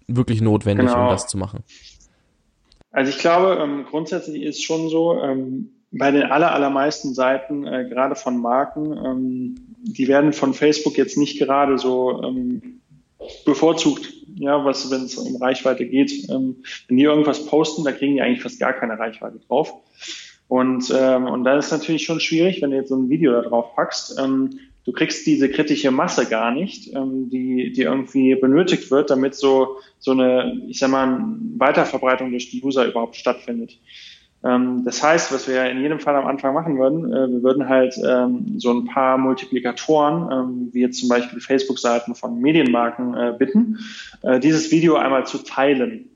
wirklich 0.08 0.42
notwendig, 0.42 0.88
genau. 0.88 1.04
um 1.04 1.10
das 1.10 1.28
zu 1.28 1.38
machen? 1.38 1.64
Also 2.92 3.12
ich 3.12 3.20
glaube, 3.20 3.60
ähm, 3.62 3.86
grundsätzlich 3.90 4.42
ist 4.42 4.64
schon 4.64 4.90
so, 4.90 5.22
ähm, 5.22 5.70
bei 5.92 6.12
den 6.12 6.24
aller, 6.24 6.54
allermeisten 6.54 7.14
Seiten, 7.14 7.66
äh, 7.66 7.88
gerade 7.90 8.16
von 8.16 8.38
Marken, 8.38 8.92
ähm, 9.06 9.56
die 9.84 10.08
werden 10.08 10.34
von 10.34 10.54
Facebook 10.54 10.98
jetzt 10.98 11.18
nicht 11.18 11.40
gerade 11.40 11.78
so 11.78 12.22
ähm, 12.24 12.82
bevorzugt, 13.46 14.14
ja, 14.36 14.64
was, 14.66 14.92
wenn 14.92 15.04
es 15.04 15.18
um 15.18 15.36
Reichweite 15.38 15.86
geht. 15.86 16.30
Ähm, 16.30 16.58
wenn 16.88 16.98
die 16.98 17.04
irgendwas 17.04 17.46
posten, 17.46 17.84
da 17.84 17.92
kriegen 17.92 18.16
die 18.16 18.22
eigentlich 18.22 18.44
fast 18.44 18.60
gar 18.60 18.74
keine 18.74 19.00
Reichweite 19.00 19.40
drauf. 19.48 19.74
Und, 20.48 20.94
ähm, 20.96 21.26
und 21.26 21.44
da 21.44 21.58
ist 21.58 21.72
natürlich 21.72 22.06
schon 22.06 22.20
schwierig, 22.20 22.62
wenn 22.62 22.72
du 22.72 22.78
jetzt 22.78 22.90
so 22.90 22.96
ein 22.96 23.10
Video 23.10 23.34
da 23.34 23.42
drauf 23.42 23.76
packst. 23.76 24.18
Ähm, 24.20 24.60
du 24.86 24.94
kriegst 24.94 25.26
diese 25.28 25.50
kritische 25.50 25.92
Masse 25.92 26.26
gar 26.26 26.52
nicht, 26.52 26.94
ähm, 26.94 27.30
die, 27.30 27.74
die 27.74 27.82
irgendwie 27.82 28.36
benötigt 28.36 28.90
wird, 28.90 29.10
damit 29.10 29.36
so, 29.36 29.78
so 30.00 30.12
eine, 30.12 30.62
ich 30.68 30.80
sag 30.80 30.90
mal, 30.90 31.22
Weiterverbreitung 31.58 32.32
durch 32.32 32.50
die 32.50 32.64
User 32.64 32.86
überhaupt 32.86 33.18
stattfindet. 33.18 33.78
Ähm, 34.48 34.84
das 34.86 35.04
heißt, 35.04 35.34
was 35.34 35.48
wir 35.48 35.70
in 35.70 35.82
jedem 35.82 36.00
Fall 36.00 36.16
am 36.16 36.26
Anfang 36.26 36.54
machen 36.54 36.78
würden, 36.80 37.12
äh, 37.12 37.30
wir 37.30 37.44
würden 37.44 37.68
halt 37.68 37.96
ähm, 38.04 38.60
so 38.60 38.72
ein 38.72 38.86
paar 38.86 39.18
Multiplikatoren, 39.18 40.32
ähm, 40.32 40.70
wie 40.72 40.82
jetzt 40.82 41.00
zum 41.00 41.10
Beispiel 41.10 41.42
Facebook-Seiten 41.42 42.16
von 42.16 42.40
Medienmarken, 42.40 43.14
äh, 43.16 43.36
bitten, 43.38 43.80
äh, 44.22 44.40
dieses 44.40 44.72
Video 44.72 44.96
einmal 44.96 45.26
zu 45.26 45.40
teilen. 45.40 46.10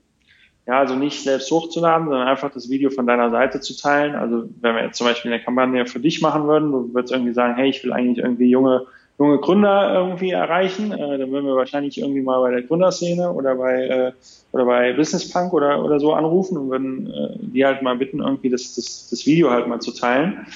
Ja, 0.66 0.78
also 0.78 0.94
nicht 0.94 1.22
selbst 1.22 1.50
hochzuladen, 1.50 2.08
sondern 2.08 2.28
einfach 2.28 2.52
das 2.52 2.70
Video 2.70 2.90
von 2.90 3.06
deiner 3.06 3.30
Seite 3.30 3.60
zu 3.60 3.76
teilen. 3.76 4.14
Also 4.14 4.48
wenn 4.60 4.76
wir 4.76 4.84
jetzt 4.84 4.96
zum 4.96 5.08
Beispiel 5.08 5.32
eine 5.32 5.42
Kampagne 5.42 5.84
für 5.86 5.98
dich 5.98 6.22
machen 6.22 6.46
würden, 6.46 6.70
du 6.70 6.94
würdest 6.94 7.12
irgendwie 7.12 7.34
sagen, 7.34 7.56
hey, 7.56 7.68
ich 7.68 7.82
will 7.82 7.92
eigentlich 7.92 8.18
irgendwie 8.24 8.48
junge 8.48 8.86
junge 9.18 9.38
Gründer 9.38 9.94
irgendwie 9.94 10.30
erreichen, 10.30 10.92
äh, 10.92 11.18
dann 11.18 11.30
würden 11.30 11.46
wir 11.46 11.54
wahrscheinlich 11.54 11.98
irgendwie 11.98 12.22
mal 12.22 12.40
bei 12.40 12.50
der 12.50 12.62
Gründerszene 12.62 13.32
oder 13.32 13.54
bei 13.56 13.86
äh, 13.86 14.12
oder 14.52 14.64
bei 14.64 14.92
Business 14.92 15.30
Punk 15.30 15.52
oder 15.52 15.84
oder 15.84 16.00
so 16.00 16.12
anrufen 16.12 16.56
und 16.58 16.70
würden 16.70 17.06
äh, 17.06 17.36
die 17.40 17.64
halt 17.64 17.82
mal 17.82 17.96
bitten, 17.96 18.20
irgendwie 18.20 18.50
das, 18.50 18.74
das, 18.74 19.08
das 19.10 19.26
Video 19.26 19.50
halt 19.50 19.68
mal 19.68 19.80
zu 19.80 19.92
teilen, 19.92 20.46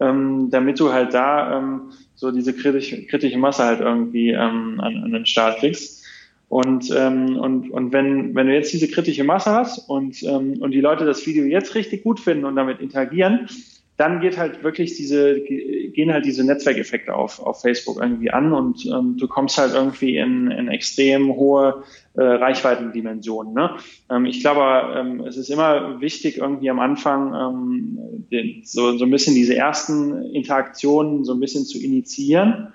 ähm, 0.00 0.48
damit 0.50 0.80
du 0.80 0.92
halt 0.92 1.14
da 1.14 1.58
ähm, 1.58 1.92
so 2.14 2.30
diese 2.30 2.54
kritische, 2.54 3.06
kritische 3.06 3.38
Masse 3.38 3.64
halt 3.64 3.80
irgendwie 3.80 4.30
ähm, 4.30 4.80
an, 4.80 5.04
an 5.04 5.12
den 5.12 5.26
Start 5.26 5.58
kriegst. 5.58 6.04
Und, 6.48 6.92
ähm, 6.96 7.36
und, 7.36 7.70
und 7.70 7.92
wenn, 7.92 8.34
wenn 8.34 8.46
du 8.46 8.54
jetzt 8.54 8.72
diese 8.72 8.88
kritische 8.88 9.24
Masse 9.24 9.50
hast 9.50 9.90
und, 9.90 10.22
ähm, 10.22 10.60
und 10.60 10.70
die 10.70 10.80
Leute 10.80 11.04
das 11.04 11.26
Video 11.26 11.44
jetzt 11.44 11.74
richtig 11.74 12.04
gut 12.04 12.20
finden 12.20 12.44
und 12.44 12.54
damit 12.54 12.80
interagieren, 12.80 13.48
dann 13.96 14.20
geht 14.20 14.36
halt 14.36 14.62
wirklich 14.62 14.94
diese, 14.96 15.40
gehen 15.40 16.12
halt 16.12 16.26
diese 16.26 16.44
Netzwerkeffekte 16.44 17.14
auf, 17.14 17.40
auf 17.40 17.62
Facebook 17.62 17.98
irgendwie 18.00 18.30
an 18.30 18.52
und 18.52 18.84
ähm, 18.86 19.16
du 19.18 19.26
kommst 19.26 19.56
halt 19.56 19.72
irgendwie 19.74 20.18
in, 20.18 20.50
in 20.50 20.68
extrem 20.68 21.34
hohe 21.34 21.82
äh, 22.14 22.22
Reichweitendimensionen. 22.22 23.54
Ne? 23.54 23.70
Ähm, 24.10 24.26
ich 24.26 24.40
glaube, 24.40 24.94
ähm, 24.94 25.20
es 25.20 25.38
ist 25.38 25.48
immer 25.48 26.00
wichtig, 26.00 26.38
irgendwie 26.38 26.68
am 26.68 26.78
Anfang 26.78 27.34
ähm, 27.34 27.98
den, 28.30 28.62
so, 28.64 28.98
so 28.98 29.04
ein 29.04 29.10
bisschen 29.10 29.34
diese 29.34 29.56
ersten 29.56 30.22
Interaktionen 30.34 31.24
so 31.24 31.32
ein 31.32 31.40
bisschen 31.40 31.64
zu 31.64 31.78
initiieren, 31.82 32.68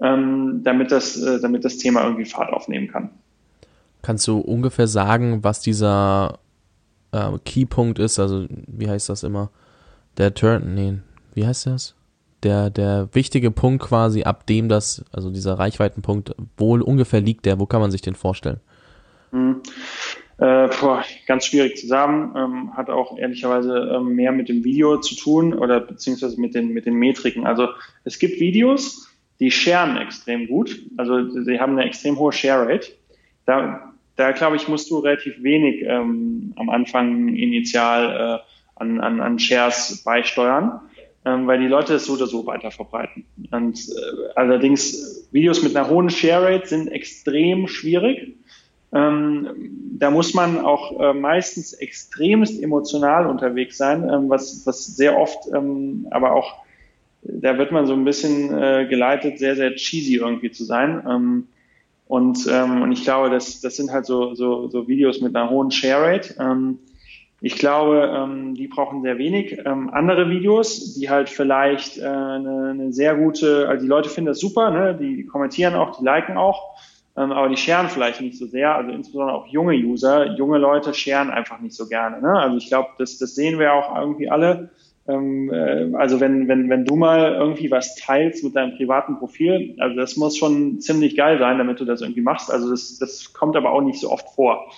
ähm, 0.00 0.60
damit, 0.62 0.92
das, 0.92 1.16
äh, 1.22 1.40
damit 1.40 1.64
das 1.64 1.78
Thema 1.78 2.04
irgendwie 2.04 2.26
Fahrt 2.26 2.52
aufnehmen 2.52 2.88
kann. 2.88 3.10
Kannst 4.02 4.28
du 4.28 4.38
ungefähr 4.38 4.88
sagen, 4.88 5.42
was 5.42 5.60
dieser 5.60 6.38
äh, 7.12 7.30
Keypunkt 7.46 7.98
ist? 7.98 8.18
Also, 8.18 8.46
wie 8.66 8.88
heißt 8.88 9.08
das 9.08 9.22
immer? 9.22 9.50
Der 10.18 10.34
Turn, 10.34 10.74
nee, 10.74 10.94
wie 11.34 11.46
heißt 11.46 11.66
das? 11.66 11.94
Der, 12.42 12.70
der 12.70 13.08
wichtige 13.12 13.50
Punkt 13.50 13.82
quasi, 13.82 14.22
ab 14.22 14.46
dem 14.46 14.68
das, 14.68 15.04
also 15.12 15.30
dieser 15.30 15.58
Reichweitenpunkt, 15.58 16.34
wo 16.56 16.74
ungefähr 16.76 17.20
liegt 17.20 17.46
der, 17.46 17.58
wo 17.58 17.66
kann 17.66 17.80
man 17.80 17.90
sich 17.90 18.02
den 18.02 18.14
vorstellen? 18.14 18.60
Hm. 19.32 19.62
Äh, 20.38 20.68
boah, 20.80 21.02
ganz 21.26 21.46
schwierig 21.46 21.78
zusammen, 21.78 22.34
ähm, 22.36 22.76
hat 22.76 22.90
auch 22.90 23.16
ehrlicherweise 23.16 23.90
ähm, 23.94 24.14
mehr 24.14 24.32
mit 24.32 24.50
dem 24.50 24.64
Video 24.64 24.98
zu 25.00 25.16
tun 25.16 25.54
oder 25.54 25.80
beziehungsweise 25.80 26.38
mit 26.38 26.54
den, 26.54 26.74
mit 26.74 26.84
den 26.84 26.94
Metriken. 26.94 27.46
Also 27.46 27.68
es 28.04 28.18
gibt 28.18 28.38
Videos, 28.38 29.08
die 29.40 29.50
sharen 29.50 29.96
extrem 29.96 30.46
gut, 30.46 30.78
also 30.98 31.30
sie 31.42 31.58
haben 31.58 31.72
eine 31.72 31.86
extrem 31.86 32.18
hohe 32.18 32.32
Share 32.32 32.68
Rate. 32.68 32.88
Da, 33.46 33.94
da 34.16 34.32
glaube 34.32 34.56
ich, 34.56 34.68
musst 34.68 34.90
du 34.90 34.98
relativ 34.98 35.42
wenig 35.42 35.82
ähm, 35.86 36.52
am 36.56 36.68
Anfang 36.68 37.28
initial 37.28 38.40
äh, 38.44 38.55
an, 38.76 39.00
an, 39.00 39.20
an 39.20 39.38
Shares 39.38 40.02
beisteuern, 40.04 40.80
ähm, 41.24 41.46
weil 41.46 41.58
die 41.58 41.66
Leute 41.66 41.94
es 41.94 42.06
so 42.06 42.14
oder 42.14 42.26
so 42.26 42.46
weiter 42.46 42.70
verbreiten. 42.70 43.24
Und 43.50 43.78
äh, 43.78 44.32
allerdings 44.36 45.28
Videos 45.32 45.62
mit 45.62 45.76
einer 45.76 45.88
hohen 45.88 46.10
Share 46.10 46.44
Rate 46.44 46.68
sind 46.68 46.88
extrem 46.88 47.66
schwierig. 47.66 48.36
Ähm, 48.92 49.48
da 49.98 50.10
muss 50.10 50.34
man 50.34 50.60
auch 50.60 51.00
äh, 51.00 51.12
meistens 51.12 51.72
extremst 51.72 52.62
emotional 52.62 53.26
unterwegs 53.26 53.76
sein, 53.76 54.08
ähm, 54.08 54.28
was, 54.28 54.64
was 54.64 54.86
sehr 54.86 55.18
oft 55.18 55.52
ähm, 55.52 56.06
aber 56.10 56.34
auch, 56.34 56.54
da 57.22 57.58
wird 57.58 57.72
man 57.72 57.86
so 57.86 57.94
ein 57.94 58.04
bisschen 58.04 58.56
äh, 58.56 58.86
geleitet, 58.88 59.38
sehr, 59.38 59.56
sehr 59.56 59.74
cheesy 59.74 60.16
irgendwie 60.16 60.52
zu 60.52 60.64
sein. 60.64 61.02
Ähm, 61.08 61.48
und, 62.06 62.46
ähm, 62.48 62.82
und 62.82 62.92
ich 62.92 63.02
glaube, 63.02 63.30
das, 63.30 63.60
das 63.60 63.76
sind 63.76 63.90
halt 63.90 64.06
so, 64.06 64.34
so, 64.34 64.68
so 64.68 64.86
Videos 64.86 65.20
mit 65.20 65.34
einer 65.34 65.50
hohen 65.50 65.72
Share 65.72 66.06
Rate. 66.06 66.36
Ähm, 66.38 66.78
ich 67.40 67.56
glaube, 67.56 68.10
ähm, 68.14 68.54
die 68.54 68.66
brauchen 68.66 69.02
sehr 69.02 69.18
wenig. 69.18 69.58
Ähm, 69.64 69.90
andere 69.90 70.30
Videos, 70.30 70.94
die 70.94 71.10
halt 71.10 71.28
vielleicht 71.28 71.98
äh, 71.98 72.06
eine, 72.06 72.92
sehr 72.92 73.14
gute, 73.14 73.68
also 73.68 73.82
die 73.82 73.88
Leute 73.88 74.08
finden 74.08 74.28
das 74.28 74.40
super, 74.40 74.70
ne? 74.70 74.96
die, 74.98 75.16
die 75.16 75.26
kommentieren 75.26 75.74
auch, 75.74 75.98
die 75.98 76.04
liken 76.04 76.38
auch, 76.38 76.78
ähm, 77.16 77.32
aber 77.32 77.48
die 77.48 77.58
scheren 77.58 77.88
vielleicht 77.88 78.22
nicht 78.22 78.38
so 78.38 78.46
sehr. 78.46 78.74
Also 78.74 78.90
insbesondere 78.90 79.36
auch 79.36 79.46
junge 79.48 79.74
User, 79.74 80.34
junge 80.36 80.58
Leute 80.58 80.94
scheren 80.94 81.30
einfach 81.30 81.60
nicht 81.60 81.74
so 81.74 81.88
gerne. 81.88 82.22
Ne? 82.22 82.32
Also 82.32 82.56
ich 82.56 82.68
glaube, 82.68 82.88
das, 82.98 83.18
das 83.18 83.34
sehen 83.34 83.58
wir 83.58 83.74
auch 83.74 83.94
irgendwie 83.94 84.30
alle. 84.30 84.70
Ähm, 85.06 85.52
äh, 85.52 85.94
also 85.94 86.20
wenn, 86.20 86.48
wenn, 86.48 86.70
wenn 86.70 86.86
du 86.86 86.96
mal 86.96 87.34
irgendwie 87.34 87.70
was 87.70 87.96
teilst 87.96 88.44
mit 88.44 88.56
deinem 88.56 88.76
privaten 88.76 89.18
Profil, 89.18 89.76
also 89.78 89.94
das 89.94 90.16
muss 90.16 90.38
schon 90.38 90.80
ziemlich 90.80 91.16
geil 91.16 91.38
sein, 91.38 91.58
damit 91.58 91.80
du 91.80 91.84
das 91.84 92.00
irgendwie 92.00 92.22
machst. 92.22 92.50
Also 92.50 92.70
das, 92.70 92.98
das 92.98 93.34
kommt 93.34 93.56
aber 93.56 93.72
auch 93.72 93.82
nicht 93.82 94.00
so 94.00 94.10
oft 94.10 94.28
vor. 94.34 94.70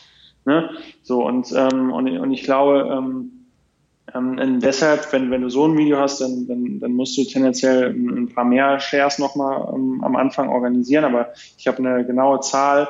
Ne? 0.48 0.70
So 1.02 1.26
und, 1.26 1.52
ähm, 1.54 1.92
und, 1.92 2.08
und 2.18 2.32
ich 2.32 2.42
glaube, 2.42 2.88
ähm, 2.90 3.32
ähm, 4.14 4.60
deshalb, 4.60 5.12
wenn, 5.12 5.30
wenn 5.30 5.42
du 5.42 5.50
so 5.50 5.66
ein 5.66 5.76
Video 5.76 5.98
hast, 5.98 6.22
dann, 6.22 6.46
dann, 6.46 6.80
dann 6.80 6.92
musst 6.92 7.18
du 7.18 7.24
tendenziell 7.24 7.90
ein 7.90 8.30
paar 8.34 8.46
mehr 8.46 8.80
Shares 8.80 9.18
nochmal 9.18 9.68
ähm, 9.74 10.02
am 10.02 10.16
Anfang 10.16 10.48
organisieren. 10.48 11.04
Aber 11.04 11.34
ich 11.58 11.68
habe 11.68 11.78
eine 11.78 12.06
genaue 12.06 12.40
Zahl, 12.40 12.88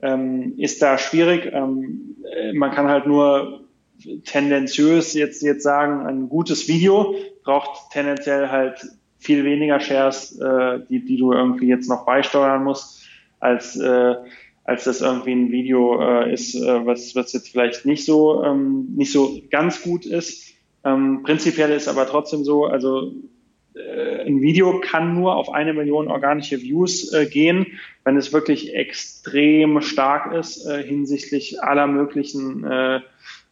ähm, 0.00 0.54
ist 0.56 0.80
da 0.80 0.96
schwierig. 0.98 1.50
Ähm, 1.52 2.16
äh, 2.32 2.52
man 2.52 2.70
kann 2.70 2.88
halt 2.88 3.06
nur 3.06 3.64
tendenziös 4.24 5.12
jetzt, 5.14 5.42
jetzt 5.42 5.64
sagen, 5.64 6.06
ein 6.06 6.28
gutes 6.28 6.68
Video 6.68 7.16
braucht 7.42 7.90
tendenziell 7.90 8.50
halt 8.50 8.86
viel 9.18 9.44
weniger 9.44 9.80
Shares, 9.80 10.38
äh, 10.38 10.78
die, 10.88 11.04
die 11.04 11.16
du 11.16 11.32
irgendwie 11.32 11.66
jetzt 11.66 11.88
noch 11.88 12.06
beisteuern 12.06 12.62
musst, 12.62 13.02
als 13.40 13.76
äh, 13.76 14.14
als 14.70 14.84
das 14.84 15.00
irgendwie 15.00 15.32
ein 15.32 15.50
Video 15.50 16.00
äh, 16.00 16.32
ist, 16.32 16.54
äh, 16.54 16.86
was, 16.86 17.16
was 17.16 17.32
jetzt 17.32 17.48
vielleicht 17.48 17.86
nicht 17.86 18.04
so, 18.04 18.44
ähm, 18.44 18.86
nicht 18.94 19.10
so 19.10 19.40
ganz 19.50 19.82
gut 19.82 20.06
ist. 20.06 20.54
Ähm, 20.84 21.24
prinzipiell 21.24 21.72
ist 21.72 21.88
aber 21.88 22.06
trotzdem 22.06 22.44
so, 22.44 22.66
also 22.66 23.12
äh, 23.74 24.24
ein 24.24 24.40
Video 24.40 24.78
kann 24.78 25.14
nur 25.14 25.34
auf 25.34 25.52
eine 25.52 25.74
Million 25.74 26.06
organische 26.06 26.62
Views 26.62 27.12
äh, 27.12 27.26
gehen, 27.26 27.66
wenn 28.04 28.16
es 28.16 28.32
wirklich 28.32 28.72
extrem 28.72 29.80
stark 29.80 30.32
ist 30.34 30.64
äh, 30.66 30.84
hinsichtlich 30.84 31.60
aller 31.64 31.88
möglichen 31.88 32.62
äh, 32.62 33.00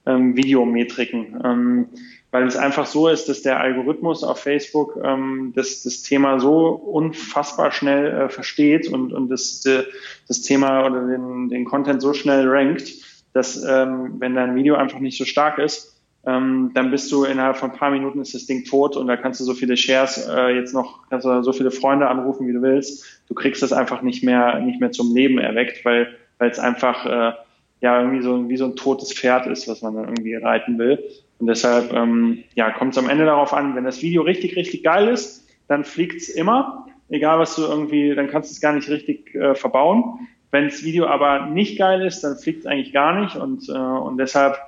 ähm, 0.07 0.37
Videometriken. 0.37 1.89
Weil 2.31 2.47
es 2.47 2.57
einfach 2.57 2.87
so 2.87 3.09
ist, 3.09 3.29
dass 3.29 3.43
der 3.43 3.59
Algorithmus 3.59 4.23
auf 4.23 4.41
Facebook 4.41 5.01
ähm, 5.03 5.53
das, 5.57 5.83
das 5.83 6.03
Thema 6.03 6.39
so 6.39 6.69
unfassbar 6.69 7.73
schnell 7.73 8.07
äh, 8.07 8.29
versteht 8.29 8.89
und, 8.89 9.13
und 9.13 9.31
das, 9.31 9.63
de, 9.63 9.85
das 10.27 10.43
Thema 10.43 10.85
oder 10.85 11.07
den, 11.07 11.49
den 11.49 11.65
Content 11.65 12.03
so 12.03 12.13
schnell 12.13 12.47
rankt, 12.47 12.93
dass 13.33 13.63
ähm, 13.65 14.17
wenn 14.19 14.35
dein 14.35 14.55
Video 14.57 14.75
einfach 14.75 14.99
nicht 14.99 15.17
so 15.17 15.25
stark 15.25 15.59
ist, 15.59 15.99
ähm, 16.27 16.73
dann 16.75 16.91
bist 16.91 17.11
du 17.11 17.25
innerhalb 17.25 17.57
von 17.57 17.71
ein 17.71 17.77
paar 17.77 17.91
Minuten 17.91 18.21
ist 18.21 18.35
das 18.35 18.45
Ding 18.45 18.65
tot 18.65 18.97
und 18.97 19.07
da 19.07 19.17
kannst 19.17 19.41
du 19.41 19.45
so 19.45 19.55
viele 19.55 19.77
Shares 19.77 20.29
äh, 20.29 20.49
jetzt 20.51 20.75
noch, 20.75 21.09
kannst 21.09 21.25
du 21.25 21.43
so 21.43 21.53
viele 21.53 21.71
Freunde 21.71 22.09
anrufen, 22.09 22.47
wie 22.47 22.53
du 22.53 22.61
willst. 22.61 23.23
Du 23.29 23.35
kriegst 23.35 23.63
das 23.63 23.73
einfach 23.73 24.03
nicht 24.03 24.23
mehr, 24.23 24.61
nicht 24.61 24.81
mehr 24.81 24.91
zum 24.91 25.15
Leben 25.15 25.39
erweckt, 25.39 25.85
weil, 25.85 26.15
weil 26.37 26.51
es 26.51 26.59
einfach 26.59 27.07
äh, 27.07 27.33
ja 27.81 28.01
irgendwie 28.01 28.23
so 28.23 28.49
wie 28.49 28.57
so 28.57 28.67
ein 28.67 28.77
totes 28.77 29.13
Pferd 29.13 29.47
ist, 29.47 29.69
was 29.69 29.81
man 29.81 29.95
dann 29.95 30.05
irgendwie 30.05 30.35
reiten 30.35 30.79
will. 30.79 31.03
Und 31.39 31.47
deshalb 31.47 31.93
ähm, 31.93 32.45
ja, 32.55 32.71
kommt 32.71 32.93
es 32.93 32.99
am 32.99 33.09
Ende 33.09 33.25
darauf 33.25 33.53
an, 33.53 33.77
wenn 33.77 33.85
das 33.85 34.03
Video 34.03 34.23
richtig, 34.23 34.57
richtig 34.57 34.83
geil 34.83 35.09
ist, 35.09 35.47
dann 35.69 35.85
fliegt's 35.85 36.29
immer. 36.29 36.87
Egal 37.11 37.39
was 37.39 37.55
du 37.55 37.63
irgendwie, 37.63 38.15
dann 38.15 38.29
kannst 38.29 38.51
du 38.51 38.55
es 38.55 38.61
gar 38.61 38.73
nicht 38.73 38.89
richtig 38.89 39.35
äh, 39.35 39.55
verbauen. 39.55 40.27
Wenn 40.51 40.65
das 40.65 40.83
Video 40.83 41.07
aber 41.07 41.47
nicht 41.47 41.79
geil 41.79 42.03
ist, 42.03 42.23
dann 42.23 42.37
fliegt 42.37 42.61
es 42.61 42.67
eigentlich 42.67 42.93
gar 42.93 43.21
nicht. 43.21 43.37
Und, 43.37 43.69
äh, 43.69 43.73
und 43.73 44.19
deshalb 44.19 44.59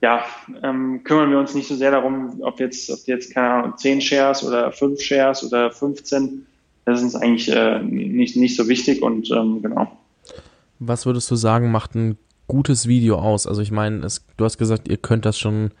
ja, 0.00 0.24
ähm, 0.62 1.02
kümmern 1.02 1.30
wir 1.30 1.38
uns 1.38 1.54
nicht 1.54 1.66
so 1.66 1.74
sehr 1.74 1.90
darum, 1.90 2.40
ob 2.42 2.60
jetzt, 2.60 2.90
ob 2.90 2.98
jetzt 3.06 3.34
keine 3.34 3.50
Ahnung, 3.50 3.76
10 3.76 4.00
Shares 4.00 4.44
oder 4.44 4.70
5 4.70 5.00
Shares 5.00 5.44
oder 5.44 5.70
15. 5.70 6.46
Das 6.84 6.98
ist 6.98 7.04
uns 7.04 7.16
eigentlich 7.16 7.50
äh, 7.50 7.82
nicht, 7.82 8.36
nicht 8.36 8.56
so 8.56 8.68
wichtig 8.68 9.02
und 9.02 9.30
ähm, 9.30 9.60
genau. 9.60 9.90
Was 10.78 11.04
würdest 11.04 11.30
du 11.30 11.36
sagen, 11.36 11.72
macht 11.72 11.96
einen 11.96 12.16
gutes 12.46 12.86
Video 12.86 13.18
aus? 13.18 13.46
Also 13.46 13.60
ich 13.60 13.72
meine, 13.72 14.06
du 14.36 14.44
hast 14.44 14.58
gesagt, 14.58 14.88
ihr 14.88 14.96
könnt 14.96 15.26
das 15.26 15.38
schon 15.38 15.72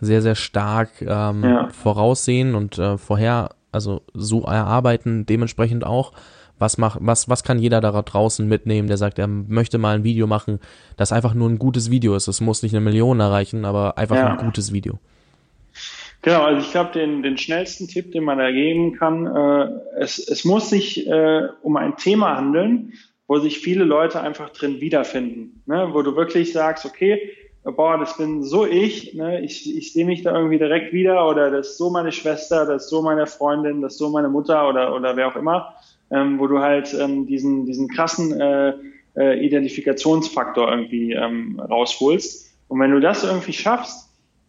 sehr, 0.00 0.22
sehr 0.22 0.34
stark 0.34 0.90
ähm, 1.00 1.44
ja. 1.44 1.68
voraussehen 1.68 2.54
und 2.54 2.78
äh, 2.78 2.98
vorher, 2.98 3.50
also 3.72 4.02
so 4.12 4.42
erarbeiten, 4.42 5.26
dementsprechend 5.26 5.84
auch. 5.84 6.12
Was, 6.56 6.78
macht, 6.78 6.98
was, 7.02 7.28
was 7.28 7.42
kann 7.42 7.58
jeder 7.58 7.80
da 7.80 7.90
draußen 8.00 8.46
mitnehmen, 8.46 8.86
der 8.86 8.96
sagt, 8.96 9.18
er 9.18 9.26
möchte 9.26 9.76
mal 9.76 9.96
ein 9.96 10.04
Video 10.04 10.28
machen, 10.28 10.60
das 10.96 11.10
einfach 11.10 11.34
nur 11.34 11.50
ein 11.50 11.58
gutes 11.58 11.90
Video 11.90 12.14
ist. 12.14 12.28
Es 12.28 12.40
muss 12.40 12.62
nicht 12.62 12.72
eine 12.72 12.80
Million 12.80 13.18
erreichen, 13.18 13.64
aber 13.64 13.98
einfach 13.98 14.16
ja. 14.16 14.36
ein 14.36 14.44
gutes 14.44 14.72
Video. 14.72 15.00
Genau, 16.22 16.44
also 16.44 16.60
ich 16.60 16.70
glaube, 16.70 16.92
den, 16.92 17.22
den 17.22 17.36
schnellsten 17.36 17.86
Tipp, 17.86 18.12
den 18.12 18.24
man 18.24 18.38
da 18.38 18.50
geben 18.50 18.94
kann, 18.94 19.26
äh, 19.26 19.68
es, 19.98 20.18
es 20.18 20.44
muss 20.46 20.70
sich 20.70 21.06
äh, 21.06 21.48
um 21.60 21.76
ein 21.76 21.96
Thema 21.96 22.36
handeln, 22.36 22.94
wo 23.26 23.38
sich 23.38 23.58
viele 23.58 23.84
Leute 23.84 24.22
einfach 24.22 24.48
drin 24.50 24.80
wiederfinden. 24.80 25.62
Ne? 25.66 25.88
Wo 25.92 26.00
du 26.02 26.16
wirklich 26.16 26.52
sagst, 26.52 26.86
okay, 26.86 27.20
boah, 27.72 27.98
das 27.98 28.16
bin 28.16 28.42
so 28.42 28.66
ich, 28.66 29.14
ne? 29.14 29.40
ich, 29.40 29.76
ich 29.76 29.92
sehe 29.92 30.04
mich 30.04 30.22
da 30.22 30.34
irgendwie 30.34 30.58
direkt 30.58 30.92
wieder 30.92 31.26
oder 31.26 31.50
das 31.50 31.70
ist 31.70 31.78
so 31.78 31.90
meine 31.90 32.12
Schwester, 32.12 32.66
das 32.66 32.84
ist 32.84 32.90
so 32.90 33.02
meine 33.02 33.26
Freundin, 33.26 33.80
das 33.80 33.94
ist 33.94 33.98
so 33.98 34.10
meine 34.10 34.28
Mutter 34.28 34.68
oder, 34.68 34.94
oder 34.94 35.16
wer 35.16 35.28
auch 35.28 35.36
immer, 35.36 35.74
ähm, 36.10 36.38
wo 36.38 36.46
du 36.46 36.58
halt 36.60 36.94
ähm, 36.94 37.26
diesen, 37.26 37.64
diesen 37.64 37.88
krassen 37.88 38.38
äh, 38.38 38.74
äh, 39.16 39.44
Identifikationsfaktor 39.44 40.70
irgendwie 40.70 41.12
ähm, 41.12 41.58
rausholst. 41.58 42.50
Und 42.68 42.80
wenn 42.80 42.90
du 42.90 43.00
das 43.00 43.24
irgendwie 43.24 43.52
schaffst, 43.52 44.03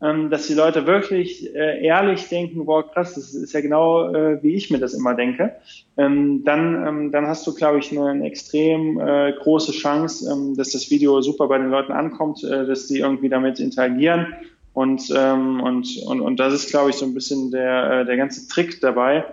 ähm, 0.06 0.30
dass 0.30 0.46
die 0.46 0.54
Leute 0.54 0.86
wirklich 0.86 1.56
äh, 1.56 1.84
ehrlich 1.84 2.30
denken, 2.30 2.66
boah, 2.66 2.88
krass, 2.88 3.16
das 3.16 3.34
ist 3.34 3.54
ja 3.54 3.62
genau, 3.62 4.14
äh, 4.14 4.42
wie 4.44 4.54
ich 4.54 4.70
mir 4.70 4.78
das 4.78 4.94
immer 4.94 5.16
denke, 5.16 5.56
ähm, 5.98 6.44
dann, 6.44 6.88
ähm, 6.88 7.12
dann 7.12 7.26
hast 7.26 7.48
du, 7.48 7.56
glaube 7.56 7.80
ich, 7.80 7.92
eine, 7.92 8.10
eine 8.10 8.26
extrem 8.26 9.00
äh, 9.00 9.34
große 9.34 9.72
Chance, 9.72 10.32
ähm, 10.32 10.56
dass 10.56 10.72
das 10.72 10.92
Video 10.92 11.22
super 11.22 11.48
bei 11.48 11.58
den 11.58 11.72
Leuten 11.72 11.92
ankommt, 11.92 12.44
äh, 12.44 12.68
dass 12.68 12.88
die 12.88 13.00
irgendwie 13.00 13.30
damit 13.30 13.60
interagieren. 13.60 14.28
Und, 14.74 15.12
ähm, 15.16 15.62
und, 15.62 15.88
und, 16.06 16.22
und 16.22 16.40
das 16.40 16.54
ist, 16.54 16.70
glaube 16.70 16.92
ich, 16.92 16.98
so 16.98 17.06
ein 17.06 17.14
bisschen 17.14 17.50
der, 17.50 18.02
äh, 18.02 18.06
der 18.06 18.18
ganze 18.18 18.48
Trick 18.48 18.82
dabei, 18.82 19.26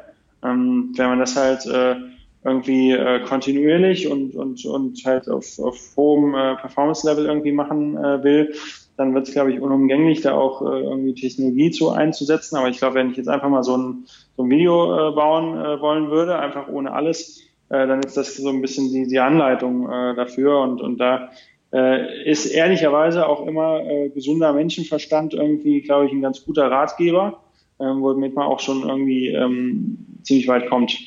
ähm, 0.42 0.94
wenn 0.96 1.08
man 1.08 1.18
das 1.18 1.36
halt 1.36 1.66
äh, 1.66 1.96
irgendwie 2.44 2.92
äh, 2.92 3.20
kontinuierlich 3.24 4.08
und, 4.08 4.34
und, 4.34 4.64
und 4.64 5.04
halt 5.04 5.28
auf, 5.28 5.58
auf 5.58 5.78
hohem 5.96 6.34
äh, 6.34 6.56
Performance-Level 6.56 7.26
irgendwie 7.26 7.52
machen 7.52 7.96
äh, 7.96 8.24
will, 8.24 8.54
dann 8.96 9.14
wird 9.14 9.28
es, 9.28 9.34
glaube 9.34 9.52
ich, 9.52 9.60
unumgänglich, 9.60 10.20
da 10.20 10.34
auch 10.34 10.62
äh, 10.62 10.80
irgendwie 10.80 11.14
Technologie 11.14 11.70
zu 11.70 11.90
einzusetzen. 11.90 12.56
Aber 12.56 12.68
ich 12.68 12.78
glaube, 12.78 12.96
wenn 12.96 13.10
ich 13.10 13.16
jetzt 13.16 13.28
einfach 13.28 13.48
mal 13.48 13.62
so 13.62 13.76
ein, 13.76 14.04
so 14.36 14.44
ein 14.44 14.50
Video 14.50 15.10
äh, 15.10 15.14
bauen 15.14 15.56
äh, 15.58 15.80
wollen 15.80 16.10
würde, 16.10 16.38
einfach 16.38 16.68
ohne 16.68 16.92
alles, 16.92 17.40
äh, 17.70 17.86
dann 17.86 18.02
ist 18.02 18.16
das 18.16 18.36
so 18.36 18.48
ein 18.48 18.60
bisschen 18.60 18.92
die, 18.92 19.06
die 19.06 19.18
Anleitung 19.18 19.90
äh, 19.90 20.14
dafür. 20.14 20.60
Und, 20.60 20.80
und 20.82 20.98
da 20.98 21.30
äh, 21.72 22.30
ist 22.30 22.46
ehrlicherweise 22.46 23.26
auch 23.26 23.46
immer 23.46 23.80
gesunder 24.10 24.52
Menschenverstand 24.52 25.32
irgendwie, 25.32 25.80
glaube 25.80 26.06
ich, 26.06 26.12
ein 26.12 26.20
ganz 26.20 26.44
guter 26.44 26.70
Ratgeber, 26.70 27.40
äh, 27.78 27.84
womit 27.84 28.34
man 28.34 28.46
auch 28.46 28.60
schon 28.60 28.82
irgendwie 28.82 29.28
ähm, 29.28 30.06
ziemlich 30.22 30.48
weit 30.48 30.68
kommt. 30.68 30.98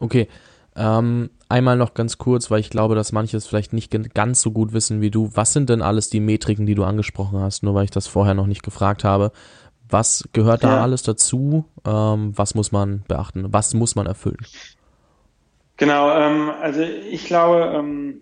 Okay. 0.00 0.28
Ähm, 0.76 1.30
einmal 1.48 1.76
noch 1.76 1.94
ganz 1.94 2.18
kurz, 2.18 2.50
weil 2.50 2.60
ich 2.60 2.70
glaube, 2.70 2.94
dass 2.94 3.12
manche 3.12 3.36
es 3.36 3.46
vielleicht 3.46 3.72
nicht 3.72 3.92
ganz 4.14 4.40
so 4.40 4.50
gut 4.50 4.72
wissen 4.72 5.00
wie 5.00 5.10
du. 5.10 5.30
Was 5.34 5.52
sind 5.52 5.68
denn 5.70 5.82
alles 5.82 6.10
die 6.10 6.20
Metriken, 6.20 6.66
die 6.66 6.74
du 6.74 6.84
angesprochen 6.84 7.40
hast? 7.40 7.62
Nur 7.62 7.74
weil 7.74 7.84
ich 7.84 7.90
das 7.90 8.06
vorher 8.06 8.34
noch 8.34 8.46
nicht 8.46 8.62
gefragt 8.62 9.04
habe. 9.04 9.32
Was 9.88 10.28
gehört 10.32 10.62
ja. 10.62 10.70
da 10.70 10.82
alles 10.82 11.02
dazu? 11.02 11.64
Ähm, 11.84 12.32
was 12.36 12.54
muss 12.54 12.72
man 12.72 13.04
beachten? 13.06 13.52
Was 13.52 13.74
muss 13.74 13.94
man 13.94 14.06
erfüllen? 14.06 14.38
Genau, 15.76 16.10
ähm, 16.16 16.50
also 16.50 16.82
ich 16.82 17.24
glaube, 17.24 17.72
ähm, 17.74 18.20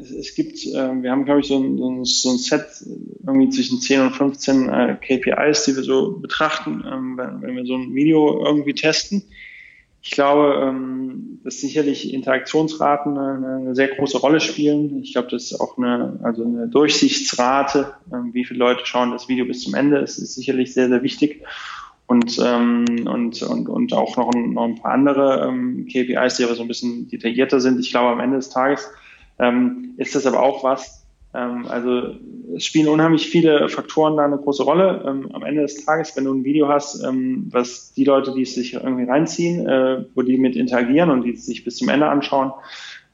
es, 0.00 0.10
es, 0.10 0.34
gibt, 0.34 0.64
äh, 0.66 1.02
wir 1.02 1.10
haben, 1.10 1.24
glaube 1.24 1.40
ich, 1.40 1.48
so 1.48 1.58
ein, 1.58 1.76
so, 1.78 1.90
ein, 1.90 2.04
so 2.04 2.30
ein, 2.30 2.38
Set 2.38 2.66
irgendwie 3.26 3.50
zwischen 3.50 3.80
10 3.80 4.00
und 4.02 4.12
15 4.12 4.68
äh, 4.68 4.96
KPIs, 4.96 5.64
die 5.64 5.76
wir 5.76 5.82
so 5.82 6.18
betrachten, 6.18 6.84
ähm, 6.90 7.16
wenn, 7.16 7.42
wenn, 7.42 7.56
wir 7.56 7.66
so 7.66 7.74
ein 7.74 7.94
Video 7.94 8.44
irgendwie 8.44 8.74
testen. 8.74 9.24
Ich 10.06 10.12
glaube, 10.12 10.62
ähm, 10.62 11.40
dass 11.42 11.60
sicherlich 11.60 12.14
Interaktionsraten 12.14 13.18
eine, 13.18 13.74
sehr 13.74 13.88
große 13.88 14.18
Rolle 14.18 14.38
spielen. 14.38 15.02
Ich 15.02 15.12
glaube, 15.12 15.26
das 15.32 15.50
ist 15.50 15.60
auch 15.60 15.76
eine, 15.78 16.20
also 16.22 16.44
eine 16.44 16.68
Durchsichtsrate, 16.68 17.92
ähm, 18.12 18.32
wie 18.32 18.44
viele 18.44 18.60
Leute 18.60 18.86
schauen 18.86 19.10
das 19.10 19.28
Video 19.28 19.44
bis 19.46 19.64
zum 19.64 19.74
Ende, 19.74 19.98
ist, 19.98 20.18
ist 20.18 20.36
sicherlich 20.36 20.72
sehr, 20.72 20.88
sehr 20.88 21.02
wichtig. 21.02 21.42
Und, 22.06 22.38
ähm, 22.40 22.84
und, 23.08 23.42
und, 23.42 23.68
und 23.68 23.92
auch 23.94 24.16
noch 24.16 24.32
ein, 24.32 24.52
noch 24.52 24.62
ein 24.62 24.76
paar 24.76 24.92
andere 24.92 25.52
KPIs, 25.90 26.36
die 26.36 26.44
aber 26.44 26.54
so 26.54 26.62
ein 26.62 26.68
bisschen 26.68 27.08
detaillierter 27.08 27.58
sind. 27.58 27.80
Ich 27.80 27.90
glaube, 27.90 28.10
am 28.10 28.20
Ende 28.20 28.36
des 28.36 28.48
Tages 28.48 28.88
ist 29.98 30.14
das 30.14 30.24
aber 30.24 30.40
auch 30.40 30.64
was, 30.64 31.05
also 31.38 32.14
es 32.56 32.64
spielen 32.64 32.88
unheimlich 32.88 33.28
viele 33.28 33.68
Faktoren 33.68 34.16
da 34.16 34.24
eine 34.24 34.38
große 34.38 34.62
Rolle. 34.62 35.04
Ähm, 35.06 35.28
am 35.32 35.42
Ende 35.42 35.62
des 35.62 35.84
Tages, 35.84 36.16
wenn 36.16 36.24
du 36.24 36.34
ein 36.34 36.44
Video 36.44 36.68
hast, 36.68 37.02
ähm, 37.04 37.48
was 37.50 37.92
die 37.94 38.04
Leute, 38.04 38.32
die 38.32 38.42
es 38.42 38.54
sich 38.54 38.74
irgendwie 38.74 39.04
reinziehen, 39.04 39.66
äh, 39.66 40.04
wo 40.14 40.22
die 40.22 40.38
mit 40.38 40.56
interagieren 40.56 41.10
und 41.10 41.22
die 41.22 41.32
es 41.32 41.46
sich 41.46 41.64
bis 41.64 41.76
zum 41.76 41.88
Ende 41.88 42.08
anschauen, 42.08 42.52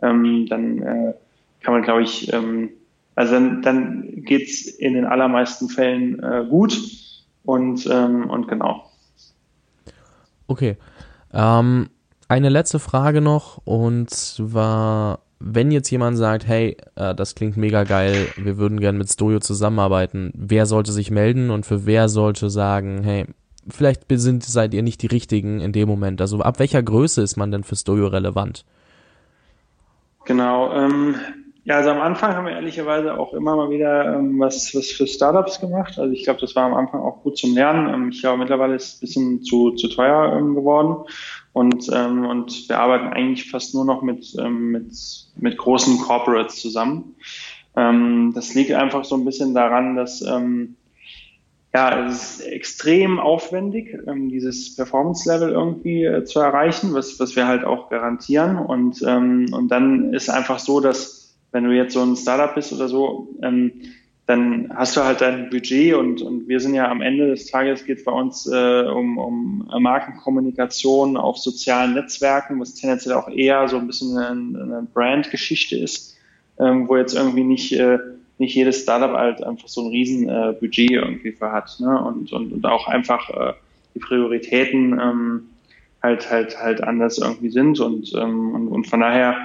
ähm, 0.03 0.47
dann 0.49 0.83
äh, 0.83 1.15
kann 1.61 1.75
man, 1.75 1.83
glaube 1.83 2.03
ich, 2.03 2.33
ähm, 2.33 2.71
also 3.15 3.35
dann, 3.35 3.63
dann 3.63 4.25
geht's 4.25 4.67
in 4.67 4.95
den 4.95 5.05
allermeisten 5.05 5.69
Fällen 5.69 6.23
äh, 6.23 6.45
gut 6.49 6.79
und, 7.45 7.87
ähm, 7.91 8.31
und 8.31 8.49
genau. 8.49 8.91
Okay. 10.47 10.77
Ähm, 11.33 11.89
eine 12.29 12.49
letzte 12.49 12.79
Frage 12.79 13.21
noch 13.21 13.61
und 13.65 14.11
zwar 14.11 15.21
wenn 15.45 15.71
jetzt 15.71 15.91
jemand 15.91 16.17
sagt, 16.17 16.47
hey, 16.47 16.77
äh, 16.95 17.15
das 17.15 17.35
klingt 17.35 17.57
mega 17.57 17.85
geil, 17.85 18.29
wir 18.37 18.59
würden 18.59 18.81
gerne 18.81 18.99
mit 18.99 19.11
Stojo 19.11 19.41
zusammenarbeiten, 19.41 20.33
wer 20.35 20.67
sollte 20.67 20.93
sich 20.93 21.11
melden 21.11 21.51
und 21.51 21.67
für 21.67 21.85
wer 21.85 22.09
sollte 22.09 22.49
sagen, 22.49 23.03
hey, 23.03 23.27
vielleicht 23.69 24.05
sind, 24.09 24.45
seid 24.45 24.75
ihr 24.75 24.83
nicht 24.83 25.03
die 25.03 25.09
richtigen 25.09 25.61
in 25.61 25.73
dem 25.73 25.89
Moment? 25.89 26.21
Also 26.21 26.41
ab 26.41 26.59
welcher 26.59 26.83
Größe 26.83 27.23
ist 27.23 27.37
man 27.37 27.51
denn 27.51 27.65
für 27.65 27.77
Stojo 27.77 28.07
relevant? 28.07 28.65
Genau, 30.25 30.73
ähm, 30.73 31.17
ja, 31.65 31.77
also 31.77 31.91
am 31.91 32.01
Anfang 32.01 32.35
haben 32.35 32.47
wir 32.47 32.53
ehrlicherweise 32.53 33.19
auch 33.19 33.33
immer 33.35 33.55
mal 33.55 33.71
wieder 33.71 34.17
ähm, 34.17 34.41
was, 34.41 34.75
was 34.75 34.89
für 34.89 35.07
Startups 35.07 35.61
gemacht. 35.61 35.97
Also 35.99 36.13
ich 36.13 36.25
glaube, 36.25 36.41
das 36.41 36.57
war 36.57 36.65
am 36.65 36.75
Anfang 36.75 37.01
auch 37.01 37.23
gut 37.23 37.39
zum 37.39 37.55
Lernen. 37.55 37.93
Ähm, 37.93 38.09
ich 38.11 38.21
glaube, 38.21 38.39
mittlerweile 38.39 38.75
ist 38.75 38.87
es 38.87 38.97
ein 38.97 39.01
bisschen 39.01 39.43
zu, 39.43 39.71
zu 39.73 39.89
teuer 39.89 40.37
ähm, 40.37 40.55
geworden. 40.55 41.05
Und, 41.53 41.91
ähm, 41.93 42.25
und 42.25 42.69
wir 42.69 42.79
arbeiten 42.79 43.09
eigentlich 43.09 43.51
fast 43.51 43.75
nur 43.75 43.85
noch 43.85 44.03
mit, 44.03 44.35
ähm, 44.39 44.71
mit, 44.71 44.93
mit 45.37 45.59
großen 45.59 45.99
Corporates 45.99 46.57
zusammen. 46.61 47.15
Ähm, 47.77 48.33
das 48.35 48.55
liegt 48.55 48.73
einfach 48.73 49.05
so 49.05 49.17
ein 49.17 49.25
bisschen 49.25 49.55
daran, 49.55 49.97
dass 49.97 50.23
ähm, 50.23 50.77
ja, 51.75 52.07
es 52.07 52.41
ist 52.41 52.47
extrem 52.47 53.19
aufwendig, 53.19 53.97
ähm, 54.07 54.29
dieses 54.29 54.77
Performance-Level 54.77 55.51
irgendwie 55.51 56.05
äh, 56.05 56.25
zu 56.25 56.41
erreichen, 56.41 56.93
was, 56.93 57.19
was 57.19 57.35
wir 57.35 57.47
halt 57.47 57.65
auch 57.65 57.89
garantieren. 57.89 58.59
Und, 58.59 59.03
ähm, 59.07 59.47
und 59.53 59.69
dann 59.69 60.13
ist 60.13 60.29
einfach 60.29 60.59
so, 60.59 60.81
dass 60.81 61.35
wenn 61.51 61.65
du 61.65 61.71
jetzt 61.71 61.95
so 61.95 62.03
ein 62.03 62.17
Startup 62.17 62.55
bist 62.55 62.73
oder 62.73 62.89
so, 62.89 63.29
ähm, 63.43 63.73
dann 64.27 64.71
hast 64.75 64.97
du 64.97 65.03
halt 65.03 65.21
dein 65.21 65.51
Budget 65.51 65.95
und, 65.95 66.23
und 66.23 66.47
wir 66.47 66.61
sind 66.61 66.75
ja 66.75 66.89
am 66.89 67.01
Ende 67.01 67.29
des 67.29 67.47
Tages 67.47 67.85
geht 67.85 68.05
bei 68.05 68.13
uns 68.13 68.47
äh, 68.47 68.83
um, 68.83 69.19
um 69.19 69.69
Markenkommunikation 69.81 71.17
auf 71.17 71.39
sozialen 71.39 71.95
Netzwerken, 71.95 72.61
was 72.61 72.75
tendenziell 72.75 73.17
auch 73.17 73.29
eher 73.29 73.67
so 73.69 73.79
ein 73.79 73.87
bisschen 73.89 74.17
eine, 74.17 74.63
eine 74.63 74.89
Brand-Geschichte 74.95 75.77
ist, 75.77 76.17
ähm, 76.61 76.89
wo 76.89 76.97
jetzt 76.97 77.15
irgendwie 77.15 77.43
nicht, 77.43 77.73
äh, 77.73 77.99
nicht 78.39 78.55
jedes 78.55 78.83
Startup 78.83 79.17
halt 79.17 79.43
einfach 79.43 79.69
so 79.69 79.83
ein 79.83 79.91
riesen 79.91 80.29
äh, 80.29 80.55
Budget 80.59 80.93
irgendwie 80.93 81.33
für 81.33 81.51
hat 81.51 81.77
ne? 81.81 82.01
und, 82.05 82.33
und, 82.33 82.53
und 82.53 82.65
auch 82.65 82.87
einfach 82.87 83.29
äh, 83.31 83.55
die 83.95 83.99
Prioritäten 83.99 85.01
ähm, 85.01 85.49
halt 86.01 86.31
halt 86.31 86.59
halt 86.61 86.83
anders 86.83 87.19
irgendwie 87.19 87.51
sind 87.51 87.81
und, 87.81 88.13
ähm, 88.15 88.55
und, 88.55 88.69
und 88.69 88.87
von 88.87 89.01
daher 89.01 89.37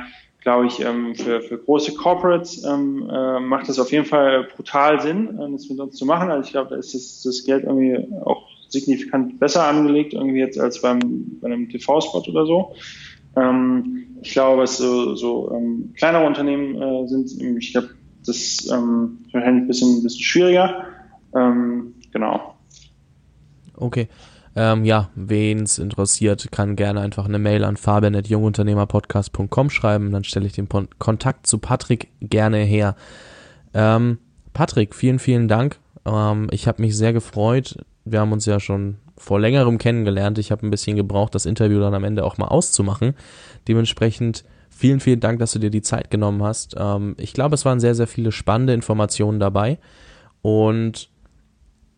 glaube 0.41 0.67
ich, 0.67 0.79
ähm, 0.79 1.15
für, 1.15 1.41
für 1.41 1.57
große 1.57 1.95
Corporates 1.95 2.63
ähm, 2.63 3.09
äh, 3.09 3.39
macht 3.39 3.69
es 3.69 3.79
auf 3.79 3.91
jeden 3.91 4.05
Fall 4.05 4.47
brutal 4.55 5.01
Sinn, 5.01 5.37
äh, 5.39 5.51
das 5.51 5.69
mit 5.69 5.79
uns 5.79 5.95
zu 5.95 6.05
machen. 6.05 6.29
Also 6.29 6.45
ich 6.45 6.51
glaube, 6.51 6.69
da 6.69 6.75
ist 6.77 6.93
das, 6.93 7.23
das 7.23 7.43
Geld 7.43 7.63
irgendwie 7.63 7.97
auch 8.23 8.47
signifikant 8.69 9.39
besser 9.39 9.65
angelegt, 9.67 10.13
irgendwie 10.13 10.39
jetzt 10.39 10.59
als 10.59 10.81
beim, 10.81 10.99
bei 11.41 11.47
einem 11.47 11.69
TV-Spot 11.69 12.23
oder 12.29 12.45
so. 12.45 12.75
Ähm, 13.35 14.17
ich 14.21 14.31
glaube, 14.31 14.63
was 14.63 14.77
so, 14.77 15.15
so 15.15 15.51
ähm, 15.53 15.93
kleinere 15.95 16.25
Unternehmen 16.25 16.81
äh, 16.81 17.07
sind, 17.07 17.31
ich 17.57 17.71
glaube, 17.71 17.89
das 18.25 18.67
ähm, 18.71 19.19
wahrscheinlich 19.31 19.63
ein 19.63 19.67
bisschen, 19.67 19.97
ein 19.97 20.03
bisschen 20.03 20.23
schwieriger. 20.23 20.85
Ähm, 21.35 21.93
genau. 22.11 22.55
Okay. 23.75 24.07
Ähm, 24.59 24.85
ja, 24.85 25.11
wen 25.13 25.59
es 25.61 25.77
interessiert, 25.77 26.51
kann 26.51 26.75
gerne 26.75 27.01
einfach 27.01 27.25
eine 27.25 27.37
Mail 27.37 27.63
an 27.63 27.77
fabian.jungunternehmerpodcast.com 27.77 29.69
schreiben. 29.69 30.11
Dann 30.11 30.23
stelle 30.23 30.47
ich 30.47 30.53
den 30.53 30.65
Pon 30.65 30.87
Kontakt 30.97 31.45
zu 31.45 31.59
Patrick 31.59 32.09
gerne 32.21 32.57
her. 32.57 32.95
Ähm, 33.75 34.17
Patrick, 34.53 34.95
vielen, 34.95 35.19
vielen 35.19 35.47
Dank. 35.47 35.77
Ähm, 36.05 36.47
ich 36.49 36.67
habe 36.67 36.81
mich 36.81 36.97
sehr 36.97 37.13
gefreut. 37.13 37.77
Wir 38.03 38.19
haben 38.19 38.31
uns 38.31 38.47
ja 38.47 38.59
schon 38.59 38.97
vor 39.15 39.39
längerem 39.39 39.77
kennengelernt. 39.77 40.39
Ich 40.39 40.51
habe 40.51 40.65
ein 40.65 40.71
bisschen 40.71 40.97
gebraucht, 40.97 41.35
das 41.35 41.45
Interview 41.45 41.79
dann 41.79 41.93
am 41.93 42.03
Ende 42.03 42.23
auch 42.23 42.39
mal 42.39 42.47
auszumachen. 42.47 43.13
Dementsprechend 43.67 44.43
vielen, 44.71 44.99
vielen 44.99 45.19
Dank, 45.19 45.37
dass 45.37 45.51
du 45.51 45.59
dir 45.59 45.69
die 45.69 45.83
Zeit 45.83 46.09
genommen 46.09 46.41
hast. 46.41 46.73
Ähm, 46.79 47.13
ich 47.19 47.33
glaube, 47.33 47.53
es 47.53 47.63
waren 47.63 47.79
sehr, 47.79 47.93
sehr 47.93 48.07
viele 48.07 48.31
spannende 48.31 48.73
Informationen 48.73 49.39
dabei 49.39 49.77
und 50.41 51.11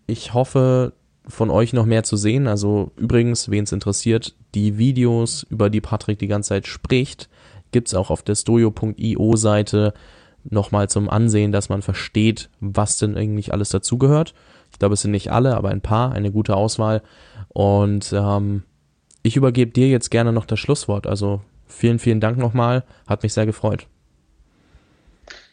ich 0.08 0.34
hoffe, 0.34 0.92
von 1.30 1.50
euch 1.50 1.74
noch 1.74 1.86
mehr 1.86 2.04
zu 2.04 2.18
sehen. 2.18 2.48
Also 2.48 2.92
übrigens, 2.98 3.50
wen 3.50 3.64
es 3.64 3.72
interessiert, 3.72 4.36
die 4.56 4.78
Videos, 4.78 5.46
über 5.50 5.70
die 5.70 5.82
Patrick 5.82 6.20
die 6.20 6.28
ganze 6.28 6.50
Zeit 6.50 6.68
spricht, 6.68 7.30
gibt's 7.72 7.94
auch 7.94 8.10
auf 8.10 8.24
der 8.24 8.36
stojo.io 8.36 9.36
Seite 9.36 9.94
nochmal 10.44 10.90
zum 10.90 11.10
Ansehen, 11.10 11.52
dass 11.52 11.70
man 11.70 11.82
versteht, 11.82 12.50
was 12.60 12.98
denn 12.98 13.16
eigentlich 13.16 13.54
alles 13.54 13.70
dazugehört. 13.70 14.34
Ich 14.72 14.80
glaube, 14.80 14.94
es 14.94 15.02
sind 15.02 15.12
nicht 15.12 15.32
alle, 15.32 15.56
aber 15.56 15.70
ein 15.70 15.82
paar, 15.82 16.14
eine 16.14 16.32
gute 16.32 16.56
Auswahl. 16.56 17.02
Und 17.50 18.12
ähm, 18.14 18.64
ich 19.22 19.36
übergebe 19.36 19.72
dir 19.72 19.88
jetzt 19.88 20.10
gerne 20.10 20.34
noch 20.34 20.46
das 20.46 20.60
Schlusswort. 20.60 21.06
Also 21.08 21.42
vielen, 21.68 22.00
vielen 22.00 22.20
Dank 22.20 22.38
nochmal. 22.38 22.84
Hat 23.08 23.24
mich 23.24 23.34
sehr 23.34 23.46
gefreut. 23.46 23.88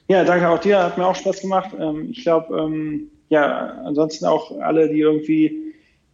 Ja, 0.09 0.24
danke 0.24 0.49
auch 0.49 0.61
dir. 0.61 0.83
Hat 0.83 0.97
mir 0.97 1.07
auch 1.07 1.16
Spaß 1.16 1.41
gemacht. 1.41 1.70
Ähm, 1.79 2.09
ich 2.11 2.22
glaube, 2.22 2.57
ähm, 2.57 3.09
ja, 3.29 3.83
ansonsten 3.85 4.24
auch 4.27 4.57
alle, 4.61 4.89
die 4.89 5.01
irgendwie 5.01 5.66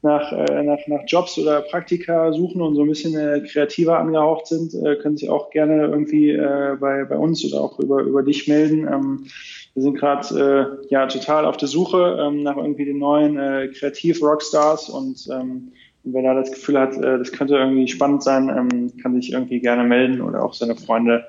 nach, 0.02 0.32
äh, 0.32 0.62
nach, 0.64 0.80
nach 0.88 1.02
Jobs 1.06 1.38
oder 1.38 1.62
Praktika 1.62 2.32
suchen 2.32 2.60
und 2.60 2.74
so 2.74 2.82
ein 2.82 2.88
bisschen 2.88 3.16
äh, 3.16 3.40
kreativer 3.40 3.98
angehaucht 3.98 4.48
sind, 4.48 4.74
äh, 4.74 4.96
können 4.96 5.16
sich 5.16 5.30
auch 5.30 5.50
gerne 5.50 5.86
irgendwie 5.86 6.30
äh, 6.30 6.76
bei, 6.78 7.04
bei 7.04 7.16
uns 7.16 7.44
oder 7.44 7.62
auch 7.62 7.78
über, 7.78 8.00
über 8.02 8.22
dich 8.22 8.48
melden. 8.48 8.88
Ähm, 8.88 9.26
wir 9.74 9.82
sind 9.82 9.94
gerade 9.94 10.80
äh, 10.82 10.86
ja 10.90 11.06
total 11.06 11.46
auf 11.46 11.56
der 11.56 11.68
Suche 11.68 12.18
ähm, 12.20 12.42
nach 12.42 12.56
irgendwie 12.56 12.84
den 12.84 12.98
neuen 12.98 13.38
äh, 13.38 13.68
Kreativ-Rockstars 13.68 14.90
und 14.90 15.28
ähm, 15.32 15.72
wer 16.02 16.22
da 16.22 16.34
das 16.34 16.50
Gefühl 16.50 16.80
hat, 16.80 16.96
das 17.00 17.30
könnte 17.30 17.54
irgendwie 17.54 17.86
spannend 17.86 18.24
sein, 18.24 18.48
ähm, 18.48 18.92
kann 19.00 19.14
sich 19.14 19.32
irgendwie 19.32 19.60
gerne 19.60 19.84
melden 19.84 20.20
oder 20.20 20.44
auch 20.44 20.52
seine 20.52 20.74
Freunde 20.74 21.24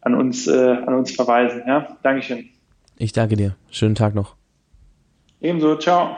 an 0.00 0.14
uns, 0.14 0.48
an 0.48 0.94
uns 0.94 1.10
verweisen. 1.10 1.64
Ja, 1.66 1.98
Dankeschön. 2.02 2.48
Ich 2.96 3.12
danke 3.12 3.36
dir. 3.36 3.56
Schönen 3.70 3.94
Tag 3.94 4.14
noch. 4.14 4.36
Ebenso, 5.42 5.76
ciao 5.76 6.16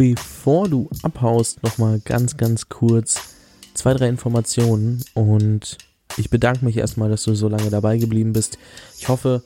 bevor 0.00 0.66
du 0.66 0.88
abhaust, 1.02 1.62
nochmal 1.62 2.00
ganz, 2.02 2.38
ganz 2.38 2.70
kurz 2.70 3.34
zwei, 3.74 3.92
drei 3.92 4.08
Informationen 4.08 5.04
und 5.12 5.76
ich 6.16 6.30
bedanke 6.30 6.64
mich 6.64 6.78
erstmal, 6.78 7.10
dass 7.10 7.24
du 7.24 7.34
so 7.34 7.48
lange 7.48 7.68
dabei 7.68 7.98
geblieben 7.98 8.32
bist. 8.32 8.56
Ich 8.98 9.08
hoffe, 9.08 9.42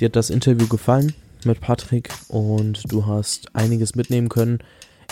dir 0.00 0.06
hat 0.06 0.16
das 0.16 0.30
Interview 0.30 0.66
gefallen 0.66 1.12
mit 1.44 1.60
Patrick 1.60 2.08
und 2.28 2.90
du 2.90 3.04
hast 3.04 3.54
einiges 3.54 3.96
mitnehmen 3.96 4.30
können. 4.30 4.60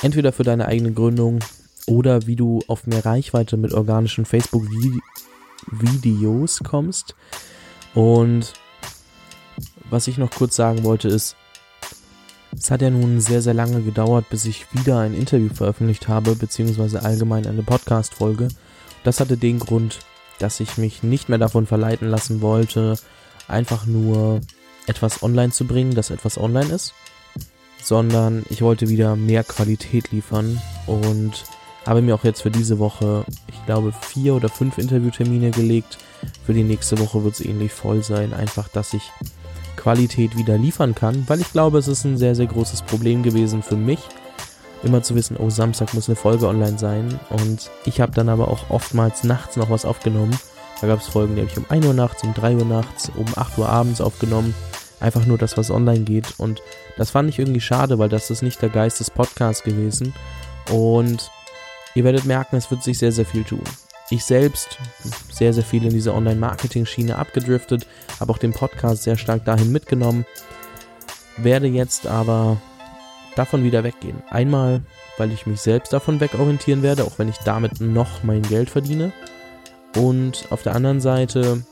Entweder 0.01 0.33
für 0.33 0.45
deine 0.45 0.65
eigene 0.65 0.93
Gründung 0.93 1.41
oder 1.87 2.27
wie 2.27 2.37
du 2.37 2.63
auf 2.67 2.87
mehr 2.87 3.05
Reichweite 3.05 3.59
mit 3.59 3.75
organischen 3.75 4.25
Facebook-Videos 4.25 6.61
kommst. 6.61 7.15
Und 7.93 8.55
was 9.91 10.09
ich 10.09 10.17
noch 10.17 10.31
kurz 10.31 10.57
sagen 10.57 10.85
wollte 10.85 11.09
ist, 11.09 11.37
es 12.59 12.71
hat 12.71 12.83
ja 12.83 12.91
nun 12.91 13.21
sehr, 13.21 13.43
sehr 13.43 13.55
lange 13.55 13.83
gedauert, 13.83 14.29
bis 14.31 14.45
ich 14.45 14.67
wieder 14.73 14.99
ein 15.01 15.15
Interview 15.15 15.49
veröffentlicht 15.53 16.09
habe, 16.09 16.35
beziehungsweise 16.35 17.03
allgemein 17.03 17.47
eine 17.47 17.63
Podcast-Folge. 17.63 18.49
Das 19.05 19.21
hatte 19.21 19.37
den 19.37 19.59
Grund, 19.59 20.01
dass 20.39 20.61
ich 20.61 20.79
mich 20.79 21.03
nicht 21.03 21.29
mehr 21.29 21.39
davon 21.39 21.67
verleiten 21.67 22.09
lassen 22.09 22.41
wollte, 22.41 22.97
einfach 23.49 23.87
nur 23.87 24.41
etwas 24.87 25.23
online 25.23 25.53
zu 25.53 25.67
bringen, 25.67 25.95
das 25.95 26.11
etwas 26.11 26.39
online 26.39 26.73
ist, 26.73 26.95
sondern 27.83 28.45
ich 28.49 28.63
wollte 28.63 28.89
wieder 28.89 29.17
mehr 29.17 29.45
Qualität 29.45 30.11
liefern 30.13 30.61
und 30.87 31.45
habe 31.87 32.03
mir 32.03 32.15
auch 32.15 32.25
jetzt 32.25 32.43
für 32.43 32.51
diese 32.51 32.79
Woche, 32.79 33.25
ich 33.49 33.65
glaube, 33.65 33.93
vier 33.93 34.35
oder 34.35 34.49
fünf 34.49 34.79
Interviewtermine 34.79 35.53
gelegt. 35.53 35.99
Für 36.45 36.53
die 36.53 36.65
nächste 36.65 36.99
Woche 36.99 37.23
wird 37.23 37.35
es 37.35 37.47
ähnlich 37.47 37.73
voll 37.73 38.03
sein, 38.03 38.35
einfach, 38.35 38.69
dass 38.69 38.93
ich 38.93 39.13
Qualität 39.77 40.37
wieder 40.37 40.59
liefern 40.59 40.95
kann, 40.95 41.25
weil 41.29 41.41
ich 41.41 41.53
glaube, 41.53 41.79
es 41.79 41.89
ist 41.89 42.05
ein 42.05 42.17
sehr, 42.17 42.35
sehr 42.35 42.47
großes 42.47 42.83
Problem 42.83 43.23
gewesen 43.23 43.63
für 43.63 43.77
mich, 43.77 44.01
immer 44.83 45.03
zu 45.03 45.15
wissen, 45.15 45.37
oh, 45.37 45.51
Samstag 45.51 45.95
muss 45.95 46.09
eine 46.09 46.17
Folge 46.17 46.49
online 46.49 46.79
sein. 46.79 47.19
Und 47.31 47.71
ich 47.85 48.01
habe 48.01 48.13
dann 48.13 48.29
aber 48.29 48.49
auch 48.49 48.71
oftmals 48.71 49.25
nachts 49.25 49.57
noch 49.57 49.71
was 49.71 49.85
aufgenommen. 49.85 50.37
Da 50.81 50.87
gab 50.87 51.01
es 51.01 51.07
Folgen, 51.07 51.35
die 51.35 51.43
habe 51.43 51.51
ich 51.51 51.57
um 51.57 51.67
1 51.69 51.87
Uhr 51.87 51.95
nachts, 51.95 52.23
um 52.23 52.35
3 52.35 52.57
Uhr 52.57 52.65
nachts, 52.65 53.11
um 53.15 53.27
8 53.35 53.59
Uhr 53.59 53.69
abends 53.69 54.01
aufgenommen. 54.01 54.55
Einfach 55.01 55.27
nur 55.27 55.39
das, 55.39 55.57
was 55.57 55.71
online 55.71 56.05
geht. 56.05 56.35
Und 56.39 56.63
das 56.97 57.11
fand 57.11 57.29
ich 57.29 57.39
irgendwie 57.39 57.61
schade, 57.61 57.99
weil 57.99 58.09
das 58.09 58.31
ist 58.31 58.43
nicht 58.43 58.61
der 58.63 58.69
Geist 58.69 59.01
des 59.01 59.11
Podcasts 59.11 59.63
gewesen. 59.63 60.15
Und 60.71 61.31
ihr 61.95 62.05
werdet 62.05 62.25
merken, 62.25 62.57
es 62.57 62.71
wird 62.71 62.83
sich 62.83 62.99
sehr, 62.99 63.13
sehr 63.13 63.27
viel 63.27 63.45
tun 63.45 63.63
ich 64.11 64.25
selbst 64.25 64.79
sehr, 65.31 65.53
sehr 65.53 65.65
viel 65.65 65.85
in 65.85 65.91
diese 65.91 66.15
Online-Marketing-Schiene 66.15 67.17
abgedriftet, 67.17 67.87
habe 68.21 68.33
auch 68.33 68.39
den 68.39 68.53
Podcast 68.53 69.03
sehr 69.03 69.17
stark 69.17 69.45
dahin 69.45 69.73
mitgenommen, 69.73 70.25
werde 71.37 71.67
jetzt 71.67 72.07
aber 72.07 72.59
davon 73.35 73.65
wieder 73.65 73.85
weggehen. 73.85 74.23
Einmal, 74.31 74.83
weil 75.19 75.33
ich 75.33 75.47
mich 75.47 75.61
selbst 75.61 75.93
davon 75.93 76.21
wegorientieren 76.21 76.83
werde, 76.83 77.05
auch 77.05 77.19
wenn 77.19 77.29
ich 77.29 77.39
damit 77.39 77.81
noch 77.81 78.23
mein 78.23 78.43
Geld 78.43 78.71
verdiene. 78.71 79.13
Und 79.97 80.47
auf 80.51 80.63
der 80.63 80.75
anderen 80.75 81.01
Seite, 81.01 81.63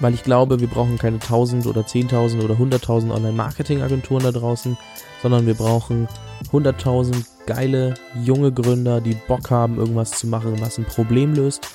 weil 0.00 0.14
ich 0.14 0.22
glaube, 0.22 0.60
wir 0.60 0.68
brauchen 0.68 0.98
keine 0.98 1.16
1000 1.16 1.66
oder 1.66 1.82
10.000 1.82 2.42
oder 2.42 2.54
100.000 2.54 3.12
Online-Marketing-Agenturen 3.12 4.22
da 4.22 4.32
draußen, 4.32 4.76
sondern 5.22 5.46
wir 5.46 5.54
brauchen 5.54 6.08
100.000 6.52 7.24
geile 7.46 7.94
junge 8.22 8.52
Gründer, 8.52 9.00
die 9.00 9.16
Bock 9.28 9.50
haben, 9.50 9.78
irgendwas 9.78 10.12
zu 10.12 10.26
machen, 10.26 10.60
was 10.60 10.78
ein 10.78 10.84
Problem 10.84 11.34
löst. 11.34 11.66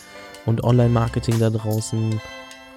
Und 0.45 0.63
Online-Marketing 0.63 1.39
da 1.39 1.49
draußen 1.49 2.22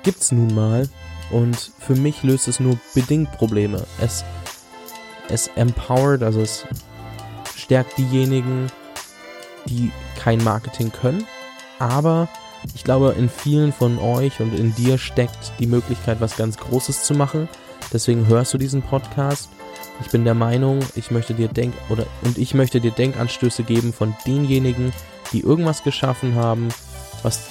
gibt's 0.03 0.33
nun 0.33 0.55
mal. 0.55 0.89
Und 1.31 1.73
für 1.79 1.95
mich 1.95 2.23
löst 2.23 2.49
es 2.49 2.61
nur 2.61 2.79
bedingt 2.95 3.31
Probleme. 3.33 3.85
Es, 4.01 4.25
es 5.29 5.49
empowert, 5.57 6.23
also 6.23 6.41
es 6.41 6.67
stärkt 7.55 7.99
diejenigen, 7.99 8.69
die 9.67 9.93
kein 10.17 10.43
Marketing 10.43 10.91
können. 10.91 11.27
Aber 11.79 12.29
ich 12.75 12.85
glaube, 12.85 13.15
in 13.19 13.29
vielen 13.29 13.73
von 13.73 13.99
euch 13.99 14.41
und 14.41 14.59
in 14.59 14.75
dir 14.75 14.99
steckt 14.99 15.53
die 15.59 15.67
Möglichkeit, 15.67 16.21
was 16.21 16.37
ganz 16.37 16.57
Großes 16.57 17.05
zu 17.05 17.15
machen. 17.15 17.49
Deswegen 17.93 18.27
hörst 18.27 18.55
du 18.55 18.59
diesen 18.59 18.83
Podcast 18.83 19.51
ich 20.01 20.11
bin 20.11 20.25
der 20.25 20.35
Meinung, 20.35 20.81
ich 20.95 21.11
möchte 21.11 21.35
dir 21.35 21.49
Denk 21.49 21.75
oder 21.89 22.07
und 22.23 22.39
ich 22.39 22.55
möchte 22.55 22.81
dir 22.81 22.93
Denkanstöße 22.93 23.65
geben 23.65 23.93
von 23.93 24.15
denjenigen, 24.27 24.93
die 25.33 25.41
irgendwas 25.41 25.83
geschaffen 25.83 26.35
haben, 26.35 26.69
was 27.23 27.49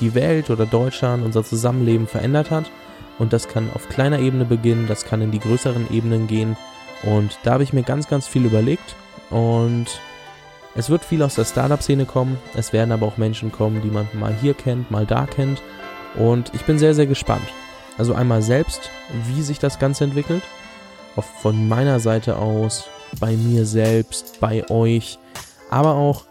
die 0.00 0.14
Welt 0.14 0.50
oder 0.50 0.66
Deutschland, 0.66 1.24
unser 1.24 1.42
Zusammenleben 1.42 2.06
verändert 2.06 2.50
hat. 2.50 2.70
Und 3.18 3.32
das 3.32 3.48
kann 3.48 3.70
auf 3.74 3.88
kleiner 3.88 4.18
Ebene 4.18 4.44
beginnen, 4.44 4.86
das 4.86 5.06
kann 5.06 5.22
in 5.22 5.30
die 5.30 5.38
größeren 5.38 5.90
Ebenen 5.90 6.26
gehen. 6.26 6.56
Und 7.02 7.38
da 7.44 7.52
habe 7.52 7.62
ich 7.62 7.72
mir 7.72 7.82
ganz, 7.82 8.08
ganz 8.08 8.26
viel 8.26 8.44
überlegt. 8.44 8.94
Und 9.30 9.86
es 10.74 10.90
wird 10.90 11.02
viel 11.02 11.22
aus 11.22 11.34
der 11.34 11.46
Startup-Szene 11.46 12.04
kommen. 12.04 12.36
Es 12.54 12.74
werden 12.74 12.92
aber 12.92 13.06
auch 13.06 13.16
Menschen 13.16 13.52
kommen, 13.52 13.80
die 13.80 13.90
man 13.90 14.06
mal 14.12 14.34
hier 14.38 14.52
kennt, 14.52 14.90
mal 14.90 15.06
da 15.06 15.24
kennt. 15.26 15.62
Und 16.14 16.52
ich 16.54 16.62
bin 16.62 16.78
sehr, 16.78 16.94
sehr 16.94 17.06
gespannt. 17.06 17.48
Also 17.96 18.12
einmal 18.12 18.42
selbst, 18.42 18.90
wie 19.24 19.40
sich 19.40 19.58
das 19.58 19.78
Ganze 19.78 20.04
entwickelt 20.04 20.42
von 21.24 21.68
meiner 21.68 22.00
Seite 22.00 22.36
aus, 22.36 22.84
bei 23.20 23.36
mir 23.36 23.66
selbst, 23.66 24.40
bei 24.40 24.68
euch, 24.70 25.18
aber 25.70 25.94
auch 25.94 26.24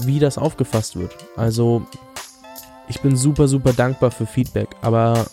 wie 0.00 0.18
das 0.18 0.38
aufgefasst 0.38 0.96
wird. 0.96 1.14
Also 1.36 1.86
ich 2.88 3.00
bin 3.00 3.16
super, 3.16 3.48
super 3.48 3.72
dankbar 3.72 4.10
für 4.10 4.26
Feedback, 4.26 4.68
aber 4.82 5.26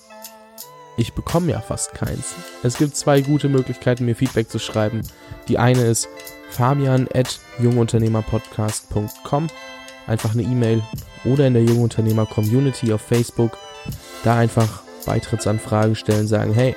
ich 0.97 1.13
bekomme 1.13 1.51
ja 1.51 1.61
fast 1.61 1.93
keins. 1.93 2.35
Es 2.63 2.77
gibt 2.77 2.95
zwei 2.95 3.21
gute 3.21 3.49
Möglichkeiten, 3.49 4.05
mir 4.05 4.15
Feedback 4.15 4.49
zu 4.49 4.59
schreiben. 4.59 5.01
Die 5.47 5.57
eine 5.57 5.81
ist 5.81 6.07
fabian 6.49 7.07
at 7.13 7.39
jungunternehmerpodcast.com 7.59 9.47
einfach 10.07 10.33
eine 10.33 10.43
E-Mail 10.43 10.81
oder 11.25 11.47
in 11.47 11.53
der 11.53 11.63
Jungunternehmer 11.63 12.25
Community 12.25 12.91
auf 12.93 13.01
Facebook 13.01 13.57
da 14.23 14.37
einfach 14.37 14.83
Beitrittsanfrage 15.05 15.95
stellen, 15.95 16.27
sagen, 16.27 16.53
hey, 16.53 16.75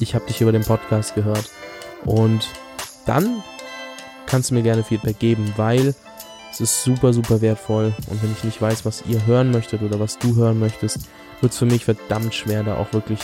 ich 0.00 0.14
habe 0.14 0.26
dich 0.26 0.40
über 0.40 0.52
den 0.52 0.64
Podcast 0.64 1.14
gehört. 1.14 1.50
Und 2.04 2.48
dann 3.06 3.42
kannst 4.26 4.50
du 4.50 4.54
mir 4.54 4.62
gerne 4.62 4.84
Feedback 4.84 5.18
geben, 5.18 5.52
weil 5.56 5.94
es 6.52 6.60
ist 6.60 6.84
super, 6.84 7.12
super 7.12 7.40
wertvoll. 7.40 7.94
Und 8.08 8.22
wenn 8.22 8.32
ich 8.32 8.44
nicht 8.44 8.60
weiß, 8.60 8.84
was 8.84 9.04
ihr 9.06 9.26
hören 9.26 9.50
möchtet 9.50 9.82
oder 9.82 10.00
was 10.00 10.18
du 10.18 10.36
hören 10.36 10.58
möchtest, 10.58 11.00
wird 11.40 11.52
es 11.52 11.58
für 11.58 11.66
mich 11.66 11.84
verdammt 11.84 12.34
schwer, 12.34 12.62
da 12.62 12.76
auch 12.76 12.92
wirklich 12.92 13.20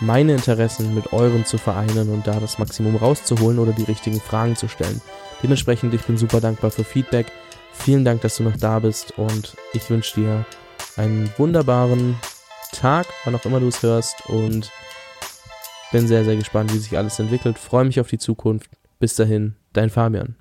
meine 0.00 0.32
Interessen 0.32 0.94
mit 0.94 1.12
euren 1.12 1.44
zu 1.44 1.58
vereinen 1.58 2.10
und 2.10 2.26
da 2.26 2.40
das 2.40 2.58
Maximum 2.58 2.96
rauszuholen 2.96 3.58
oder 3.58 3.72
die 3.72 3.84
richtigen 3.84 4.20
Fragen 4.20 4.56
zu 4.56 4.68
stellen. 4.68 5.00
Dementsprechend, 5.42 5.92
ich 5.94 6.02
bin 6.02 6.16
super 6.16 6.40
dankbar 6.40 6.70
für 6.70 6.84
Feedback. 6.84 7.26
Vielen 7.72 8.04
Dank, 8.04 8.22
dass 8.22 8.36
du 8.36 8.42
noch 8.42 8.56
da 8.56 8.78
bist 8.78 9.18
und 9.18 9.56
ich 9.72 9.88
wünsche 9.90 10.20
dir 10.20 10.44
einen 10.96 11.30
wunderbaren 11.36 12.16
Tag, 12.72 13.06
wann 13.24 13.34
auch 13.34 13.44
immer 13.44 13.60
du 13.60 13.68
es 13.68 13.82
hörst 13.82 14.26
und 14.28 14.70
bin 15.90 16.06
sehr, 16.06 16.24
sehr 16.24 16.36
gespannt, 16.36 16.72
wie 16.72 16.78
sich 16.78 16.96
alles 16.96 17.18
entwickelt. 17.18 17.58
Freue 17.58 17.84
mich 17.84 18.00
auf 18.00 18.08
die 18.08 18.18
Zukunft. 18.18 18.70
Bis 18.98 19.16
dahin, 19.16 19.54
dein 19.72 19.90
Fabian. 19.90 20.36